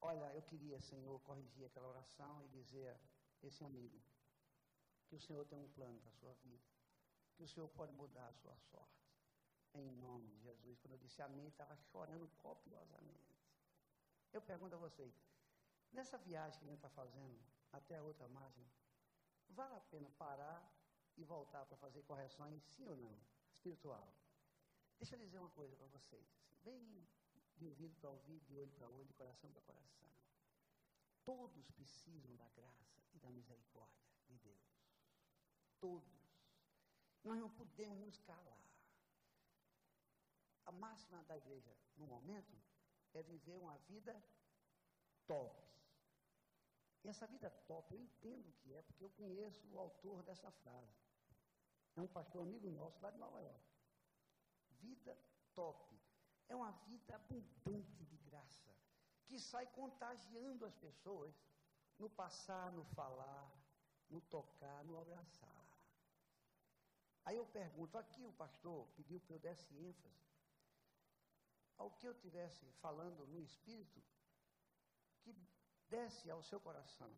Olha, 0.00 0.32
eu 0.34 0.42
queria, 0.42 0.80
Senhor, 0.80 1.20
corrigir 1.20 1.66
aquela 1.66 1.88
oração 1.88 2.42
e 2.44 2.48
dizer 2.48 2.88
a 2.88 2.98
esse 3.46 3.62
amigo, 3.64 4.00
que 5.08 5.16
o 5.16 5.20
Senhor 5.20 5.44
tem 5.46 5.58
um 5.58 5.68
plano 5.68 6.00
para 6.00 6.10
a 6.10 6.14
sua 6.14 6.32
vida, 6.44 6.64
que 7.34 7.42
o 7.42 7.48
Senhor 7.48 7.68
pode 7.68 7.92
mudar 7.92 8.26
a 8.28 8.32
sua 8.32 8.56
sorte. 8.56 9.05
Em 9.80 9.90
nome 9.96 10.26
de 10.28 10.40
Jesus. 10.40 10.78
Quando 10.80 10.94
eu 10.94 10.98
disse 10.98 11.20
amém, 11.22 11.48
estava 11.48 11.76
chorando 11.76 12.28
copiosamente. 12.38 13.36
Eu 14.32 14.42
pergunto 14.42 14.74
a 14.74 14.78
vocês, 14.78 15.14
nessa 15.92 16.18
viagem 16.18 16.58
que 16.58 16.64
a 16.66 16.68
gente 16.68 16.78
está 16.78 16.90
fazendo 16.90 17.38
até 17.72 17.96
a 17.96 18.02
outra 18.02 18.28
margem, 18.28 18.66
vale 19.48 19.74
a 19.74 19.80
pena 19.80 20.10
parar 20.18 20.60
e 21.16 21.24
voltar 21.24 21.64
para 21.66 21.76
fazer 21.76 22.02
correções, 22.02 22.62
sim 22.62 22.86
ou 22.88 22.96
não? 22.96 23.18
Espiritual. 23.52 24.06
Deixa 24.98 25.14
eu 25.14 25.20
dizer 25.20 25.38
uma 25.38 25.50
coisa 25.50 25.76
para 25.76 25.86
vocês, 25.88 26.26
assim, 26.30 26.56
bem 26.64 27.06
de 27.56 27.66
ouvido 27.66 27.94
para 27.96 28.10
ouvido, 28.10 28.44
de 28.46 28.58
olho 28.58 28.72
para 28.72 28.88
olho, 28.88 29.04
de 29.04 29.14
coração 29.14 29.50
para 29.50 29.62
coração. 29.62 30.08
Todos 31.24 31.70
precisam 31.70 32.34
da 32.36 32.48
graça 32.50 33.00
e 33.14 33.18
da 33.18 33.30
misericórdia 33.30 34.06
de 34.26 34.36
Deus 34.38 34.76
todos. 35.80 36.26
Nós 37.24 37.38
não 37.38 37.50
podemos 37.50 37.98
nos 37.98 38.18
calar. 38.20 38.75
A 40.66 40.72
máxima 40.72 41.22
da 41.24 41.36
igreja, 41.36 41.72
no 41.96 42.06
momento, 42.06 42.56
é 43.14 43.22
viver 43.22 43.56
uma 43.56 43.76
vida 43.88 44.14
top. 45.26 45.66
E 47.04 47.08
essa 47.08 47.26
vida 47.26 47.48
top, 47.68 47.94
eu 47.94 48.00
entendo 48.00 48.48
o 48.48 48.52
que 48.52 48.74
é, 48.74 48.82
porque 48.82 49.04
eu 49.04 49.10
conheço 49.10 49.66
o 49.72 49.78
autor 49.78 50.22
dessa 50.24 50.50
frase. 50.50 50.96
É 51.94 52.00
um 52.00 52.08
pastor 52.08 52.42
amigo 52.42 52.68
nosso 52.70 53.00
lá 53.00 53.10
de 53.10 53.18
Nova 53.18 53.40
York. 53.40 53.64
Vida 54.80 55.16
top. 55.54 55.96
É 56.48 56.54
uma 56.54 56.72
vida 56.72 57.14
abundante 57.14 58.04
de 58.04 58.16
graça, 58.18 58.74
que 59.26 59.38
sai 59.38 59.66
contagiando 59.66 60.66
as 60.66 60.74
pessoas 60.76 61.34
no 61.98 62.10
passar, 62.10 62.72
no 62.72 62.84
falar, 62.86 63.50
no 64.08 64.20
tocar, 64.20 64.84
no 64.84 64.98
abraçar. 64.98 65.66
Aí 67.24 67.36
eu 67.36 67.46
pergunto, 67.46 67.98
aqui 67.98 68.24
o 68.24 68.32
pastor 68.32 68.86
pediu 68.96 69.20
que 69.20 69.32
eu 69.32 69.38
desse 69.38 69.74
ênfase 69.76 70.26
ao 71.76 71.90
que 71.90 72.06
eu 72.06 72.14
tivesse 72.14 72.66
falando 72.80 73.26
no 73.26 73.40
Espírito, 73.40 74.02
que 75.20 75.34
desse 75.88 76.30
ao 76.30 76.42
seu 76.42 76.60
coração 76.60 77.14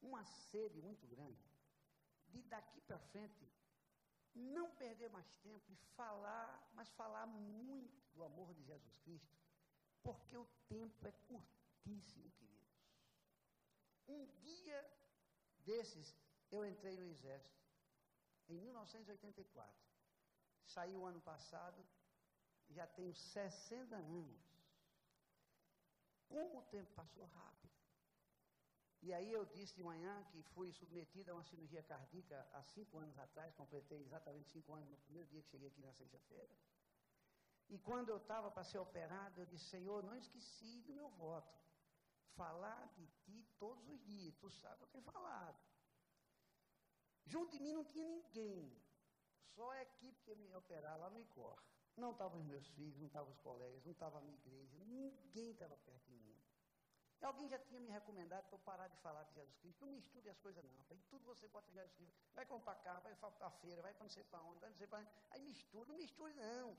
uma 0.00 0.24
sede 0.24 0.80
muito 0.82 1.06
grande, 1.06 1.42
de 2.28 2.42
daqui 2.42 2.80
para 2.82 2.98
frente 2.98 3.50
não 4.34 4.70
perder 4.72 5.08
mais 5.10 5.32
tempo 5.36 5.70
e 5.70 5.76
falar, 5.96 6.70
mas 6.74 6.90
falar 6.90 7.26
muito 7.26 8.02
do 8.12 8.22
amor 8.24 8.52
de 8.52 8.62
Jesus 8.64 8.98
Cristo, 8.98 9.36
porque 10.02 10.36
o 10.36 10.46
tempo 10.68 11.06
é 11.06 11.12
curtíssimo, 11.12 12.30
queridos. 12.32 12.74
Um 14.08 14.26
dia 14.40 14.78
desses 15.60 16.14
eu 16.50 16.64
entrei 16.64 16.96
no 16.96 17.06
exército 17.06 17.64
em 18.48 18.60
1984. 18.60 19.74
Saiu 20.66 21.00
o 21.00 21.06
ano 21.06 21.20
passado, 21.20 21.84
já 22.70 22.86
tenho 22.86 23.14
60 23.14 23.96
anos. 23.96 24.44
Como 26.28 26.58
o 26.58 26.62
tempo 26.62 26.92
passou 26.94 27.24
rápido. 27.26 27.72
E 29.02 29.12
aí 29.12 29.30
eu 29.30 29.44
disse 29.44 29.74
de 29.76 29.82
manhã 29.82 30.24
que 30.30 30.42
fui 30.54 30.72
submetido 30.72 31.30
a 31.30 31.34
uma 31.34 31.44
cirurgia 31.44 31.82
cardíaca 31.82 32.48
há 32.52 32.62
cinco 32.62 32.98
anos 32.98 33.18
atrás, 33.18 33.54
completei 33.54 34.00
exatamente 34.00 34.48
cinco 34.50 34.72
anos 34.72 34.88
no 34.88 34.96
primeiro 34.96 35.28
dia 35.28 35.42
que 35.42 35.50
cheguei 35.50 35.68
aqui 35.68 35.82
na 35.82 35.92
sexta-feira. 35.92 36.54
E 37.68 37.78
quando 37.78 38.08
eu 38.08 38.16
estava 38.16 38.50
para 38.50 38.64
ser 38.64 38.78
operado, 38.78 39.40
eu 39.40 39.46
disse, 39.46 39.66
Senhor, 39.66 40.02
não 40.02 40.14
esqueci 40.16 40.80
do 40.82 40.94
meu 40.94 41.08
voto. 41.10 41.54
Falar 42.34 42.88
de 42.94 43.06
ti 43.22 43.46
todos 43.58 43.86
os 43.88 44.02
dias. 44.04 44.34
Tu 44.36 44.50
sabe 44.50 44.74
o 44.74 44.78
que 44.78 44.84
eu 44.84 44.88
tenho 44.88 45.04
falado. 45.04 45.58
Junto 47.26 47.52
de 47.52 47.62
mim 47.62 47.72
não 47.72 47.84
tinha 47.84 48.08
ninguém. 48.08 48.82
Só 49.54 49.70
a 49.70 49.82
equipe 49.82 50.22
que 50.22 50.34
me 50.34 50.54
operar 50.54 50.98
lá 50.98 51.10
no 51.10 51.20
ICOR. 51.20 51.62
Não 51.96 52.10
estavam 52.10 52.40
os 52.40 52.46
meus 52.46 52.66
filhos, 52.70 52.98
não 52.98 53.06
estavam 53.06 53.32
os 53.32 53.38
colegas, 53.38 53.84
não 53.84 53.92
estava 53.92 54.18
a 54.18 54.20
minha 54.20 54.36
igreja, 54.36 54.76
ninguém 54.84 55.52
estava 55.52 55.76
perto 55.76 56.06
de 56.06 56.16
mim. 56.16 56.36
E 57.20 57.24
alguém 57.24 57.48
já 57.48 57.58
tinha 57.58 57.80
me 57.80 57.88
recomendado 57.88 58.44
para 58.46 58.56
eu 58.56 58.58
parar 58.60 58.88
de 58.88 58.98
falar 58.98 59.22
de 59.24 59.34
Jesus 59.34 59.56
Cristo. 59.56 59.86
Não 59.86 59.92
misture 59.92 60.28
as 60.28 60.38
coisas, 60.38 60.62
não. 60.64 60.84
Em 60.90 61.00
tudo 61.08 61.24
você 61.24 61.48
bota 61.48 61.72
Jesus 61.72 61.92
Cristo. 61.92 62.14
Vai 62.34 62.44
comprar 62.44 62.74
carro, 62.76 63.00
vai 63.02 63.14
para 63.14 63.46
a 63.46 63.50
feira, 63.50 63.80
vai 63.80 63.94
para 63.94 64.04
não 64.04 64.10
sei 64.10 64.24
para 64.24 64.42
onde, 64.42 64.60
vai 64.60 64.68
não 64.70 64.76
sei 64.76 64.86
para 64.86 64.98
onde. 64.98 65.10
Aí 65.30 65.40
mistura, 65.40 65.88
não 65.88 65.96
misture, 65.96 66.34
não. 66.34 66.76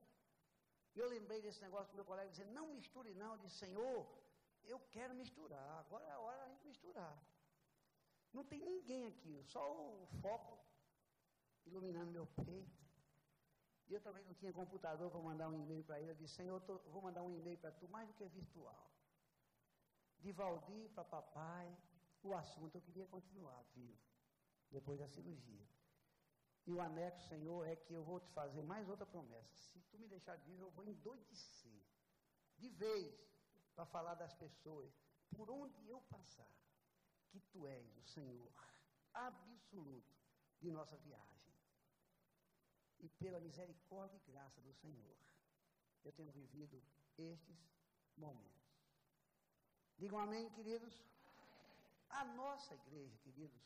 Eu 0.96 1.10
lembrei 1.10 1.42
desse 1.42 1.62
negócio 1.62 1.92
do 1.92 1.96
meu 1.96 2.06
colega 2.06 2.30
dizendo, 2.30 2.52
não 2.52 2.68
misture, 2.68 3.14
não. 3.16 3.32
Eu 3.34 3.40
disse, 3.40 3.58
Senhor, 3.58 4.08
eu 4.66 4.80
quero 4.92 5.16
misturar. 5.16 5.80
Agora 5.80 6.06
é 6.06 6.12
a 6.12 6.20
hora 6.20 6.38
da 6.38 6.50
gente 6.50 6.68
misturar. 6.68 7.18
Não 8.32 8.44
tem 8.44 8.62
ninguém 8.62 9.08
aqui, 9.08 9.44
só 9.46 9.64
o 9.72 10.06
foco 10.22 10.60
iluminando 11.66 12.12
meu 12.12 12.28
peito. 12.28 12.85
E 13.88 13.94
eu 13.94 14.02
também 14.02 14.24
não 14.26 14.34
tinha 14.34 14.52
computador 14.52 15.12
para 15.12 15.20
mandar 15.20 15.50
um 15.50 15.54
e-mail 15.54 15.84
para 15.84 16.00
ele. 16.00 16.12
Eu 16.12 16.16
disse, 16.16 16.36
Senhor, 16.36 16.62
eu 16.68 16.92
vou 16.92 17.02
mandar 17.02 17.22
um 17.22 17.32
e-mail 17.32 17.58
para 17.58 17.72
tu, 17.72 17.88
mais 17.88 18.08
do 18.08 18.14
que 18.14 18.28
virtual. 18.28 18.92
De 20.20 20.32
Valdir 20.32 20.90
para 20.90 21.04
papai, 21.04 21.78
o 22.24 22.34
assunto 22.34 22.76
eu 22.76 22.82
queria 22.82 23.06
continuar 23.06 23.64
vivo, 23.76 24.02
depois 24.72 25.00
da 25.00 25.08
cirurgia. 25.08 25.68
E 26.66 26.74
o 26.74 26.82
anexo, 26.82 27.28
Senhor, 27.28 27.68
é 27.68 27.76
que 27.76 27.94
eu 27.94 28.04
vou 28.04 28.20
te 28.20 28.32
fazer 28.32 28.64
mais 28.64 28.90
outra 28.90 29.06
promessa. 29.06 29.56
Se 29.56 29.80
tu 29.92 30.00
me 30.00 30.08
deixar 30.08 30.36
vivo, 30.38 30.64
eu 30.64 30.72
vou 30.72 30.84
endoidecer. 30.84 31.84
De 32.58 32.70
vez, 32.70 33.16
para 33.76 33.86
falar 33.86 34.16
das 34.16 34.34
pessoas, 34.34 34.92
por 35.36 35.50
onde 35.50 35.88
eu 35.88 36.02
passar 36.02 36.50
que 37.30 37.40
tu 37.52 37.68
és 37.68 37.98
o 37.98 38.04
Senhor 38.04 38.52
absoluto 39.14 40.16
de 40.60 40.72
nossa 40.72 40.98
viagem. 40.98 41.35
E 43.00 43.10
pela 43.10 43.40
misericórdia 43.40 44.18
e 44.18 44.32
graça 44.32 44.62
do 44.62 44.74
Senhor, 44.74 45.16
eu 46.04 46.12
tenho 46.14 46.32
vivido 46.32 46.82
estes 47.18 47.58
momentos. 48.18 48.56
Digam 49.98 50.20
amém, 50.20 50.50
queridos? 50.52 51.04
A 52.10 52.26
nossa 52.26 52.74
igreja, 52.74 53.18
queridos, 53.20 53.62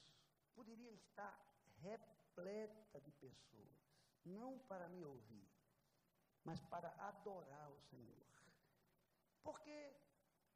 poderia 0.55 0.91
estar 0.91 1.37
repleta 1.81 2.99
de 3.01 3.11
pessoas, 3.11 3.93
não 4.25 4.59
para 4.59 4.87
me 4.89 5.03
ouvir, 5.03 5.47
mas 6.43 6.61
para 6.61 6.89
adorar 6.97 7.71
o 7.71 7.79
Senhor. 7.81 8.25
Porque 9.43 9.93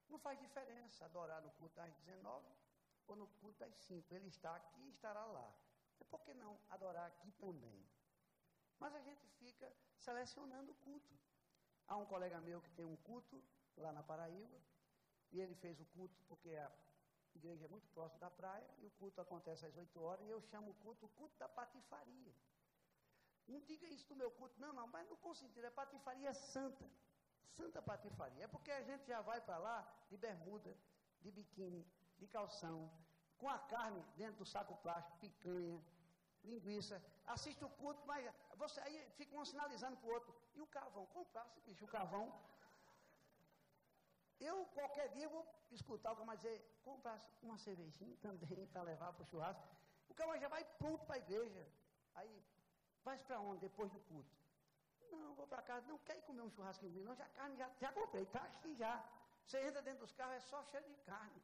não 0.10 0.20
faz 0.20 0.40
diferença 0.40 1.06
adorar 1.06 1.42
no 1.42 1.52
culto 1.52 1.80
às 1.80 1.94
19 1.96 2.46
ou 3.08 3.16
no 3.16 3.28
culto 3.28 3.64
às 3.64 3.76
5. 3.76 4.14
Ele 4.14 4.28
está 4.28 4.56
aqui 4.56 4.82
e 4.82 4.90
estará 4.90 5.26
lá. 5.26 5.54
E 6.00 6.04
por 6.06 6.22
que 6.22 6.34
não 6.34 6.60
adorar 6.70 7.08
aqui 7.08 7.32
também? 7.34 7.86
Mas 8.80 8.94
a 8.96 9.02
gente 9.02 9.26
fica 9.40 9.72
selecionando 9.98 10.72
o 10.72 10.76
culto. 10.76 11.14
Há 11.88 11.98
um 11.98 12.06
colega 12.06 12.40
meu 12.42 12.62
que 12.62 12.72
tem 12.72 12.86
um 12.86 12.96
culto 12.98 13.42
lá 13.78 13.92
na 13.92 14.04
Paraíba, 14.04 14.58
e 15.32 15.40
ele 15.40 15.56
fez 15.56 15.80
o 15.80 15.86
culto 15.86 16.16
porque 16.28 16.50
a 16.50 16.72
igreja 17.36 17.66
é 17.66 17.68
muito 17.68 17.88
próximo 17.90 18.20
da 18.20 18.30
praia, 18.30 18.70
e 18.80 18.86
o 18.86 18.92
culto 18.92 19.20
acontece 19.20 19.66
às 19.66 19.76
8 19.76 20.02
horas, 20.02 20.26
e 20.26 20.30
eu 20.30 20.42
chamo 20.42 20.72
o 20.72 20.74
culto 20.76 21.06
o 21.06 21.10
culto 21.10 21.38
da 21.38 21.50
patifaria. 21.50 22.34
Não 23.48 23.60
diga 23.62 23.88
isso 23.88 24.10
no 24.12 24.16
meu 24.16 24.32
culto, 24.32 24.60
não, 24.60 24.72
não, 24.74 24.88
mas 24.88 25.08
não 25.10 25.18
com 25.18 25.32
é 25.32 25.70
patifaria 25.70 26.34
santa. 26.34 26.90
Santa 27.58 27.82
patifaria. 27.82 28.46
É 28.46 28.48
porque 28.48 28.72
a 28.72 28.82
gente 28.82 29.06
já 29.06 29.22
vai 29.22 29.42
para 29.42 29.58
lá 29.58 29.78
de 30.10 30.18
bermuda, 30.18 30.76
de 31.22 31.32
biquíni, 31.32 31.86
de 32.18 32.28
calção, 32.28 32.90
com 33.38 33.50
a 33.50 33.60
carne 33.60 34.02
dentro 34.16 34.38
do 34.38 34.46
saco 34.46 34.76
plástico, 34.78 35.18
picanha, 35.18 35.84
linguiça, 36.44 37.02
assiste 37.26 37.64
o 37.64 37.70
culto, 37.70 38.06
mas 38.06 38.32
você 38.56 38.80
aí 38.82 39.10
fica 39.12 39.36
um 39.36 39.46
sinalizando 39.46 39.98
para 39.98 40.10
o 40.10 40.14
outro. 40.14 40.36
E 40.56 40.62
o 40.62 40.68
carvão? 40.68 41.06
Comprasse, 41.08 41.60
bicho, 41.62 41.86
o 41.86 41.88
carvão. 41.88 42.34
Eu, 44.40 44.66
qualquer 44.78 45.10
dia, 45.10 45.28
vou 45.30 45.46
escutar 45.72 46.12
o 46.12 46.16
camarada 46.16 46.42
dizer, 46.42 46.80
comprasse 46.84 47.26
uma 47.42 47.58
cervejinha 47.58 48.18
também 48.18 48.68
para 48.68 48.84
levar 48.84 49.14
para 49.14 49.24
o 49.24 49.26
churrasco. 49.26 49.64
O 50.10 50.14
camarada 50.14 50.42
já 50.42 50.50
vai 50.50 50.64
pronto 50.78 51.06
para 51.06 51.16
a 51.16 51.20
igreja. 51.20 51.66
Aí, 52.16 52.44
vai 53.04 53.18
para 53.18 53.40
onde 53.40 53.62
depois 53.62 53.92
do 53.92 54.00
culto? 54.02 54.36
Não, 55.12 55.34
vou 55.36 55.48
para 55.48 55.62
casa. 55.62 55.88
Não 55.88 55.98
quer 56.00 56.18
ir 56.18 56.22
comer 56.24 56.42
um 56.42 56.50
churrasquinho? 56.50 57.04
Não, 57.04 57.16
já 57.16 57.28
carne 57.30 57.56
já, 57.56 57.70
já 57.80 57.92
comprei, 57.92 58.24
está 58.24 58.42
aqui 58.44 58.76
já. 58.76 59.04
Você 59.46 59.60
entra 59.68 59.82
dentro 59.82 60.02
dos 60.02 60.14
carros, 60.14 60.36
é 60.36 60.42
só 60.42 60.64
cheio 60.64 60.84
de 60.84 60.96
carne. 61.04 61.42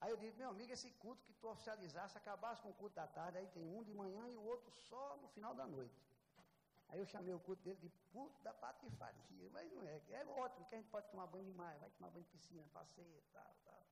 Aí 0.00 0.10
eu 0.10 0.16
digo, 0.16 0.36
meu 0.36 0.50
amigo, 0.50 0.72
esse 0.72 0.90
culto 1.02 1.24
que 1.24 1.32
tu 1.34 1.48
oficializasse, 1.48 2.18
acabasse 2.18 2.60
com 2.62 2.70
o 2.70 2.74
culto 2.74 2.94
da 2.94 3.06
tarde, 3.06 3.38
aí 3.38 3.48
tem 3.48 3.66
um 3.66 3.82
de 3.82 3.94
manhã 3.94 4.28
e 4.28 4.36
o 4.36 4.44
outro 4.44 4.70
só 4.88 5.16
no 5.16 5.28
final 5.28 5.54
da 5.54 5.66
noite. 5.66 6.06
Aí 6.88 6.98
eu 6.98 7.06
chamei 7.06 7.34
o 7.34 7.40
culto 7.40 7.62
dele 7.62 7.80
de 7.80 7.88
puto 8.12 8.40
da 8.42 8.52
patifaria, 8.54 9.50
mas 9.50 9.72
não 9.72 9.82
é, 9.82 10.00
é 10.10 10.24
ótimo, 10.26 10.66
que 10.66 10.74
a 10.74 10.78
gente 10.78 10.90
pode 10.90 11.08
tomar 11.10 11.26
banho 11.26 11.44
demais, 11.44 11.80
vai 11.80 11.90
tomar 11.90 12.10
banho 12.10 12.24
de 12.24 12.30
piscina, 12.30 12.64
passeio, 12.72 13.22
tal, 13.32 13.56
tal. 13.64 13.86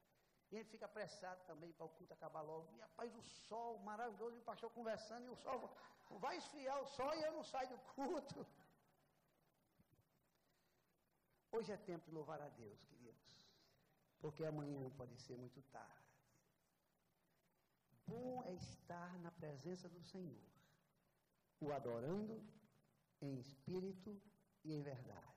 E 0.52 0.56
gente 0.56 0.70
fica 0.70 0.84
apressado 0.84 1.42
também 1.46 1.72
para 1.72 1.86
o 1.86 1.88
culto 1.88 2.12
acabar 2.12 2.42
logo. 2.42 2.70
E 2.72 2.78
rapaz, 2.78 3.12
o 3.16 3.22
sol 3.22 3.78
maravilhoso, 3.80 4.36
e 4.36 4.38
o 4.38 4.42
pastor 4.42 4.70
conversando, 4.70 5.24
e 5.26 5.30
o 5.30 5.36
sol 5.36 5.68
vai 6.10 6.36
esfriar 6.36 6.80
o 6.80 6.86
sol 6.86 7.12
e 7.14 7.22
eu 7.22 7.32
não 7.32 7.42
saio 7.42 7.70
do 7.70 7.78
culto. 7.94 8.46
Hoje 11.50 11.72
é 11.72 11.76
tempo 11.76 12.04
de 12.04 12.12
louvar 12.12 12.40
a 12.40 12.48
Deus, 12.48 12.78
queridos 12.84 13.03
porque 14.20 14.44
amanhã 14.44 14.90
pode 14.90 15.16
ser 15.18 15.36
muito 15.36 15.62
tarde. 15.64 16.04
Bom 18.06 18.42
é 18.44 18.52
estar 18.54 19.18
na 19.20 19.30
presença 19.30 19.88
do 19.88 20.02
Senhor, 20.02 20.44
o 21.60 21.72
adorando 21.72 22.42
em 23.20 23.38
espírito 23.38 24.20
e 24.62 24.72
em 24.72 24.82
verdade. 24.82 25.34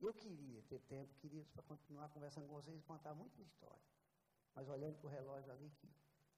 Eu 0.00 0.14
queria 0.14 0.62
ter 0.62 0.80
tempo, 0.80 1.12
queridos, 1.14 1.48
para 1.48 1.62
continuar 1.62 2.08
conversando 2.10 2.46
com 2.46 2.54
vocês 2.54 2.78
e 2.78 2.82
contar 2.82 3.14
muita 3.14 3.40
história. 3.42 3.82
Mas 4.54 4.68
olhando 4.68 4.96
para 4.98 5.06
o 5.08 5.10
relógio 5.10 5.50
ali, 5.50 5.70
que 5.70 5.88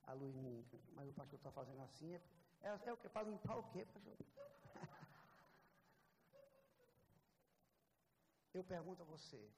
a 0.05 0.13
luz 0.13 0.35
não. 0.37 0.65
Mas 0.93 1.09
o 1.11 1.13
pastor 1.13 1.39
está 1.39 1.51
fazendo 1.53 1.83
assim, 1.83 2.15
é, 2.15 2.23
é, 2.63 2.69
é 2.87 2.93
o 2.93 2.97
que? 2.97 3.09
Para 3.09 3.29
limpar 3.29 3.57
o 3.57 3.65
quê, 3.71 3.85
pastor? 3.85 4.17
Eu 8.55 8.65
pergunto 8.65 9.03
a 9.03 9.05
você, 9.05 9.51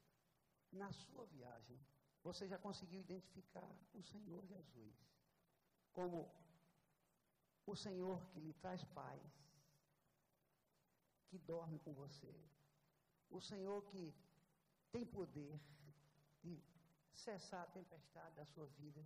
na 0.73 0.91
sua 0.93 1.27
viagem, 1.27 1.79
você 2.23 2.49
já 2.49 2.59
conseguiu 2.59 3.01
identificar 3.01 3.71
o 3.93 4.03
Senhor 4.03 4.45
Jesus 4.47 4.95
como 5.93 6.31
o 7.67 7.77
Senhor 7.77 8.25
que 8.31 8.41
lhe 8.41 8.55
traz 8.55 8.83
paz, 8.85 9.21
que 11.29 11.39
dorme 11.39 11.79
com 11.81 11.93
você, 11.93 12.35
o 13.31 13.41
Senhor 13.41 13.83
que 13.85 14.15
tem 14.91 15.05
poder 15.07 15.61
de 16.43 16.61
cessar 17.13 17.63
a 17.63 17.71
tempestade 17.71 18.35
da 18.35 18.45
sua 18.47 18.67
vida, 18.67 19.05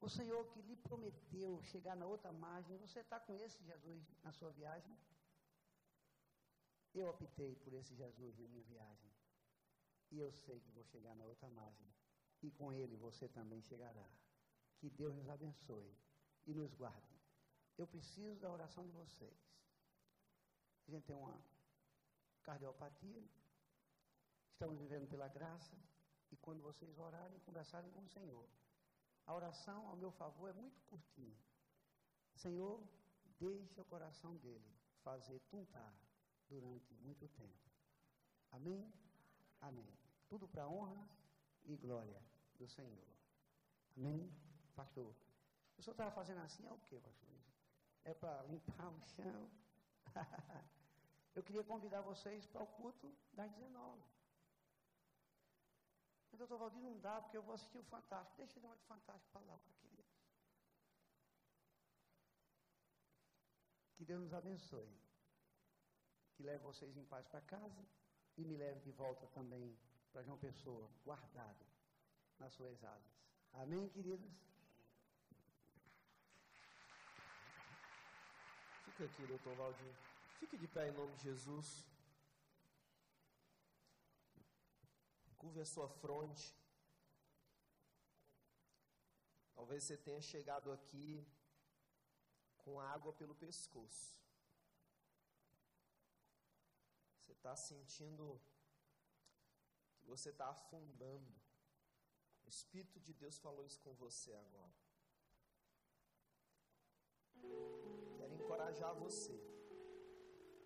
o 0.00 0.08
Senhor 0.08 0.46
que 0.48 0.60
lhe 0.62 0.76
prometeu 0.76 1.62
chegar 1.62 1.96
na 1.96 2.06
outra 2.06 2.32
margem, 2.32 2.76
você 2.76 3.00
está 3.00 3.18
com 3.18 3.34
esse 3.40 3.62
Jesus 3.64 4.04
na 4.22 4.32
sua 4.32 4.50
viagem? 4.50 4.96
Eu 6.94 7.08
optei 7.08 7.56
por 7.56 7.72
esse 7.72 7.94
Jesus 7.94 8.38
na 8.38 8.48
minha 8.48 8.64
viagem. 8.64 9.15
E 10.10 10.18
eu 10.18 10.32
sei 10.32 10.60
que 10.60 10.70
vou 10.70 10.84
chegar 10.84 11.14
na 11.14 11.24
outra 11.24 11.48
margem. 11.50 11.86
E 12.42 12.50
com 12.50 12.72
ele 12.72 12.96
você 12.96 13.28
também 13.28 13.60
chegará. 13.62 14.08
Que 14.78 14.90
Deus 14.90 15.14
nos 15.14 15.28
abençoe 15.28 15.96
e 16.46 16.54
nos 16.54 16.74
guarde. 16.74 17.16
Eu 17.76 17.86
preciso 17.86 18.40
da 18.40 18.50
oração 18.50 18.84
de 18.86 18.92
vocês. 18.92 19.36
A 20.86 20.90
gente 20.90 21.04
tem 21.04 21.16
uma 21.16 21.38
cardiopatia. 22.42 23.22
Estamos 24.52 24.78
vivendo 24.78 25.08
pela 25.08 25.28
graça. 25.28 25.76
E 26.30 26.36
quando 26.36 26.62
vocês 26.62 26.98
orarem, 26.98 27.38
conversarem 27.40 27.90
com 27.90 28.02
o 28.02 28.08
Senhor. 28.08 28.48
A 29.26 29.34
oração 29.34 29.88
ao 29.88 29.96
meu 29.96 30.12
favor 30.12 30.50
é 30.50 30.52
muito 30.52 30.80
curtinha. 30.82 31.36
Senhor, 32.34 32.82
deixe 33.38 33.80
o 33.80 33.84
coração 33.84 34.36
dele 34.36 34.70
fazer 35.02 35.40
tuntar 35.50 35.94
durante 36.48 36.94
muito 36.94 37.28
tempo. 37.28 37.70
Amém? 38.50 38.92
Amém. 39.60 39.92
Tudo 40.28 40.48
para 40.48 40.68
honra 40.68 41.08
e 41.64 41.76
glória 41.76 42.22
do 42.56 42.68
Senhor. 42.68 43.06
Amém? 43.96 44.32
Pastor. 44.74 45.14
O 45.76 45.82
senhor 45.82 45.92
estava 45.92 46.10
fazendo 46.10 46.40
assim, 46.40 46.66
é 46.66 46.72
o 46.72 46.78
quê, 46.78 47.00
pastor? 47.00 47.28
É 48.04 48.14
para 48.14 48.42
limpar 48.44 48.88
o 48.88 49.00
chão. 49.00 49.50
Eu 51.34 51.42
queria 51.42 51.62
convidar 51.64 52.00
vocês 52.00 52.46
para 52.46 52.62
o 52.62 52.66
culto 52.66 53.14
das 53.34 53.52
19. 53.52 54.02
Mas, 56.30 56.38
doutor 56.38 56.58
Valdir, 56.58 56.80
não 56.80 56.98
dá, 56.98 57.20
porque 57.20 57.36
eu 57.36 57.42
vou 57.42 57.54
assistir 57.54 57.78
o 57.78 57.82
Fantástico. 57.84 58.38
Deixa 58.38 58.58
eu 58.58 58.74
de 58.74 58.84
Fantástico 58.84 59.30
para 59.32 59.42
lá, 59.42 59.58
querido. 59.80 60.04
Que 63.96 64.04
Deus 64.04 64.22
nos 64.22 64.32
abençoe. 64.32 64.90
Que 66.34 66.42
leve 66.42 66.62
vocês 66.62 66.96
em 66.96 67.04
paz 67.04 67.26
para 67.26 67.40
casa 67.42 67.86
e 68.36 68.44
me 68.44 68.56
leve 68.56 68.80
de 68.80 68.92
volta 68.92 69.26
também 69.28 69.76
para 70.12 70.22
João 70.22 70.38
Pessoa, 70.38 70.90
guardado 71.04 71.64
nas 72.38 72.52
suas 72.52 72.82
asas. 72.84 73.16
Amém, 73.52 73.88
queridos? 73.88 74.30
Fica 78.84 79.04
aqui, 79.04 79.26
doutor 79.26 79.54
Valdir. 79.56 79.94
Fique 80.38 80.56
de 80.58 80.68
pé 80.68 80.88
em 80.88 80.92
nome 80.92 81.14
de 81.16 81.22
Jesus. 81.22 81.86
Curve 85.36 85.60
a 85.60 85.64
sua 85.64 85.88
fronte. 85.88 86.54
Talvez 89.54 89.84
você 89.84 89.96
tenha 89.96 90.20
chegado 90.20 90.70
aqui 90.72 91.26
com 92.58 92.80
água 92.80 93.12
pelo 93.12 93.34
pescoço. 93.34 94.25
Está 97.36 97.54
sentindo 97.54 98.40
que 99.98 100.06
você 100.06 100.30
está 100.30 100.48
afundando. 100.48 101.32
O 102.44 102.48
Espírito 102.48 102.98
de 103.00 103.12
Deus 103.12 103.38
falou 103.38 103.64
isso 103.64 103.80
com 103.80 103.94
você 103.94 104.32
agora. 104.32 104.74
Quero 108.16 108.34
encorajar 108.34 108.94
você, 108.94 109.36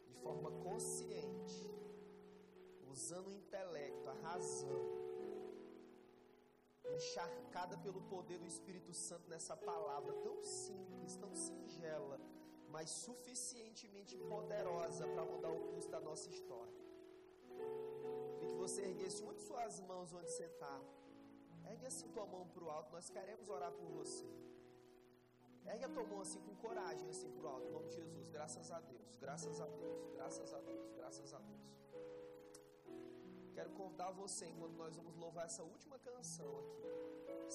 de 0.07 0.15
forma 0.15 0.51
consciente, 0.63 1.61
usando 2.87 3.29
o 3.29 3.33
intelecto, 3.33 4.09
a 4.09 4.15
razão, 4.15 4.83
encharcada 6.95 7.79
pelo 7.79 8.03
poder 8.03 8.39
do 8.39 8.47
Espírito 8.47 8.93
Santo 8.93 9.29
nessa 9.29 9.57
palavra 9.57 10.13
tão 10.23 10.43
simples, 10.43 11.17
tão 11.17 11.35
singela 11.35 12.21
mas 12.71 12.91
suficientemente 12.91 14.17
poderosa 14.17 15.07
para 15.09 15.25
mudar 15.25 15.51
o 15.51 15.61
curso 15.71 15.91
da 15.91 16.01
nossa 16.01 16.29
história. 16.31 16.79
E 18.41 18.47
que 18.47 18.55
você 18.55 18.83
erguesse 18.83 19.23
de 19.23 19.43
suas 19.43 19.81
mãos 19.81 20.13
onde 20.13 20.31
você 20.31 20.45
está. 20.45 20.81
Ergue 21.71 21.87
assim 21.87 22.09
tua 22.09 22.27
mão 22.27 22.47
para 22.49 22.65
o 22.65 22.71
alto, 22.71 22.93
nós 22.93 23.11
queremos 23.11 23.49
orar 23.49 23.73
por 23.73 23.89
você. 23.99 24.27
Ergue 25.67 25.85
a 25.85 25.89
tua 25.89 26.05
mão 26.05 26.21
assim 26.21 26.41
com 26.41 26.55
coragem, 26.57 27.09
assim 27.09 27.31
para 27.33 27.45
o 27.45 27.49
alto, 27.49 27.67
em 27.69 27.73
nome 27.73 27.89
de 27.89 27.97
Jesus. 27.97 28.29
Graças 28.31 28.71
a 28.71 28.81
Deus, 28.81 29.17
graças 29.17 29.61
a 29.61 29.67
Deus, 29.67 30.11
graças 30.15 30.55
a 30.55 30.61
Deus, 30.61 30.93
graças 30.93 31.35
a 31.35 31.39
Deus. 31.39 31.60
Quero 33.61 33.73
convidar 33.81 34.11
você, 34.13 34.45
enquanto 34.47 34.75
nós 34.83 34.97
vamos 34.99 35.15
louvar 35.23 35.45
essa 35.45 35.63
última 35.63 35.97
canção 35.99 36.51
aqui. 36.61 36.83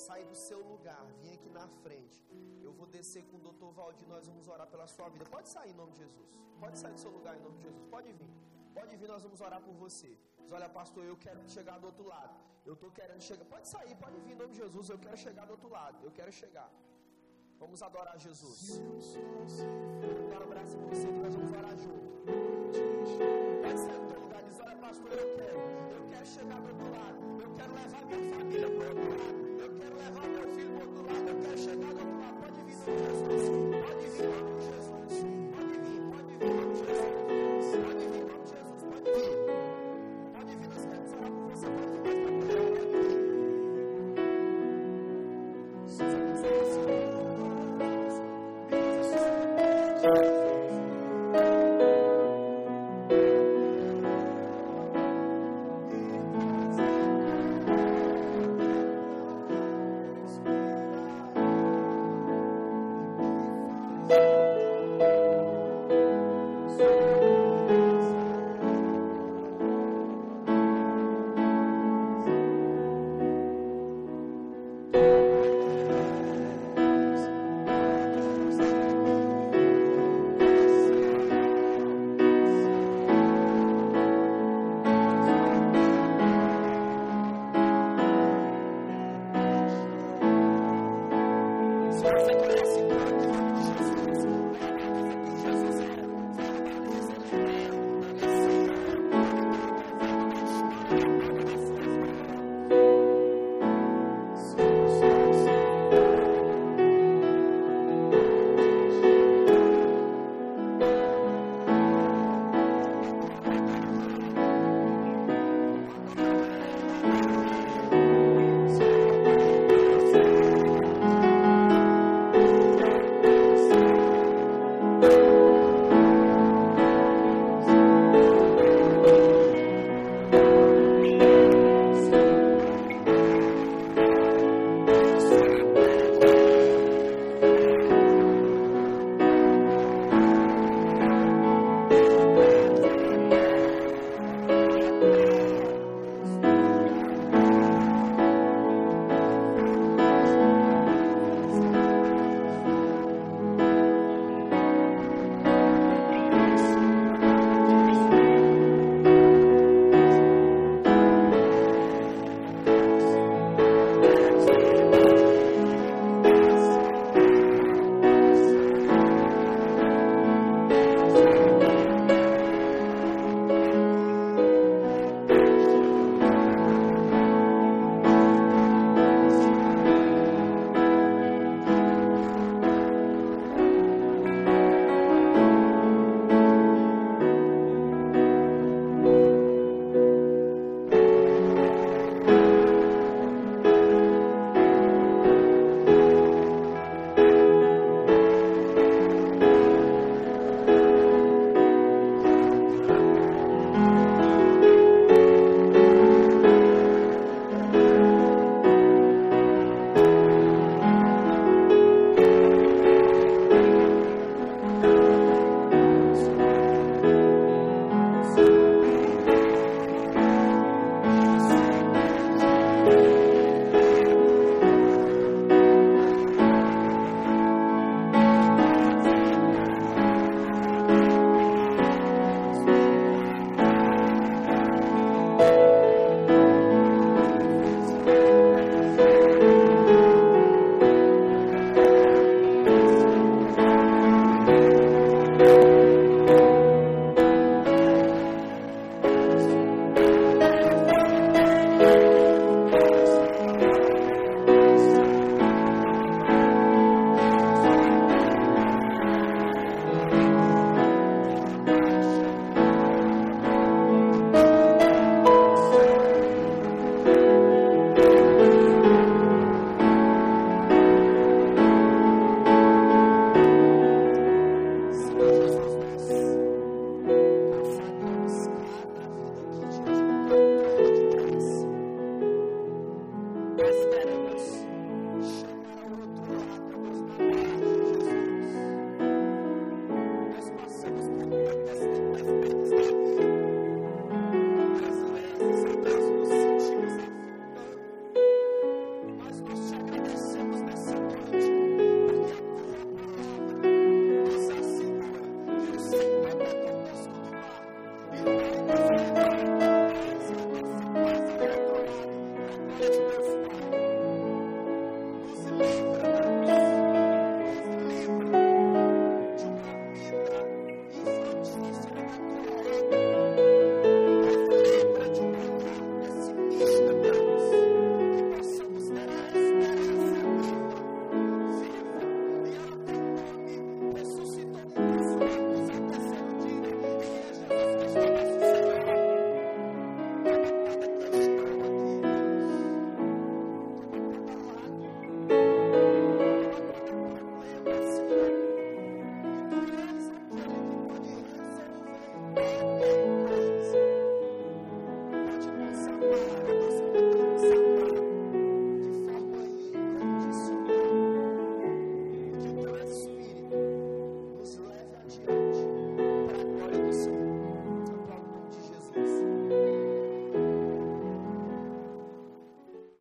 Sai 0.06 0.24
do 0.32 0.36
seu 0.36 0.60
lugar, 0.72 1.04
vem 1.22 1.34
aqui 1.34 1.50
na 1.50 1.68
frente. 1.84 2.18
Eu 2.62 2.72
vou 2.80 2.86
descer 2.96 3.24
com 3.30 3.38
o 3.38 3.40
doutor 3.40 3.72
Valdir, 3.78 4.08
nós 4.08 4.28
vamos 4.28 4.48
orar 4.48 4.68
pela 4.68 4.86
sua 4.86 5.08
vida. 5.10 5.26
Pode 5.36 5.50
sair 5.50 5.72
em 5.72 5.74
nome 5.74 5.94
de 5.94 6.00
Jesus. 6.04 6.30
Pode 6.60 6.78
sair 6.78 6.94
do 6.94 7.00
seu 7.06 7.10
lugar 7.10 7.36
em 7.36 7.42
nome 7.46 7.58
de 7.58 7.64
Jesus. 7.64 7.88
Pode 7.96 8.12
vir. 8.20 8.30
Pode 8.76 8.96
vir, 8.96 9.08
nós 9.08 9.24
vamos 9.24 9.42
orar 9.42 9.60
por 9.68 9.74
você. 9.74 10.12
Diz, 10.42 10.52
olha, 10.52 10.70
pastor, 10.70 11.04
eu 11.06 11.18
quero 11.18 11.42
chegar 11.50 11.80
do 11.80 11.88
outro 11.88 12.06
lado. 12.08 12.36
Eu 12.64 12.76
estou 12.76 12.92
querendo 12.92 13.24
chegar. 13.30 13.46
Pode 13.46 13.68
sair, 13.68 13.96
pode 13.96 14.20
vir 14.20 14.34
em 14.34 14.40
nome 14.44 14.52
de 14.54 14.60
Jesus. 14.60 14.90
Eu 14.90 15.00
quero 15.00 15.18
chegar 15.18 15.46
do 15.48 15.54
outro 15.58 15.70
lado. 15.70 15.98
Eu 16.04 16.12
quero 16.12 16.32
chegar. 16.32 16.72
Vamos 17.58 17.82
adorar 17.82 18.16
Jesus. 18.20 18.80
Para 20.30 20.46
o 20.46 20.50
braço 20.54 20.78
você 20.90 21.08
que 21.08 21.22
nós 21.26 21.34
vamos 21.34 21.52
orar 21.52 21.76
junto. 21.76 22.10
Pode 23.64 23.80
sair 23.80 24.00
do 24.04 24.08
teu 24.14 24.20
lugar. 24.20 24.44
Diz, 24.44 24.60
olha, 24.60 24.76
pastor, 24.76 25.12
eu 25.14 25.36
quero. 25.38 25.75